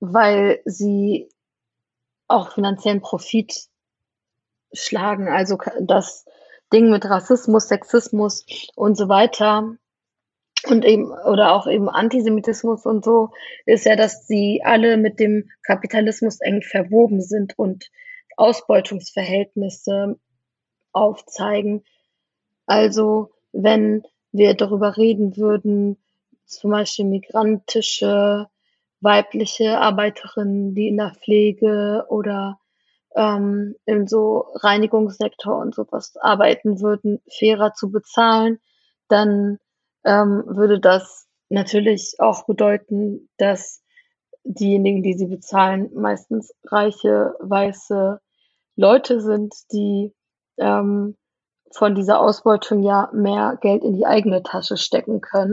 weil 0.00 0.60
sie 0.64 1.28
auch 2.26 2.50
finanziellen 2.50 3.00
Profit 3.00 3.54
schlagen. 4.72 5.28
Also 5.28 5.58
das 5.80 6.24
Ding 6.72 6.90
mit 6.90 7.04
Rassismus, 7.04 7.68
Sexismus 7.68 8.44
und 8.74 8.96
so 8.96 9.08
weiter 9.08 9.76
und 10.66 10.84
eben 10.84 11.10
oder 11.10 11.52
auch 11.54 11.66
eben 11.66 11.88
Antisemitismus 11.88 12.84
und 12.86 13.04
so 13.04 13.30
ist 13.66 13.86
ja, 13.86 13.96
dass 13.96 14.26
sie 14.26 14.62
alle 14.64 14.96
mit 14.96 15.18
dem 15.18 15.50
Kapitalismus 15.62 16.40
eng 16.40 16.62
verwoben 16.62 17.20
sind 17.20 17.58
und 17.58 17.90
Ausbeutungsverhältnisse 18.36 20.18
aufzeigen. 20.92 21.84
Also 22.66 23.30
wenn 23.52 24.04
wir 24.32 24.54
darüber 24.54 24.96
reden 24.96 25.36
würden, 25.36 25.96
zum 26.46 26.70
Beispiel 26.70 27.04
migrantische 27.04 28.48
weibliche 29.00 29.78
Arbeiterinnen, 29.78 30.74
die 30.74 30.88
in 30.88 30.98
der 30.98 31.14
Pflege 31.14 32.04
oder 32.08 32.58
ähm, 33.16 33.74
im 33.86 34.06
so 34.06 34.46
Reinigungssektor 34.54 35.56
und 35.58 35.74
sowas 35.74 36.16
arbeiten 36.16 36.80
würden, 36.80 37.20
fairer 37.28 37.72
zu 37.72 37.90
bezahlen, 37.90 38.60
dann 39.08 39.58
ähm, 40.04 40.44
würde 40.46 40.80
das 40.80 41.26
natürlich 41.48 42.16
auch 42.18 42.46
bedeuten, 42.46 43.28
dass 43.36 43.82
diejenigen, 44.44 45.02
die 45.02 45.14
sie 45.14 45.26
bezahlen, 45.26 45.90
meistens 45.94 46.54
reiche, 46.64 47.34
weiße 47.40 48.20
Leute 48.76 49.20
sind, 49.20 49.54
die 49.72 50.14
ähm, 50.58 51.16
von 51.72 51.94
dieser 51.94 52.20
Ausbeutung 52.20 52.82
ja 52.82 53.10
mehr 53.12 53.58
Geld 53.60 53.84
in 53.84 53.94
die 53.94 54.06
eigene 54.06 54.42
Tasche 54.42 54.76
stecken 54.76 55.20
können. 55.20 55.52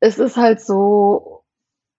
Es 0.00 0.18
ist 0.18 0.36
halt 0.36 0.60
so 0.60 1.44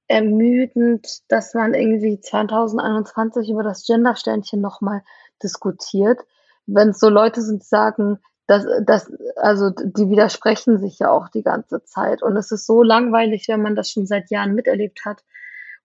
ermüdend, 0.08 1.22
dass 1.28 1.54
man 1.54 1.74
irgendwie 1.74 2.20
2021 2.20 3.50
über 3.50 3.64
das 3.64 3.86
Gendersternchen 3.86 4.62
nochmal 4.62 5.04
diskutiert. 5.44 6.20
Wenn 6.66 6.90
es 6.90 7.00
so 7.00 7.10
Leute 7.10 7.42
sind, 7.42 7.64
die 7.64 7.68
sagen, 7.68 8.20
dass, 8.50 8.66
dass, 8.84 9.12
also 9.36 9.70
die 9.70 10.10
widersprechen 10.10 10.80
sich 10.80 10.98
ja 10.98 11.12
auch 11.12 11.30
die 11.30 11.44
ganze 11.44 11.84
Zeit. 11.84 12.24
Und 12.24 12.36
es 12.36 12.52
ist 12.52 12.66
so 12.66 12.82
langweilig, 12.82 13.46
wenn 13.48 13.62
man 13.62 13.76
das 13.76 13.92
schon 13.92 14.08
seit 14.08 14.32
Jahren 14.32 14.56
miterlebt 14.56 15.06
hat. 15.06 15.24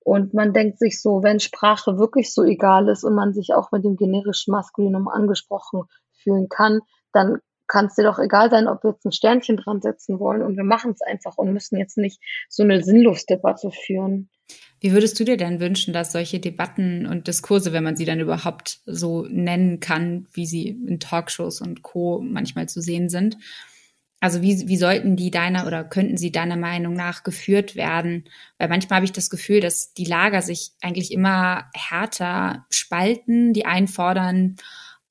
Und 0.01 0.33
man 0.33 0.55
denkt 0.55 0.79
sich 0.79 1.03
so, 1.03 1.23
wenn 1.23 1.41
Sprache 1.41 1.99
wirklich 1.99 2.33
so 2.33 2.43
egal 2.43 2.89
ist 2.89 3.05
und 3.05 3.15
man 3.15 3.35
sich 3.35 3.53
auch 3.53 3.71
mit 3.71 3.85
dem 3.85 3.97
generischen 3.97 4.53
Maskulinum 4.53 5.09
angesprochen 5.09 5.83
fühlen 6.23 6.49
kann, 6.49 6.81
dann 7.13 7.41
kann 7.67 7.87
es 7.87 7.97
dir 7.97 8.05
doch 8.05 8.19
egal 8.19 8.51
sein, 8.51 8.67
ob 8.67 8.83
wir 8.83 8.93
jetzt 8.93 9.05
ein 9.05 9.13
Sternchen 9.13 9.59
dran 9.59 9.83
setzen 9.83 10.19
wollen 10.19 10.43
und 10.43 10.57
wir 10.57 10.65
machen 10.65 10.93
es 10.93 11.03
einfach 11.03 11.37
und 11.37 11.53
müssen 11.53 11.77
jetzt 11.77 11.99
nicht 11.99 12.23
so 12.49 12.63
eine 12.63 12.83
Sinnlosdebatte 12.83 13.71
führen. 13.73 14.31
Wie 14.81 14.93
würdest 14.93 15.19
du 15.19 15.25
dir 15.25 15.37
denn 15.37 15.61
wünschen, 15.61 15.95
dass 15.95 16.13
solche 16.13 16.41
Debatten 16.41 17.07
und 17.07 17.27
Diskurse, 17.27 17.73
wenn 17.73 17.85
man 17.85 17.97
sie 17.97 18.05
dann 18.05 18.21
überhaupt 18.21 18.81
so 18.87 19.27
nennen 19.31 19.81
kann, 19.81 20.27
wie 20.33 20.47
sie 20.47 20.69
in 20.69 21.01
Talkshows 21.01 21.61
und 21.63 21.83
Co. 21.83 22.21
manchmal 22.23 22.69
zu 22.69 22.81
sehen 22.83 23.09
sind, 23.09 23.39
Also 24.21 24.41
wie, 24.41 24.69
wie 24.69 24.79
sollten 24.79 25.17
die 25.17 25.31
deiner 25.31 25.67
oder 25.67 25.85
könnten 25.85 26.17
sie 26.17 26.33
deiner 26.33 26.57
Meinung 26.57 26.95
nach 26.95 27.25
geführt 27.25 27.77
werden? 27.77 28.25
Weil 28.57 28.71
manchmal 28.71 28.97
habe 28.97 29.05
ich 29.05 29.13
das 29.13 29.29
Gefühl, 29.29 29.61
dass 29.61 29.93
die 29.93 30.07
Lager 30.07 30.41
sich 30.41 30.73
eigentlich 30.81 31.13
immer 31.13 31.71
härter 31.75 32.65
spalten. 32.71 33.53
Die 33.53 33.67
einen 33.67 33.87
fordern 33.89 34.57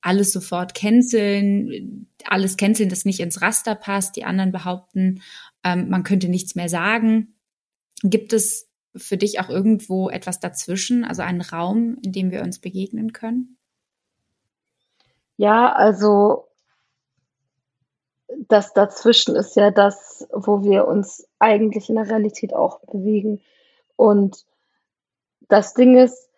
alles 0.00 0.32
sofort 0.32 0.74
canceln, 0.74 2.08
alles 2.24 2.56
canceln, 2.56 2.88
das 2.88 3.04
nicht 3.04 3.20
ins 3.20 3.40
Raster 3.40 3.76
passt. 3.76 4.16
Die 4.16 4.24
anderen 4.24 4.50
behaupten, 4.50 5.22
ähm, 5.62 5.88
man 5.90 6.02
könnte 6.02 6.28
nichts 6.28 6.56
mehr 6.56 6.68
sagen. 6.68 7.36
Gibt 8.02 8.32
es 8.32 8.68
für 8.96 9.16
dich 9.16 9.40
auch 9.40 9.48
irgendwo 9.48 10.08
etwas 10.08 10.40
dazwischen, 10.40 11.04
also 11.04 11.22
einen 11.22 11.40
Raum, 11.40 11.98
in 12.02 12.12
dem 12.12 12.30
wir 12.30 12.42
uns 12.42 12.60
begegnen 12.60 13.12
können? 13.12 13.56
Ja, 15.36 15.72
also 15.72 16.46
das 18.48 18.72
dazwischen 18.72 19.36
ist 19.36 19.56
ja 19.56 19.70
das, 19.70 20.26
wo 20.32 20.62
wir 20.62 20.86
uns 20.86 21.26
eigentlich 21.38 21.88
in 21.88 21.96
der 21.96 22.08
Realität 22.08 22.54
auch 22.54 22.80
bewegen. 22.80 23.40
Und 23.96 24.44
das 25.48 25.74
Ding 25.74 25.96
ist, 25.96 26.28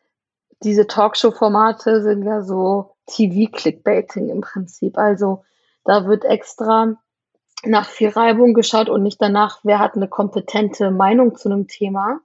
diese 0.62 0.86
Talkshow-Formate 0.86 2.02
sind 2.02 2.22
ja 2.24 2.42
so 2.42 2.96
TV-Clickbaiting 3.06 4.30
im 4.30 4.40
Prinzip. 4.40 4.98
Also 4.98 5.44
da 5.84 6.06
wird 6.06 6.24
extra 6.24 6.96
nach 7.64 7.88
viel 7.88 8.08
Reibung 8.08 8.54
geschaut 8.54 8.88
und 8.88 9.02
nicht 9.02 9.20
danach, 9.20 9.60
wer 9.62 9.78
hat 9.78 9.94
eine 9.94 10.08
kompetente 10.08 10.90
Meinung 10.90 11.36
zu 11.36 11.48
einem 11.48 11.68
Thema, 11.68 12.20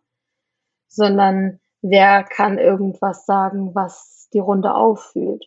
sondern 0.91 1.59
wer 1.81 2.23
kann 2.23 2.57
irgendwas 2.57 3.25
sagen, 3.25 3.73
was 3.73 4.27
die 4.33 4.39
Runde 4.39 4.75
auffühlt. 4.75 5.45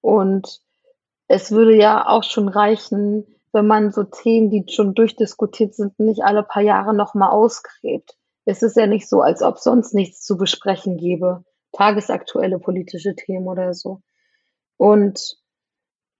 Und 0.00 0.60
es 1.28 1.50
würde 1.50 1.74
ja 1.74 2.06
auch 2.06 2.24
schon 2.24 2.48
reichen, 2.48 3.26
wenn 3.52 3.66
man 3.66 3.90
so 3.90 4.04
Themen, 4.04 4.50
die 4.50 4.64
schon 4.68 4.94
durchdiskutiert 4.94 5.74
sind, 5.74 5.98
nicht 5.98 6.22
alle 6.22 6.42
paar 6.42 6.62
Jahre 6.62 6.94
nochmal 6.94 7.30
ausgräbt. 7.30 8.16
Es 8.44 8.62
ist 8.62 8.76
ja 8.76 8.86
nicht 8.86 9.08
so, 9.08 9.20
als 9.20 9.42
ob 9.42 9.58
sonst 9.58 9.94
nichts 9.94 10.22
zu 10.22 10.36
besprechen 10.36 10.96
gäbe. 10.96 11.44
Tagesaktuelle 11.72 12.58
politische 12.58 13.14
Themen 13.14 13.46
oder 13.46 13.72
so. 13.72 14.00
Und 14.76 15.36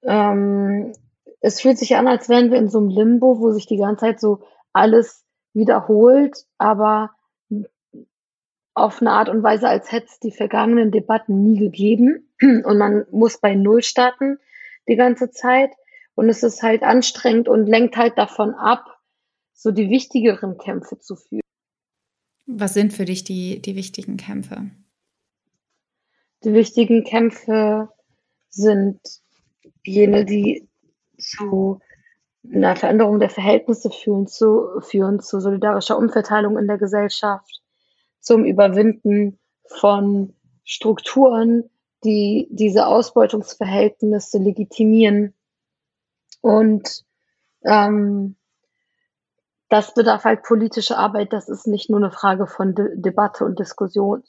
ähm, 0.02 0.92
es 1.40 1.60
fühlt 1.60 1.78
sich 1.78 1.96
an, 1.96 2.08
als 2.08 2.28
wären 2.28 2.50
wir 2.50 2.58
in 2.58 2.68
so 2.68 2.78
einem 2.78 2.88
Limbo, 2.88 3.40
wo 3.40 3.50
sich 3.50 3.66
die 3.66 3.76
ganze 3.76 4.06
Zeit 4.06 4.20
so 4.20 4.40
alles 4.72 5.24
wiederholt, 5.52 6.46
aber 6.58 7.10
auf 8.74 9.00
eine 9.00 9.10
Art 9.10 9.28
und 9.28 9.42
Weise, 9.42 9.68
als 9.68 9.92
hätte 9.92 10.06
es 10.06 10.18
die 10.18 10.32
vergangenen 10.32 10.90
Debatten 10.90 11.42
nie 11.42 11.58
gegeben. 11.58 12.28
Und 12.40 12.78
man 12.78 13.04
muss 13.10 13.38
bei 13.38 13.54
Null 13.54 13.82
starten 13.82 14.38
die 14.88 14.96
ganze 14.96 15.30
Zeit. 15.30 15.70
Und 16.14 16.28
es 16.28 16.42
ist 16.42 16.62
halt 16.62 16.82
anstrengend 16.82 17.48
und 17.48 17.66
lenkt 17.66 17.96
halt 17.96 18.18
davon 18.18 18.54
ab, 18.54 18.84
so 19.54 19.70
die 19.70 19.88
wichtigeren 19.88 20.58
Kämpfe 20.58 20.98
zu 20.98 21.16
führen. 21.16 21.40
Was 22.46 22.74
sind 22.74 22.92
für 22.92 23.06
dich 23.06 23.24
die, 23.24 23.62
die 23.62 23.76
wichtigen 23.76 24.18
Kämpfe? 24.18 24.70
Die 26.44 26.52
wichtigen 26.52 27.04
Kämpfe 27.04 27.88
sind 28.50 29.00
jene, 29.84 30.26
die 30.26 30.68
zu 31.18 31.80
einer 32.44 32.76
Veränderung 32.76 33.20
der 33.20 33.30
Verhältnisse 33.30 33.90
führen, 33.90 34.26
zu, 34.26 34.80
führen 34.80 35.20
zu 35.20 35.40
solidarischer 35.40 35.96
Umverteilung 35.96 36.58
in 36.58 36.66
der 36.66 36.78
Gesellschaft, 36.78 37.61
zum 38.22 38.44
Überwinden 38.44 39.38
von 39.66 40.34
Strukturen, 40.64 41.68
die 42.04 42.48
diese 42.50 42.86
Ausbeutungsverhältnisse 42.86 44.38
legitimieren 44.38 45.34
und 46.40 47.04
ähm, 47.64 48.36
das 49.68 49.94
bedarf 49.94 50.24
halt 50.24 50.42
politische 50.42 50.98
Arbeit. 50.98 51.32
Das 51.32 51.48
ist 51.48 51.66
nicht 51.66 51.88
nur 51.88 51.98
eine 51.98 52.10
Frage 52.10 52.46
von 52.46 52.74
De 52.74 52.88
Debatte 52.94 53.44
und 53.44 53.58
Diskussion. 53.58 54.22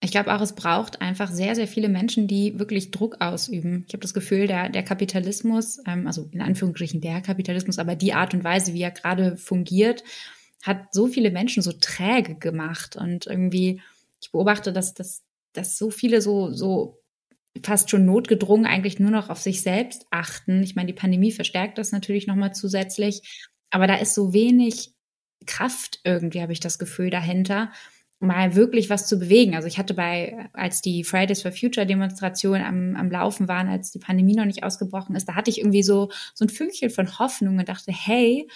Ich 0.00 0.10
glaube 0.10 0.34
auch, 0.34 0.40
es 0.40 0.54
braucht 0.54 1.00
einfach 1.00 1.30
sehr, 1.30 1.54
sehr 1.54 1.66
viele 1.66 1.88
Menschen, 1.88 2.28
die 2.28 2.58
wirklich 2.58 2.90
Druck 2.90 3.16
ausüben. 3.20 3.84
Ich 3.88 3.94
habe 3.94 4.02
das 4.02 4.12
Gefühl, 4.14 4.46
der, 4.46 4.68
der 4.68 4.82
Kapitalismus, 4.82 5.80
ähm, 5.86 6.06
also 6.06 6.28
in 6.32 6.42
Anführungsstrichen 6.42 7.00
der 7.00 7.22
Kapitalismus, 7.22 7.78
aber 7.78 7.96
die 7.96 8.12
Art 8.12 8.34
und 8.34 8.44
Weise, 8.44 8.74
wie 8.74 8.82
er 8.82 8.90
gerade 8.90 9.36
fungiert, 9.36 10.04
hat 10.66 10.92
so 10.92 11.06
viele 11.06 11.30
Menschen 11.30 11.62
so 11.62 11.72
träge 11.72 12.34
gemacht. 12.34 12.96
Und 12.96 13.26
irgendwie, 13.26 13.80
ich 14.20 14.32
beobachte, 14.32 14.72
dass, 14.72 14.94
dass, 14.94 15.22
dass 15.52 15.78
so 15.78 15.90
viele 15.90 16.20
so, 16.20 16.50
so 16.52 17.00
fast 17.62 17.90
schon 17.90 18.04
notgedrungen 18.04 18.66
eigentlich 18.66 18.98
nur 18.98 19.10
noch 19.10 19.30
auf 19.30 19.40
sich 19.40 19.62
selbst 19.62 20.06
achten. 20.10 20.62
Ich 20.62 20.74
meine, 20.74 20.88
die 20.88 20.98
Pandemie 20.98 21.32
verstärkt 21.32 21.78
das 21.78 21.92
natürlich 21.92 22.26
nochmal 22.26 22.54
zusätzlich, 22.54 23.46
aber 23.70 23.86
da 23.86 23.96
ist 23.96 24.14
so 24.14 24.32
wenig 24.32 24.92
Kraft 25.46 26.00
irgendwie, 26.04 26.42
habe 26.42 26.52
ich 26.52 26.60
das 26.60 26.78
Gefühl, 26.78 27.10
dahinter, 27.10 27.70
mal 28.18 28.54
wirklich 28.54 28.88
was 28.88 29.06
zu 29.06 29.18
bewegen. 29.18 29.54
Also 29.54 29.68
ich 29.68 29.78
hatte 29.78 29.92
bei, 29.92 30.48
als 30.54 30.80
die 30.80 31.04
Fridays 31.04 31.42
for 31.42 31.52
Future 31.52 31.86
Demonstrationen 31.86 32.64
am, 32.64 32.96
am 32.96 33.10
Laufen 33.10 33.46
waren, 33.46 33.68
als 33.68 33.90
die 33.90 33.98
Pandemie 33.98 34.34
noch 34.34 34.46
nicht 34.46 34.64
ausgebrochen 34.64 35.14
ist, 35.14 35.28
da 35.28 35.34
hatte 35.34 35.50
ich 35.50 35.58
irgendwie 35.58 35.82
so, 35.82 36.10
so 36.34 36.44
ein 36.44 36.48
Fünkchen 36.48 36.90
von 36.90 37.18
Hoffnung 37.18 37.58
und 37.58 37.68
dachte, 37.68 37.92
hey, 37.92 38.48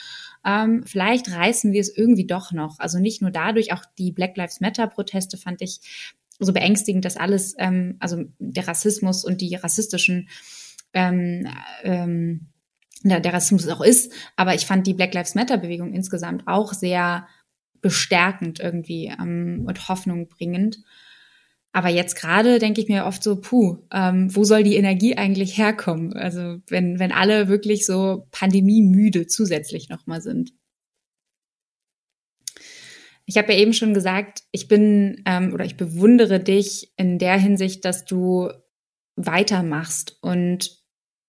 ähm, 0.46 0.82
vielleicht 0.86 1.30
reißen 1.30 1.72
wir 1.72 1.80
es 1.80 1.94
irgendwie 1.94 2.26
doch 2.26 2.52
noch. 2.52 2.78
Also 2.78 2.98
nicht 2.98 3.20
nur 3.20 3.30
dadurch, 3.30 3.72
auch 3.74 3.84
die 3.98 4.12
Black 4.12 4.36
Lives 4.36 4.60
Matter 4.60 4.86
Proteste 4.86 5.36
fand 5.36 5.60
ich 5.60 5.80
so 6.38 6.54
beängstigend, 6.54 7.04
dass 7.04 7.18
alles, 7.18 7.54
ähm, 7.58 7.96
also 8.00 8.24
der 8.38 8.66
Rassismus 8.66 9.24
und 9.24 9.42
die 9.42 9.54
rassistischen 9.56 10.28
ähm, 10.94 11.46
ähm, 11.82 12.48
der, 13.02 13.20
der 13.20 13.34
Rassismus 13.34 13.68
auch 13.68 13.82
ist, 13.82 14.12
aber 14.36 14.54
ich 14.54 14.66
fand 14.66 14.86
die 14.86 14.94
Black 14.94 15.12
Lives 15.12 15.34
Matter 15.34 15.58
Bewegung 15.58 15.92
insgesamt 15.92 16.46
auch 16.46 16.72
sehr 16.72 17.26
bestärkend 17.80 18.60
irgendwie 18.60 19.06
ähm, 19.06 19.64
und 19.66 19.88
Hoffnung 19.88 20.28
bringend. 20.28 20.78
Aber 21.72 21.88
jetzt 21.88 22.16
gerade 22.16 22.58
denke 22.58 22.80
ich 22.80 22.88
mir 22.88 23.06
oft 23.06 23.22
so, 23.22 23.40
puh, 23.40 23.78
ähm, 23.92 24.34
wo 24.34 24.42
soll 24.42 24.64
die 24.64 24.74
Energie 24.74 25.16
eigentlich 25.16 25.56
herkommen? 25.56 26.14
Also 26.14 26.58
wenn, 26.68 26.98
wenn 26.98 27.12
alle 27.12 27.48
wirklich 27.48 27.86
so 27.86 28.26
pandemiemüde 28.32 29.26
zusätzlich 29.28 29.88
nochmal 29.88 30.20
sind. 30.20 30.52
Ich 33.26 33.38
habe 33.38 33.52
ja 33.52 33.60
eben 33.60 33.72
schon 33.72 33.94
gesagt, 33.94 34.42
ich 34.50 34.66
bin 34.66 35.22
ähm, 35.26 35.52
oder 35.54 35.64
ich 35.64 35.76
bewundere 35.76 36.40
dich 36.40 36.92
in 36.96 37.20
der 37.20 37.38
Hinsicht, 37.38 37.84
dass 37.84 38.04
du 38.04 38.50
weitermachst 39.14 40.18
und 40.20 40.80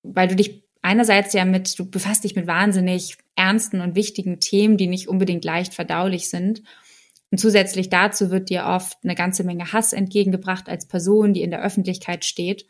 weil 0.01 0.27
du 0.27 0.35
dich 0.35 0.60
einerseits 0.81 1.33
ja 1.33 1.45
mit, 1.45 1.77
du 1.77 1.89
befasst 1.89 2.23
dich 2.23 2.35
mit 2.35 2.47
wahnsinnig 2.47 3.17
ernsten 3.35 3.81
und 3.81 3.95
wichtigen 3.95 4.39
Themen, 4.39 4.77
die 4.77 4.87
nicht 4.87 5.07
unbedingt 5.07 5.45
leicht 5.45 5.73
verdaulich 5.73 6.29
sind. 6.29 6.63
Und 7.31 7.37
zusätzlich 7.37 7.89
dazu 7.89 8.29
wird 8.29 8.49
dir 8.49 8.65
oft 8.65 8.97
eine 9.03 9.15
ganze 9.15 9.43
Menge 9.43 9.71
Hass 9.71 9.93
entgegengebracht 9.93 10.67
als 10.67 10.87
Person, 10.87 11.33
die 11.33 11.41
in 11.41 11.51
der 11.51 11.63
Öffentlichkeit 11.63 12.25
steht. 12.25 12.65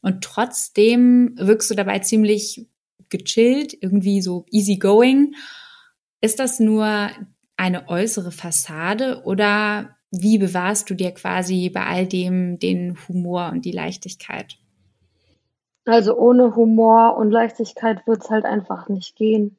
Und 0.00 0.24
trotzdem 0.24 1.34
wirkst 1.36 1.70
du 1.70 1.74
dabei 1.74 1.98
ziemlich 1.98 2.66
gechillt, 3.10 3.76
irgendwie 3.80 4.22
so 4.22 4.46
easygoing. 4.50 5.34
Ist 6.20 6.38
das 6.38 6.58
nur 6.58 7.10
eine 7.56 7.88
äußere 7.88 8.32
Fassade 8.32 9.22
oder 9.24 9.96
wie 10.10 10.38
bewahrst 10.38 10.88
du 10.90 10.94
dir 10.94 11.12
quasi 11.12 11.70
bei 11.70 11.86
all 11.86 12.06
dem 12.06 12.58
den 12.58 12.96
Humor 13.08 13.50
und 13.52 13.64
die 13.64 13.72
Leichtigkeit? 13.72 14.58
Also 15.84 16.16
ohne 16.16 16.54
Humor 16.54 17.16
und 17.16 17.30
Leichtigkeit 17.30 18.06
wird 18.06 18.22
es 18.22 18.30
halt 18.30 18.44
einfach 18.44 18.88
nicht 18.88 19.16
gehen. 19.16 19.58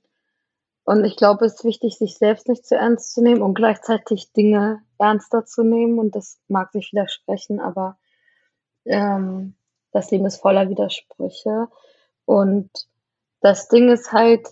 Und 0.85 1.05
ich 1.05 1.15
glaube, 1.15 1.45
es 1.45 1.55
ist 1.55 1.63
wichtig, 1.63 1.97
sich 1.97 2.17
selbst 2.17 2.47
nicht 2.47 2.65
zu 2.65 2.75
ernst 2.75 3.13
zu 3.13 3.21
nehmen 3.21 3.41
und 3.41 3.53
gleichzeitig 3.53 4.33
Dinge 4.33 4.81
ernster 4.97 5.45
zu 5.45 5.63
nehmen. 5.63 5.99
Und 5.99 6.15
das 6.15 6.39
mag 6.47 6.71
sich 6.71 6.91
widersprechen, 6.91 7.59
aber 7.59 7.97
ähm, 8.85 9.55
das 9.91 10.11
Leben 10.11 10.25
ist 10.25 10.41
voller 10.41 10.69
Widersprüche. 10.69 11.67
Und 12.25 12.69
das 13.41 13.67
Ding 13.67 13.89
ist 13.89 14.11
halt, 14.11 14.47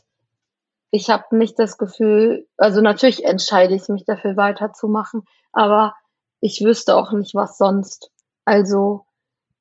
ich 0.92 1.10
habe 1.10 1.36
nicht 1.36 1.58
das 1.58 1.78
Gefühl, 1.78 2.48
also 2.58 2.82
natürlich 2.82 3.24
entscheide 3.26 3.76
ich 3.76 3.88
mich 3.88 4.06
dafür 4.06 4.36
weiterzumachen, 4.36 5.24
aber 5.54 5.96
ich 6.42 6.64
wüsste 6.64 6.96
auch 6.96 7.12
nicht, 7.14 7.34
was 7.34 7.58
sonst. 7.58 8.12
Also 8.46 9.06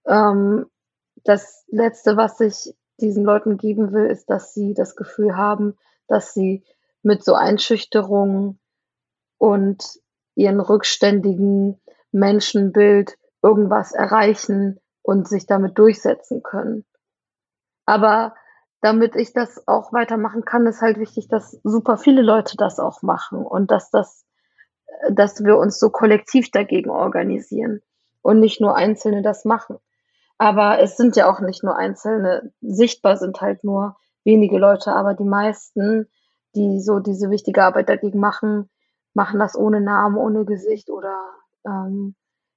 ähm, 0.07 0.67
das 1.25 1.65
Letzte, 1.69 2.17
was 2.17 2.41
ich 2.41 2.75
diesen 3.01 3.25
Leuten 3.25 3.57
geben 3.57 3.93
will, 3.93 4.07
ist, 4.07 4.29
dass 4.29 4.55
sie 4.55 4.75
das 4.75 4.97
Gefühl 4.97 5.37
haben, 5.37 5.77
dass 6.07 6.35
sie 6.35 6.65
mit 7.03 7.25
so 7.25 7.35
Einschüchterungen 7.35 8.59
und 9.39 9.85
ihren 10.35 10.61
rückständigen 10.61 11.81
Menschenbild 12.13 13.17
irgendwas 13.43 13.93
erreichen 13.93 14.81
und 15.03 15.29
sich 15.29 15.47
damit 15.47 15.79
durchsetzen 15.79 16.43
können. 16.43 16.85
Aber 17.87 18.35
damit 18.81 19.17
ich 19.17 19.33
das 19.33 19.67
auch 19.67 19.93
weitermachen 19.93 20.45
kann, 20.45 20.67
ist 20.67 20.81
halt 20.81 20.99
wichtig, 20.99 21.29
dass 21.29 21.59
super 21.65 21.97
viele 21.97 22.23
Leute 22.23 22.57
das 22.57 22.79
auch 22.79 23.03
machen 23.03 23.45
und 23.45 23.71
dass 23.71 23.91
das, 23.91 24.25
dass 25.11 25.45
wir 25.45 25.59
uns 25.59 25.79
so 25.79 25.91
kollektiv 25.91 26.51
dagegen 26.51 26.91
organisieren 26.91 27.83
und 28.23 28.41
nicht 28.41 28.61
nur 28.61 28.77
Einzelne 28.77 29.23
das 29.23 29.45
machen. 29.45 29.79
Aber 30.41 30.81
es 30.81 30.97
sind 30.97 31.17
ja 31.17 31.31
auch 31.31 31.41
nicht 31.41 31.63
nur 31.63 31.77
Einzelne. 31.77 32.51
Sichtbar 32.63 33.19
sind 33.19 33.43
halt 33.43 33.63
nur 33.63 33.99
wenige 34.25 34.57
Leute, 34.57 34.95
aber 34.95 35.13
die 35.13 35.25
meisten, 35.25 36.09
die 36.55 36.81
so 36.81 36.99
diese 36.99 37.29
wichtige 37.29 37.63
Arbeit 37.63 37.91
dagegen 37.91 38.21
machen, 38.21 38.71
machen 39.13 39.39
das 39.39 39.55
ohne 39.55 39.83
Namen, 39.83 40.17
ohne 40.17 40.47
Gesicht 40.47 40.89
oder 40.89 41.21
ähm, 41.67 42.15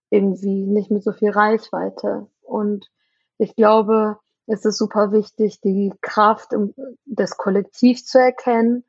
irgendwie 0.09 0.65
nicht 0.65 0.91
mit 0.91 1.03
so 1.03 1.11
viel 1.11 1.31
Reichweite. 1.31 2.27
Und 2.41 2.89
ich 3.37 3.53
glaube, 3.53 4.17
es 4.47 4.63
ist 4.63 4.77
super 4.77 5.11
wichtig, 5.11 5.59
die 5.59 5.93
Kraft 5.99 6.53
im, 6.53 6.73
des 7.03 7.35
Kollektivs 7.35 8.05
zu 8.05 8.17
erkennen 8.17 8.85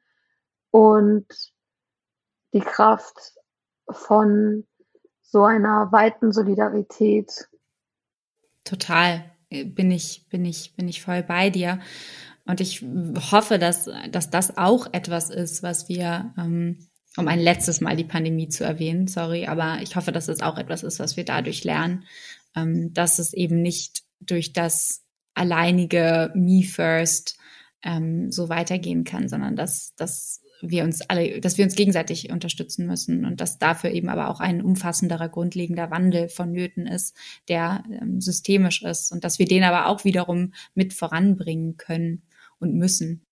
und 0.70 1.26
die 2.52 2.60
Kraft 2.60 3.32
von 3.90 4.68
so 5.20 5.42
einer 5.42 5.90
weiten 5.90 6.30
Solidarität. 6.30 7.48
Total. 8.64 9.24
Bin 9.50 9.90
ich, 9.90 10.26
bin 10.30 10.44
ich, 10.44 10.74
bin 10.74 10.88
ich 10.88 11.02
voll 11.02 11.22
bei 11.22 11.50
dir. 11.50 11.80
Und 12.46 12.60
ich 12.60 12.82
hoffe, 13.30 13.58
dass, 13.58 13.88
dass 14.10 14.30
das 14.30 14.56
auch 14.56 14.92
etwas 14.92 15.30
ist, 15.30 15.62
was 15.62 15.88
wir, 15.88 16.34
ähm, 16.36 16.88
um 17.16 17.28
ein 17.28 17.40
letztes 17.40 17.80
Mal 17.80 17.96
die 17.96 18.04
Pandemie 18.04 18.48
zu 18.48 18.64
erwähnen, 18.64 19.06
sorry, 19.06 19.46
aber 19.46 19.78
ich 19.82 19.96
hoffe, 19.96 20.12
dass 20.12 20.28
es 20.28 20.42
auch 20.42 20.58
etwas 20.58 20.82
ist, 20.82 20.98
was 20.98 21.16
wir 21.16 21.24
dadurch 21.24 21.64
lernen, 21.64 22.04
ähm, 22.56 22.92
dass 22.92 23.18
es 23.18 23.32
eben 23.32 23.62
nicht 23.62 24.02
durch 24.20 24.52
das 24.52 25.04
alleinige 25.34 26.32
Me 26.34 26.62
First 26.62 27.38
ähm, 27.82 28.30
so 28.30 28.48
weitergehen 28.48 29.04
kann, 29.04 29.28
sondern 29.28 29.56
dass, 29.56 29.94
dass 29.94 30.40
wir 30.60 30.84
uns 30.84 31.02
alle, 31.02 31.40
dass 31.40 31.58
wir 31.58 31.64
uns 31.64 31.74
gegenseitig 31.74 32.30
unterstützen 32.30 32.86
müssen 32.86 33.24
und 33.24 33.40
dass 33.40 33.58
dafür 33.58 33.90
eben 33.90 34.08
aber 34.08 34.28
auch 34.28 34.40
ein 34.40 34.62
umfassenderer, 34.62 35.28
grundlegender 35.28 35.90
Wandel 35.90 36.28
vonnöten 36.28 36.86
ist, 36.86 37.16
der 37.48 37.84
ähm, 37.90 38.20
systemisch 38.20 38.82
ist 38.82 39.12
und 39.12 39.24
dass 39.24 39.38
wir 39.38 39.46
den 39.46 39.64
aber 39.64 39.86
auch 39.86 40.04
wiederum 40.04 40.52
mit 40.74 40.94
voranbringen 40.94 41.76
können 41.76 42.22
und 42.58 42.74
müssen. 42.74 43.26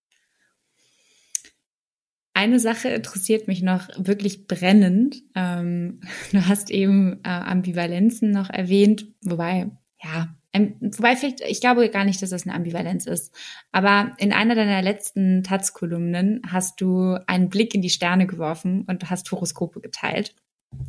Eine 2.35 2.61
Sache 2.61 2.89
interessiert 2.89 3.47
mich 3.47 3.63
noch 3.63 3.89
wirklich 3.97 4.47
brennend. 4.47 5.23
Ähm, 5.35 6.01
du 6.33 6.47
hast 6.47 6.71
eben 6.71 7.21
äh, 7.25 7.29
Ambivalenzen 7.29 8.31
noch 8.31 8.51
erwähnt, 8.51 9.07
wobei, 9.23 9.71
ja, 10.03 10.35
wobei 10.55 11.17
vielleicht, 11.17 11.41
ich 11.41 11.61
glaube 11.61 11.89
gar 11.89 12.05
nicht, 12.05 12.21
dass 12.21 12.31
das 12.31 12.47
eine 12.47 12.55
Ambivalenz 12.55 13.07
ist. 13.07 13.35
Aber 13.73 14.15
in 14.19 14.33
einer 14.33 14.55
deiner 14.55 14.83
letzten 14.83 15.43
Taz-Kolumnen 15.43 16.43
hast 16.47 16.81
du 16.81 17.17
einen 17.27 17.49
Blick 17.49 17.75
in 17.75 17.83
die 17.83 17.91
Sterne 17.91 18.27
geworfen 18.27 18.85
und 18.87 19.09
hast 19.11 19.31
Horoskope 19.33 19.81
geteilt. 19.81 20.35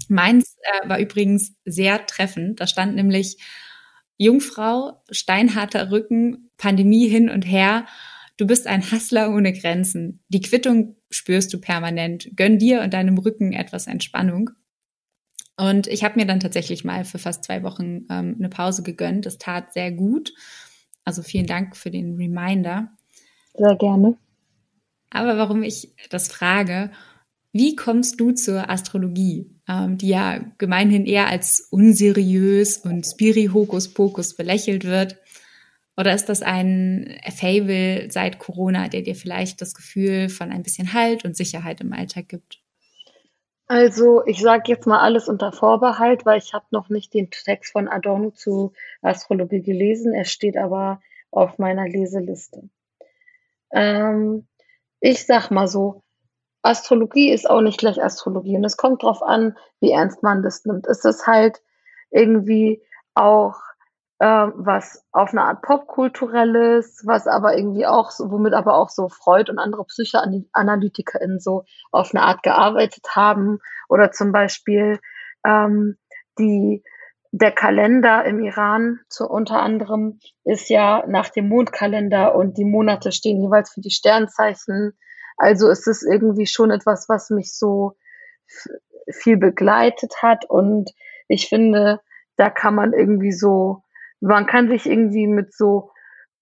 Meins 0.08 0.58
äh, 0.62 0.90
war 0.90 1.00
übrigens 1.00 1.56
sehr 1.66 2.06
treffend. 2.06 2.60
Da 2.60 2.68
stand 2.68 2.96
nämlich 2.96 3.38
Jungfrau, 4.18 5.02
steinharter 5.12 5.92
Rücken, 5.92 6.50
Pandemie 6.58 7.08
hin 7.08 7.30
und 7.30 7.44
her. 7.44 7.86
Du 8.38 8.48
bist 8.48 8.68
ein 8.68 8.92
Hassler 8.92 9.34
ohne 9.34 9.54
Grenzen. 9.54 10.24
Die 10.28 10.42
Quittung 10.42 10.96
spürst 11.10 11.54
du 11.54 11.60
permanent. 11.60 12.30
Gönn 12.36 12.58
dir 12.58 12.82
und 12.82 12.94
deinem 12.94 13.18
Rücken 13.18 13.54
etwas 13.54 13.88
Entspannung. 13.88 14.52
Und 15.56 15.88
ich 15.88 16.04
habe 16.04 16.20
mir 16.20 16.26
dann 16.26 16.40
tatsächlich 16.40 16.84
mal 16.84 17.06
für 17.06 17.20
fast 17.20 17.44
zwei 17.44 17.64
Wochen 17.64 18.06
ähm, 18.10 18.36
eine 18.40 18.50
Pause 18.50 18.84
gegönnt. 18.84 19.26
Das 19.26 19.38
tat 19.38 19.74
sehr 19.74 19.92
gut. 19.92 20.34
Also 21.06 21.22
vielen 21.22 21.46
Dank 21.46 21.76
für 21.76 21.92
den 21.92 22.16
Reminder. 22.16 22.90
Sehr 23.56 23.76
gerne. 23.76 24.18
Aber 25.12 25.38
warum 25.38 25.62
ich 25.62 25.94
das 26.10 26.28
frage, 26.28 26.90
wie 27.52 27.76
kommst 27.76 28.20
du 28.20 28.32
zur 28.32 28.70
Astrologie, 28.70 29.52
ähm, 29.70 30.00
die 30.00 30.08
ja 30.08 30.40
gemeinhin 30.58 31.06
eher 31.06 31.28
als 31.28 31.68
unseriös 31.70 32.78
und 32.78 33.06
Spiri-Hokus-Pokus 33.06 34.36
belächelt 34.36 34.86
wird? 34.86 35.18
Oder 35.96 36.16
ist 36.16 36.26
das 36.26 36.42
ein 36.42 37.16
Fable 37.32 38.10
seit 38.10 38.40
Corona, 38.40 38.88
der 38.88 39.04
dir 39.04 39.16
vielleicht 39.16 39.62
das 39.62 39.76
Gefühl 39.76 40.30
von 40.30 40.52
ein 40.52 40.64
bisschen 40.64 40.94
Halt 40.94 41.26
und 41.26 41.38
Sicherheit 41.38 41.82
im 41.82 41.94
Alltag 41.94 42.30
gibt? 42.30 42.63
Also, 43.74 44.24
ich 44.28 44.40
sage 44.40 44.66
jetzt 44.68 44.86
mal 44.86 45.00
alles 45.00 45.28
unter 45.28 45.52
Vorbehalt, 45.52 46.28
weil 46.28 46.38
ich 46.38 46.54
habe 46.54 46.66
noch 46.70 46.90
nicht 46.90 47.12
den 47.16 47.32
Text 47.32 47.72
von 47.72 47.88
Adorno 47.88 48.30
zu 48.30 48.74
Astrologie 49.02 49.64
gelesen. 49.64 50.14
Er 50.14 50.26
steht 50.26 50.58
aber 50.58 51.02
auf 51.32 51.58
meiner 51.58 51.88
Leseliste. 51.88 52.70
Ähm, 53.72 54.48
ich 55.00 55.26
sag 55.26 55.50
mal 55.50 55.68
so, 55.68 56.04
Astrologie 56.62 57.32
ist 57.32 57.50
auch 57.50 57.62
nicht 57.62 57.80
gleich 57.80 58.00
Astrologie 58.00 58.58
und 58.58 58.64
es 58.64 58.78
kommt 58.78 59.02
drauf 59.02 59.24
an, 59.24 59.58
wie 59.80 59.90
ernst 59.90 60.22
man 60.22 60.44
das 60.44 60.66
nimmt. 60.66 60.86
Es 60.86 61.04
ist 61.04 61.26
halt 61.26 61.64
irgendwie 62.12 62.80
auch 63.16 63.56
was 64.26 65.06
auf 65.12 65.32
eine 65.32 65.44
Art 65.44 65.62
popkulturelles, 65.62 67.04
was 67.06 67.28
aber 67.28 67.58
irgendwie 67.58 67.86
auch, 67.86 68.12
so, 68.12 68.32
womit 68.32 68.54
aber 68.54 68.76
auch 68.76 68.90
so 68.90 69.10
Freud 69.10 69.52
und 69.52 69.60
andere 69.60 69.86
PsychoanalytikerInnen 69.86 71.40
so 71.40 71.66
auf 71.92 72.14
eine 72.14 72.24
Art 72.24 72.44
gearbeitet 72.44 73.06
haben. 73.16 73.60
Oder 73.90 74.12
zum 74.12 74.32
Beispiel 74.32 75.00
ähm, 75.46 75.98
die, 76.40 76.84
der 77.32 77.52
Kalender 77.52 78.24
im 78.26 78.40
Iran 78.44 79.00
zu, 79.10 79.28
unter 79.28 79.62
anderem 79.62 80.20
ist 80.44 80.70
ja 80.70 81.04
nach 81.08 81.30
dem 81.30 81.50
Mondkalender 81.50 82.36
und 82.36 82.58
die 82.58 82.66
Monate 82.66 83.12
stehen 83.12 83.42
jeweils 83.42 83.74
für 83.74 83.82
die 83.82 83.92
Sternzeichen. 83.92 84.98
Also 85.38 85.70
ist 85.70 85.88
es 85.88 86.04
irgendwie 86.04 86.46
schon 86.46 86.72
etwas, 86.72 87.10
was 87.10 87.30
mich 87.30 87.58
so 87.58 87.94
viel 89.10 89.38
begleitet 89.38 90.22
hat 90.22 90.50
und 90.50 90.92
ich 91.28 91.50
finde, 91.50 92.00
da 92.38 92.50
kann 92.50 92.76
man 92.76 92.94
irgendwie 92.94 93.32
so 93.32 93.84
man 94.24 94.46
kann 94.46 94.70
sich 94.70 94.86
irgendwie 94.86 95.28
mit 95.28 95.54
so 95.54 95.92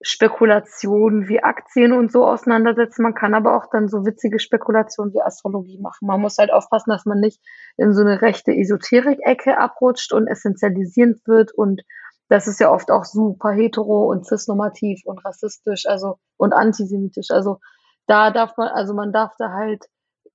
Spekulationen 0.03 1.27
wie 1.27 1.43
Aktien 1.43 1.93
und 1.93 2.11
so 2.11 2.25
auseinandersetzen. 2.25 3.03
Man 3.03 3.13
kann 3.13 3.33
aber 3.33 3.55
auch 3.55 3.69
dann 3.71 3.87
so 3.87 4.05
witzige 4.05 4.39
Spekulationen 4.39 5.13
wie 5.13 5.21
Astrologie 5.21 5.79
machen. 5.79 6.07
Man 6.07 6.21
muss 6.21 6.37
halt 6.37 6.51
aufpassen, 6.51 6.89
dass 6.89 7.05
man 7.05 7.19
nicht 7.19 7.39
in 7.77 7.93
so 7.93 8.01
eine 8.01 8.21
rechte 8.21 8.51
Esoterik-Ecke 8.51 9.57
abrutscht 9.57 10.13
und 10.13 10.27
essentialisierend 10.27 11.25
wird. 11.27 11.53
Und 11.53 11.83
das 12.29 12.47
ist 12.47 12.59
ja 12.59 12.71
oft 12.71 12.89
auch 12.89 13.05
super 13.05 13.51
hetero 13.51 14.09
und 14.09 14.25
cisnormativ 14.25 15.01
und 15.05 15.23
rassistisch, 15.23 15.85
also 15.85 16.17
und 16.37 16.53
antisemitisch. 16.53 17.29
Also 17.29 17.59
da 18.07 18.31
darf 18.31 18.57
man, 18.57 18.69
also 18.69 18.93
man 18.93 19.11
darf 19.11 19.33
da 19.37 19.51
halt 19.51 19.85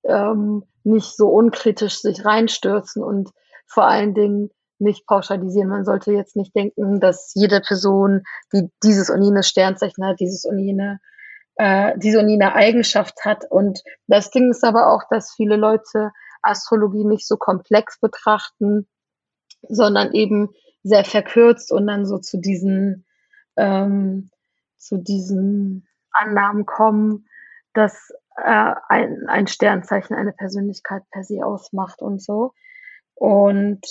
ähm, 0.03 0.63
nicht 0.83 1.15
so 1.15 1.29
unkritisch 1.29 1.99
sich 1.99 2.23
reinstürzen 2.23 3.03
und 3.03 3.31
vor 3.67 3.85
allen 3.85 4.13
Dingen 4.13 4.49
nicht 4.79 5.05
pauschalisieren. 5.07 5.69
Man 5.69 5.85
sollte 5.85 6.11
jetzt 6.11 6.35
nicht 6.35 6.55
denken, 6.55 6.99
dass 6.99 7.31
jede 7.35 7.61
Person, 7.61 8.23
die 8.53 8.69
dieses 8.83 9.09
und 9.09 9.23
jenes 9.23 9.47
Sternzeichen 9.47 10.05
hat, 10.05 10.19
dieses 10.19 10.45
und 10.45 10.59
jene, 10.59 10.99
äh, 11.55 11.97
diese 11.97 12.19
und 12.19 12.29
jene 12.29 12.53
Eigenschaft 12.53 13.25
hat. 13.25 13.45
Und 13.49 13.81
das 14.07 14.31
Ding 14.31 14.51
ist 14.51 14.63
aber 14.63 14.91
auch, 14.91 15.03
dass 15.09 15.33
viele 15.33 15.55
Leute 15.55 16.11
Astrologie 16.41 17.03
nicht 17.03 17.27
so 17.27 17.37
komplex 17.37 17.99
betrachten, 17.99 18.87
sondern 19.67 20.13
eben 20.13 20.49
sehr 20.83 21.03
verkürzt 21.03 21.71
und 21.71 21.87
dann 21.87 22.05
so 22.05 22.19
zu 22.19 22.37
diesen, 22.37 23.05
ähm, 23.57 24.29
zu 24.77 24.97
diesen 24.97 25.87
Annahmen 26.11 26.65
kommen, 26.65 27.27
dass 27.73 28.11
äh, 28.37 28.73
ein, 28.87 29.27
ein 29.27 29.47
Sternzeichen 29.47 30.15
eine 30.15 30.33
Persönlichkeit 30.33 31.03
per 31.11 31.23
se 31.23 31.45
ausmacht 31.45 32.01
und 32.01 32.21
so. 32.21 32.53
Und 33.15 33.85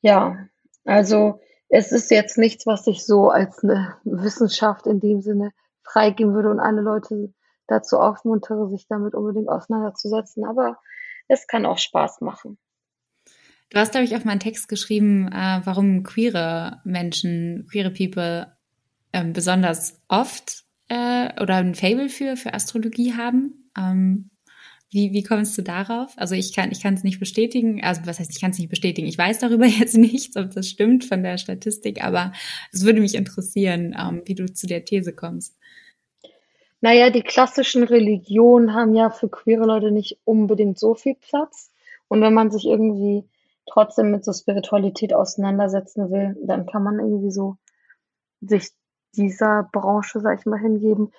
ja, 0.00 0.48
also 0.84 1.40
es 1.68 1.92
ist 1.92 2.10
jetzt 2.10 2.38
nichts, 2.38 2.66
was 2.66 2.86
ich 2.86 3.04
so 3.04 3.28
als 3.28 3.62
eine 3.62 3.96
Wissenschaft 4.04 4.86
in 4.86 5.00
dem 5.00 5.20
Sinne 5.20 5.52
freigeben 5.82 6.34
würde 6.34 6.50
und 6.50 6.60
alle 6.60 6.80
Leute 6.80 7.32
dazu 7.66 7.98
aufmuntere, 7.98 8.68
sich 8.68 8.86
damit 8.88 9.14
unbedingt 9.14 9.48
auseinanderzusetzen. 9.48 10.44
Aber 10.44 10.78
es 11.28 11.46
kann 11.46 11.66
auch 11.66 11.78
Spaß 11.78 12.20
machen. 12.22 12.58
Du 13.70 13.78
hast, 13.78 13.92
glaube 13.92 14.06
ich, 14.06 14.16
auf 14.16 14.24
meinen 14.24 14.40
Text 14.40 14.68
geschrieben, 14.68 15.28
äh, 15.30 15.60
warum 15.64 16.02
queere 16.02 16.80
Menschen, 16.84 17.66
queere 17.70 17.90
People 17.90 18.56
ähm, 19.12 19.34
besonders 19.34 20.00
oft 20.08 20.64
äh, 20.88 21.40
oder 21.42 21.56
ein 21.56 21.74
Fable 21.74 22.08
für, 22.08 22.36
für 22.36 22.54
Astrologie 22.54 23.14
haben. 23.14 23.70
Ähm, 23.76 24.30
wie, 24.90 25.12
wie 25.12 25.22
kommst 25.22 25.56
du 25.58 25.62
darauf? 25.62 26.14
Also 26.16 26.34
ich 26.34 26.54
kann 26.54 26.70
ich 26.72 26.82
kann 26.82 26.94
es 26.94 27.04
nicht 27.04 27.20
bestätigen. 27.20 27.82
Also 27.82 28.02
was 28.06 28.18
heißt, 28.18 28.30
ich 28.30 28.40
kann 28.40 28.52
es 28.52 28.58
nicht 28.58 28.70
bestätigen. 28.70 29.06
Ich 29.06 29.18
weiß 29.18 29.38
darüber 29.38 29.66
jetzt 29.66 29.96
nichts, 29.96 30.36
ob 30.36 30.50
das 30.50 30.68
stimmt 30.68 31.04
von 31.04 31.22
der 31.22 31.38
Statistik, 31.38 32.02
aber 32.02 32.32
es 32.72 32.84
würde 32.84 33.00
mich 33.00 33.14
interessieren, 33.14 33.94
ähm, 33.98 34.22
wie 34.24 34.34
du 34.34 34.52
zu 34.52 34.66
der 34.66 34.84
These 34.84 35.12
kommst. 35.12 35.56
Naja, 36.80 37.10
die 37.10 37.22
klassischen 37.22 37.82
Religionen 37.82 38.72
haben 38.72 38.94
ja 38.94 39.10
für 39.10 39.28
queere 39.28 39.66
Leute 39.66 39.90
nicht 39.90 40.18
unbedingt 40.24 40.78
so 40.78 40.94
viel 40.94 41.16
Platz. 41.16 41.70
Und 42.06 42.22
wenn 42.22 42.32
man 42.32 42.50
sich 42.50 42.66
irgendwie 42.66 43.24
trotzdem 43.66 44.10
mit 44.12 44.24
so 44.24 44.32
Spiritualität 44.32 45.12
auseinandersetzen 45.12 46.10
will, 46.10 46.36
dann 46.42 46.66
kann 46.66 46.82
man 46.82 47.00
irgendwie 47.00 47.32
so 47.32 47.56
sich 48.40 48.70
dieser 49.16 49.68
Branche, 49.72 50.20
sag 50.20 50.38
ich 50.38 50.46
mal, 50.46 50.60
hingeben 50.60 51.12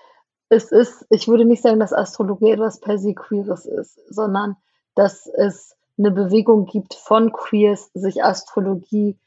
es 0.49 0.71
ist, 0.71 1.05
ich 1.09 1.27
würde 1.27 1.45
nicht 1.45 1.61
sagen, 1.61 1.79
dass 1.79 1.93
Astrologie 1.93 2.51
etwas 2.51 2.79
per 2.79 2.97
se 2.97 3.13
Queeres 3.13 3.65
ist, 3.65 3.99
sondern 4.09 4.57
dass 4.95 5.27
es 5.27 5.75
eine 5.97 6.11
Bewegung 6.11 6.65
gibt 6.65 6.95
von 6.95 7.31
Queers, 7.31 7.91
sich 7.93 8.23
Astrologie 8.23 9.17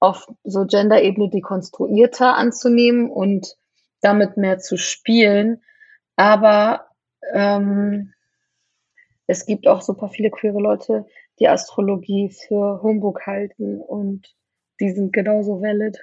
auf 0.00 0.26
so 0.44 0.64
Gender-Ebene 0.64 1.30
dekonstruierter 1.30 2.34
anzunehmen 2.36 3.10
und 3.10 3.56
damit 4.00 4.36
mehr 4.36 4.58
zu 4.58 4.76
spielen. 4.76 5.62
Aber 6.16 6.86
ähm, 7.32 8.12
es 9.26 9.46
gibt 9.46 9.68
auch 9.68 9.82
super 9.82 10.08
viele 10.08 10.30
queere 10.30 10.58
Leute, 10.58 11.06
die 11.38 11.48
Astrologie 11.48 12.30
für 12.30 12.82
Humbug 12.82 13.26
halten 13.26 13.80
und 13.80 14.34
die 14.80 14.90
sind 14.90 15.12
genauso 15.12 15.60
valid. 15.60 15.98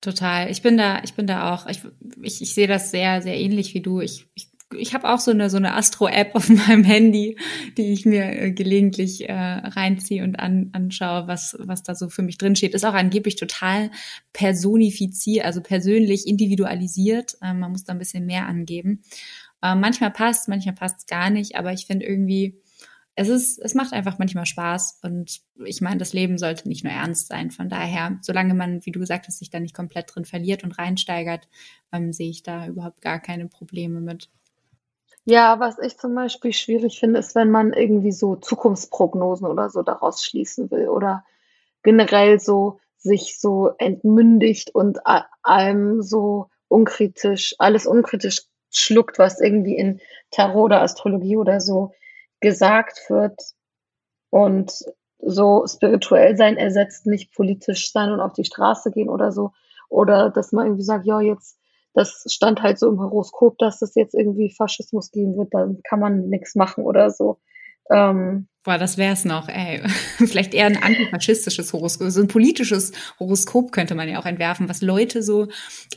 Total. 0.00 0.50
Ich 0.50 0.62
bin 0.62 0.76
da, 0.76 1.02
ich 1.02 1.14
bin 1.14 1.26
da 1.26 1.52
auch. 1.52 1.66
Ich, 1.66 1.80
ich, 2.22 2.40
ich 2.40 2.54
sehe 2.54 2.68
das 2.68 2.90
sehr, 2.90 3.20
sehr 3.20 3.36
ähnlich 3.36 3.74
wie 3.74 3.80
du. 3.80 4.00
Ich, 4.00 4.26
ich, 4.34 4.48
ich 4.76 4.94
habe 4.94 5.08
auch 5.08 5.18
so 5.18 5.32
eine 5.32 5.50
so 5.50 5.56
eine 5.56 5.74
Astro-App 5.74 6.30
auf 6.34 6.48
meinem 6.48 6.84
Handy, 6.84 7.36
die 7.76 7.92
ich 7.92 8.06
mir 8.06 8.24
äh, 8.30 8.52
gelegentlich 8.52 9.28
äh, 9.28 9.32
reinziehe 9.32 10.22
und 10.22 10.38
an, 10.38 10.70
anschaue, 10.72 11.26
was 11.26 11.56
was 11.58 11.82
da 11.82 11.96
so 11.96 12.08
für 12.08 12.22
mich 12.22 12.38
drin 12.38 12.54
steht. 12.54 12.74
Ist 12.74 12.84
auch 12.84 12.94
angeblich 12.94 13.36
total 13.36 13.90
personifiziert, 14.32 15.44
also 15.44 15.62
persönlich 15.62 16.28
individualisiert. 16.28 17.36
Äh, 17.42 17.54
man 17.54 17.72
muss 17.72 17.84
da 17.84 17.92
ein 17.92 17.98
bisschen 17.98 18.24
mehr 18.24 18.46
angeben. 18.46 19.02
Äh, 19.62 19.74
manchmal 19.74 20.12
passt, 20.12 20.48
manchmal 20.48 20.76
passt 20.76 21.08
gar 21.08 21.30
nicht, 21.30 21.56
aber 21.56 21.72
ich 21.72 21.86
finde 21.86 22.06
irgendwie 22.06 22.60
es 23.18 23.28
ist, 23.28 23.58
es 23.58 23.74
macht 23.74 23.92
einfach 23.92 24.20
manchmal 24.20 24.46
Spaß 24.46 25.00
und 25.02 25.40
ich 25.64 25.80
meine, 25.80 25.98
das 25.98 26.12
Leben 26.12 26.38
sollte 26.38 26.68
nicht 26.68 26.84
nur 26.84 26.92
ernst 26.92 27.26
sein. 27.26 27.50
Von 27.50 27.68
daher, 27.68 28.16
solange 28.22 28.54
man, 28.54 28.86
wie 28.86 28.92
du 28.92 29.00
gesagt 29.00 29.26
hast, 29.26 29.40
sich 29.40 29.50
da 29.50 29.58
nicht 29.58 29.74
komplett 29.74 30.14
drin 30.14 30.24
verliert 30.24 30.62
und 30.62 30.78
reinsteigert, 30.78 31.48
ähm, 31.92 32.12
sehe 32.12 32.30
ich 32.30 32.44
da 32.44 32.68
überhaupt 32.68 33.00
gar 33.00 33.18
keine 33.18 33.48
Probleme 33.48 34.00
mit. 34.00 34.30
Ja, 35.24 35.58
was 35.58 35.80
ich 35.80 35.98
zum 35.98 36.14
Beispiel 36.14 36.52
schwierig 36.52 37.00
finde, 37.00 37.18
ist, 37.18 37.34
wenn 37.34 37.50
man 37.50 37.72
irgendwie 37.72 38.12
so 38.12 38.36
Zukunftsprognosen 38.36 39.48
oder 39.48 39.68
so 39.68 39.82
daraus 39.82 40.24
schließen 40.24 40.70
will 40.70 40.88
oder 40.88 41.24
generell 41.82 42.38
so 42.38 42.78
sich 42.98 43.40
so 43.40 43.72
entmündigt 43.78 44.72
und 44.72 45.00
allem 45.42 46.02
so 46.02 46.50
unkritisch, 46.68 47.56
alles 47.58 47.84
unkritisch 47.84 48.42
schluckt, 48.70 49.18
was 49.18 49.40
irgendwie 49.40 49.76
in 49.76 50.00
Tarot 50.30 50.66
oder 50.66 50.82
Astrologie 50.82 51.36
oder 51.36 51.60
so 51.60 51.90
gesagt 52.40 53.04
wird 53.08 53.40
und 54.30 54.72
so 55.20 55.66
spirituell 55.66 56.36
sein 56.36 56.56
ersetzt 56.56 57.06
nicht 57.06 57.34
politisch 57.34 57.92
sein 57.92 58.12
und 58.12 58.20
auf 58.20 58.32
die 58.32 58.44
Straße 58.44 58.90
gehen 58.90 59.08
oder 59.08 59.32
so. 59.32 59.52
Oder 59.88 60.30
dass 60.30 60.52
man 60.52 60.66
irgendwie 60.66 60.84
sagt, 60.84 61.06
ja, 61.06 61.20
jetzt, 61.20 61.58
das 61.94 62.24
stand 62.28 62.62
halt 62.62 62.78
so 62.78 62.88
im 62.88 63.00
Horoskop, 63.00 63.58
dass 63.58 63.82
es 63.82 63.94
jetzt 63.94 64.14
irgendwie 64.14 64.50
Faschismus 64.50 65.10
geben 65.10 65.36
wird, 65.36 65.52
dann 65.54 65.80
kann 65.82 66.00
man 66.00 66.28
nichts 66.28 66.54
machen 66.54 66.84
oder 66.84 67.10
so. 67.10 67.38
Ähm, 67.90 68.48
Boah, 68.68 68.76
das 68.76 68.98
wär's 68.98 69.24
noch, 69.24 69.48
ey. 69.48 69.80
Vielleicht 70.18 70.52
eher 70.52 70.66
ein 70.66 70.82
antifaschistisches 70.82 71.72
Horoskop, 71.72 72.10
so 72.10 72.20
ein 72.20 72.28
politisches 72.28 72.92
Horoskop 73.18 73.72
könnte 73.72 73.94
man 73.94 74.10
ja 74.10 74.20
auch 74.20 74.26
entwerfen, 74.26 74.68
was 74.68 74.82
Leute 74.82 75.22
so 75.22 75.48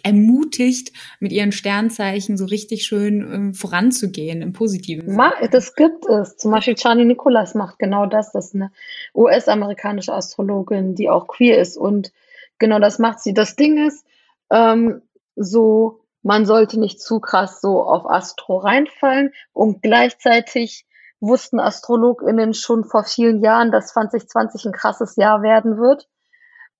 ermutigt, 0.03 0.93
mit 1.19 1.33
ihren 1.33 1.51
Sternzeichen 1.51 2.37
so 2.37 2.45
richtig 2.45 2.85
schön 2.85 3.21
ähm, 3.21 3.53
voranzugehen 3.53 4.41
im 4.41 4.53
Positiven. 4.53 5.17
Das 5.51 5.75
gibt 5.75 6.07
es. 6.07 6.37
Zum 6.37 6.51
Beispiel 6.51 6.75
Charlie 6.75 7.03
Nicholas 7.03 7.55
macht 7.55 7.77
genau 7.77 8.05
das. 8.05 8.31
Das 8.31 8.45
ist 8.45 8.55
eine 8.55 8.71
US-amerikanische 9.13 10.13
Astrologin, 10.13 10.95
die 10.95 11.09
auch 11.09 11.27
queer 11.27 11.59
ist. 11.59 11.75
Und 11.75 12.13
genau 12.57 12.79
das 12.79 12.99
macht 12.99 13.19
sie. 13.19 13.33
Das 13.33 13.57
Ding 13.57 13.85
ist, 13.85 14.05
ähm, 14.49 15.01
so, 15.35 16.05
man 16.23 16.45
sollte 16.45 16.79
nicht 16.79 17.01
zu 17.01 17.19
krass 17.19 17.59
so 17.59 17.83
auf 17.83 18.09
Astro 18.09 18.59
reinfallen 18.59 19.33
und 19.51 19.81
gleichzeitig 19.81 20.85
wussten 21.21 21.59
AstrologInnen 21.59 22.53
schon 22.53 22.83
vor 22.83 23.03
vielen 23.03 23.41
Jahren, 23.43 23.71
dass 23.71 23.87
2020 23.93 24.65
ein 24.65 24.71
krasses 24.73 25.15
Jahr 25.15 25.41
werden 25.43 25.77
wird, 25.77 26.09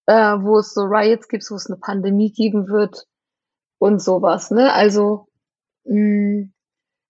äh, 0.08 0.14
wo 0.14 0.58
es 0.60 0.74
so 0.74 0.82
Riots 0.82 1.28
gibt, 1.28 1.50
wo 1.50 1.56
es 1.56 1.68
eine 1.68 1.78
Pandemie 1.78 2.32
geben 2.32 2.68
wird 2.68 3.06
und 3.78 4.02
sowas. 4.02 4.52
Ne? 4.52 4.74
Also 4.74 5.28
mh, 5.86 5.96
mm, 5.96 6.54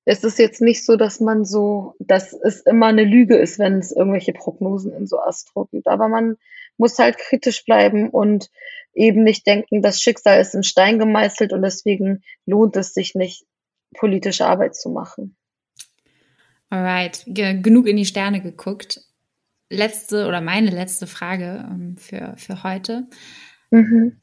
es 0.06 0.24
ist 0.24 0.40
jetzt 0.40 0.62
nicht 0.62 0.86
so, 0.86 0.96
dass 0.96 1.20
man 1.20 1.46
so, 1.46 1.94
dass 2.00 2.34
es 2.34 2.62
immer 2.62 2.88
eine 2.88 3.04
Lüge 3.04 3.38
ist, 3.38 3.60
wenn 3.60 3.78
es 3.78 3.92
irgendwelche 3.92 4.34
Prognosen 4.34 4.92
in 4.94 5.06
so 5.06 5.20
Astro 5.20 5.66
gibt. 5.66 5.88
Aber 5.88 6.08
man 6.08 6.38
muss 6.78 6.98
halt 6.98 7.18
kritisch 7.18 7.64
bleiben 7.66 8.10
und 8.10 8.50
eben 8.94 9.24
nicht 9.24 9.46
denken, 9.46 9.82
das 9.82 10.02
Schicksal 10.02 10.42
ist 10.42 10.56
in 10.56 10.64
Stein 10.64 10.98
gemeißelt 11.00 11.54
und 11.54 11.62
deswegen 11.62 12.24
lohnt 12.46 12.76
es 12.76 12.94
sich 12.94 13.16
nicht, 13.16 13.46
politische 13.94 14.46
Arbeit 14.46 14.76
zu 14.76 14.90
machen. 14.90 15.38
Alright, 16.72 17.26
genug 17.28 17.86
in 17.86 17.98
die 17.98 18.06
Sterne 18.06 18.42
geguckt. 18.42 19.02
Letzte 19.70 20.26
oder 20.26 20.40
meine 20.40 20.72
letzte 20.72 21.06
Frage 21.06 21.68
ähm, 21.70 21.98
für, 21.98 22.34
für 22.38 22.64
heute. 22.64 23.10
Mhm. 23.72 24.22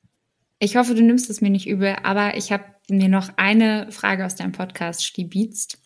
Ich 0.58 0.76
hoffe, 0.76 0.94
du 0.94 1.02
nimmst 1.02 1.28
es 1.28 1.42
mir 1.42 1.50
nicht 1.50 1.68
übel, 1.68 1.96
aber 2.02 2.38
ich 2.38 2.50
habe 2.50 2.64
mir 2.88 3.08
noch 3.08 3.28
eine 3.36 3.92
Frage 3.92 4.24
aus 4.24 4.34
deinem 4.34 4.52
Podcast 4.52 5.04
stibitzt. 5.04 5.78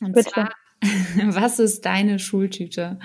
Und 0.00 0.14
Bitte. 0.14 0.30
zwar, 0.30 0.52
was 1.34 1.60
ist 1.60 1.86
deine 1.86 2.18
Schultüte? 2.18 2.98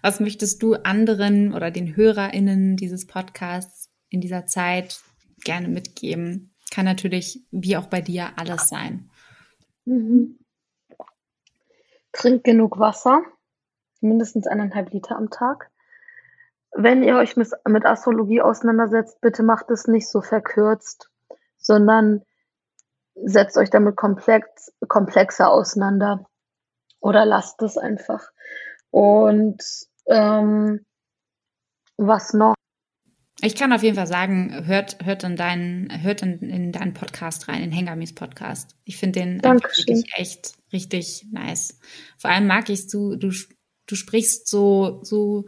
Was 0.00 0.20
möchtest 0.20 0.62
du 0.62 0.74
anderen 0.74 1.52
oder 1.52 1.72
den 1.72 1.96
HörerInnen 1.96 2.76
dieses 2.76 3.08
Podcasts 3.08 3.90
in 4.10 4.20
dieser 4.20 4.46
Zeit 4.46 5.00
gerne 5.42 5.66
mitgeben? 5.66 6.54
Kann 6.70 6.84
natürlich, 6.84 7.40
wie 7.50 7.76
auch 7.76 7.86
bei 7.86 8.00
dir, 8.00 8.38
alles 8.38 8.68
sein. 8.68 9.10
Mhm. 9.86 10.38
Trinkt 12.14 12.44
genug 12.44 12.78
Wasser, 12.78 13.22
mindestens 14.00 14.46
eineinhalb 14.46 14.90
Liter 14.90 15.16
am 15.16 15.30
Tag. 15.30 15.70
Wenn 16.72 17.02
ihr 17.02 17.16
euch 17.16 17.36
mit 17.36 17.84
Astrologie 17.84 18.40
auseinandersetzt, 18.40 19.20
bitte 19.20 19.42
macht 19.42 19.70
es 19.70 19.86
nicht 19.86 20.08
so 20.08 20.22
verkürzt, 20.22 21.10
sondern 21.58 22.22
setzt 23.14 23.56
euch 23.58 23.70
damit 23.70 23.96
komplex, 23.96 24.72
komplexer 24.88 25.50
auseinander 25.50 26.26
oder 27.00 27.24
lasst 27.26 27.62
es 27.62 27.76
einfach. 27.76 28.30
Und 28.90 29.62
ähm, 30.06 30.84
was 31.96 32.32
noch? 32.32 32.54
Ich 33.40 33.56
kann 33.56 33.72
auf 33.72 33.82
jeden 33.82 33.96
Fall 33.96 34.06
sagen, 34.06 34.66
hört, 34.66 35.04
hört 35.04 35.24
in 35.24 35.36
deinen, 35.36 36.02
hört 36.02 36.22
in, 36.22 36.38
in 36.38 36.72
deinen 36.72 36.94
Podcast 36.94 37.48
rein, 37.48 37.62
in 37.62 37.72
Hengamis 37.72 38.14
Podcast. 38.14 38.76
Ich 38.84 38.96
finde 38.96 39.20
den 39.20 39.42
wirklich 39.42 40.12
echt 40.16 40.54
richtig 40.72 41.26
nice. 41.30 41.78
Vor 42.16 42.30
allem 42.30 42.46
mag 42.46 42.68
ich 42.68 42.86
du, 42.86 43.16
du, 43.16 43.32
du 43.86 43.94
sprichst 43.96 44.48
so, 44.48 45.00
so 45.02 45.46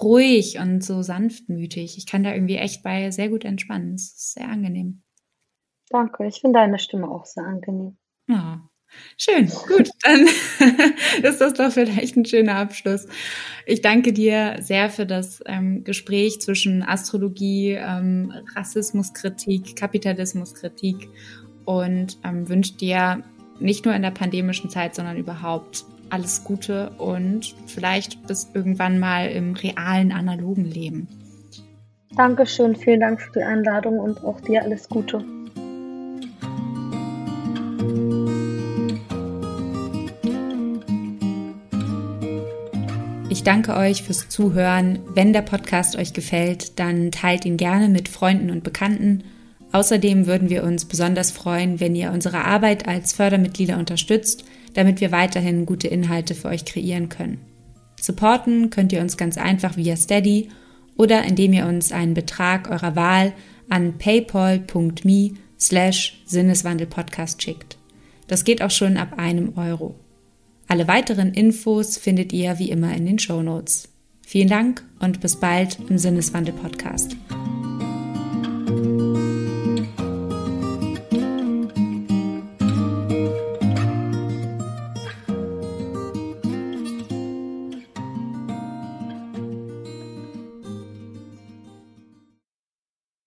ruhig 0.00 0.58
und 0.58 0.84
so 0.84 1.02
sanftmütig. 1.02 1.96
Ich 1.98 2.06
kann 2.06 2.24
da 2.24 2.34
irgendwie 2.34 2.56
echt 2.56 2.82
bei 2.82 3.10
sehr 3.10 3.30
gut 3.30 3.44
entspannen. 3.44 3.94
Es 3.94 4.14
ist 4.14 4.34
sehr 4.34 4.48
angenehm. 4.48 5.02
Danke, 5.88 6.26
ich 6.26 6.40
finde 6.40 6.58
deine 6.58 6.78
Stimme 6.78 7.08
auch 7.08 7.24
sehr 7.24 7.44
angenehm. 7.44 7.96
Ja, 8.26 8.68
Schön, 9.16 9.48
gut, 9.68 9.90
dann 10.02 10.26
ist 11.22 11.40
das 11.40 11.54
doch 11.54 11.70
vielleicht 11.70 12.16
ein 12.16 12.24
schöner 12.24 12.56
Abschluss. 12.56 13.06
Ich 13.66 13.80
danke 13.80 14.12
dir 14.12 14.56
sehr 14.60 14.90
für 14.90 15.06
das 15.06 15.42
ähm, 15.46 15.84
Gespräch 15.84 16.40
zwischen 16.40 16.82
Astrologie, 16.82 17.72
ähm, 17.72 18.32
Rassismuskritik, 18.56 19.76
Kapitalismuskritik 19.76 21.08
und 21.64 22.18
ähm, 22.24 22.48
wünsche 22.48 22.74
dir 22.74 23.22
nicht 23.60 23.84
nur 23.84 23.94
in 23.94 24.02
der 24.02 24.10
pandemischen 24.10 24.68
Zeit, 24.68 24.94
sondern 24.94 25.16
überhaupt 25.16 25.84
alles 26.10 26.44
Gute 26.44 26.90
und 26.98 27.54
vielleicht 27.66 28.26
bis 28.26 28.50
irgendwann 28.52 28.98
mal 28.98 29.28
im 29.28 29.54
realen, 29.54 30.12
analogen 30.12 30.64
Leben. 30.64 31.08
Dankeschön, 32.16 32.76
vielen 32.76 33.00
Dank 33.00 33.20
für 33.20 33.32
die 33.32 33.42
Einladung 33.42 33.98
und 33.98 34.22
auch 34.22 34.40
dir 34.40 34.62
alles 34.62 34.88
Gute. 34.88 35.24
Ich 43.34 43.42
danke 43.42 43.76
euch 43.76 44.04
fürs 44.04 44.28
Zuhören. 44.28 45.00
Wenn 45.12 45.32
der 45.32 45.42
Podcast 45.42 45.96
euch 45.96 46.12
gefällt, 46.12 46.78
dann 46.78 47.10
teilt 47.10 47.44
ihn 47.44 47.56
gerne 47.56 47.88
mit 47.88 48.08
Freunden 48.08 48.48
und 48.48 48.62
Bekannten. 48.62 49.24
Außerdem 49.72 50.28
würden 50.28 50.50
wir 50.50 50.62
uns 50.62 50.84
besonders 50.84 51.32
freuen, 51.32 51.80
wenn 51.80 51.96
ihr 51.96 52.12
unsere 52.12 52.44
Arbeit 52.44 52.86
als 52.86 53.12
Fördermitglieder 53.12 53.76
unterstützt, 53.76 54.44
damit 54.74 55.00
wir 55.00 55.10
weiterhin 55.10 55.66
gute 55.66 55.88
Inhalte 55.88 56.36
für 56.36 56.46
euch 56.46 56.64
kreieren 56.64 57.08
können. 57.08 57.40
Supporten 58.00 58.70
könnt 58.70 58.92
ihr 58.92 59.00
uns 59.00 59.16
ganz 59.16 59.36
einfach 59.36 59.76
via 59.76 59.96
Steady 59.96 60.50
oder 60.96 61.24
indem 61.24 61.54
ihr 61.54 61.66
uns 61.66 61.90
einen 61.90 62.14
Betrag 62.14 62.70
eurer 62.70 62.94
Wahl 62.94 63.32
an 63.68 63.98
paypal.me 63.98 65.32
slash 65.58 66.22
Sinneswandelpodcast 66.24 67.42
schickt. 67.42 67.78
Das 68.28 68.44
geht 68.44 68.62
auch 68.62 68.70
schon 68.70 68.96
ab 68.96 69.14
einem 69.18 69.58
Euro. 69.58 69.96
Alle 70.68 70.88
weiteren 70.88 71.32
Infos 71.32 71.98
findet 71.98 72.32
ihr 72.32 72.58
wie 72.58 72.70
immer 72.70 72.94
in 72.94 73.06
den 73.06 73.18
Show 73.18 73.42
Notes. 73.42 73.88
Vielen 74.26 74.48
Dank 74.48 74.82
und 75.00 75.20
bis 75.20 75.36
bald 75.38 75.78
im 75.88 75.98
Sinneswandel 75.98 76.54
Podcast. 76.54 77.16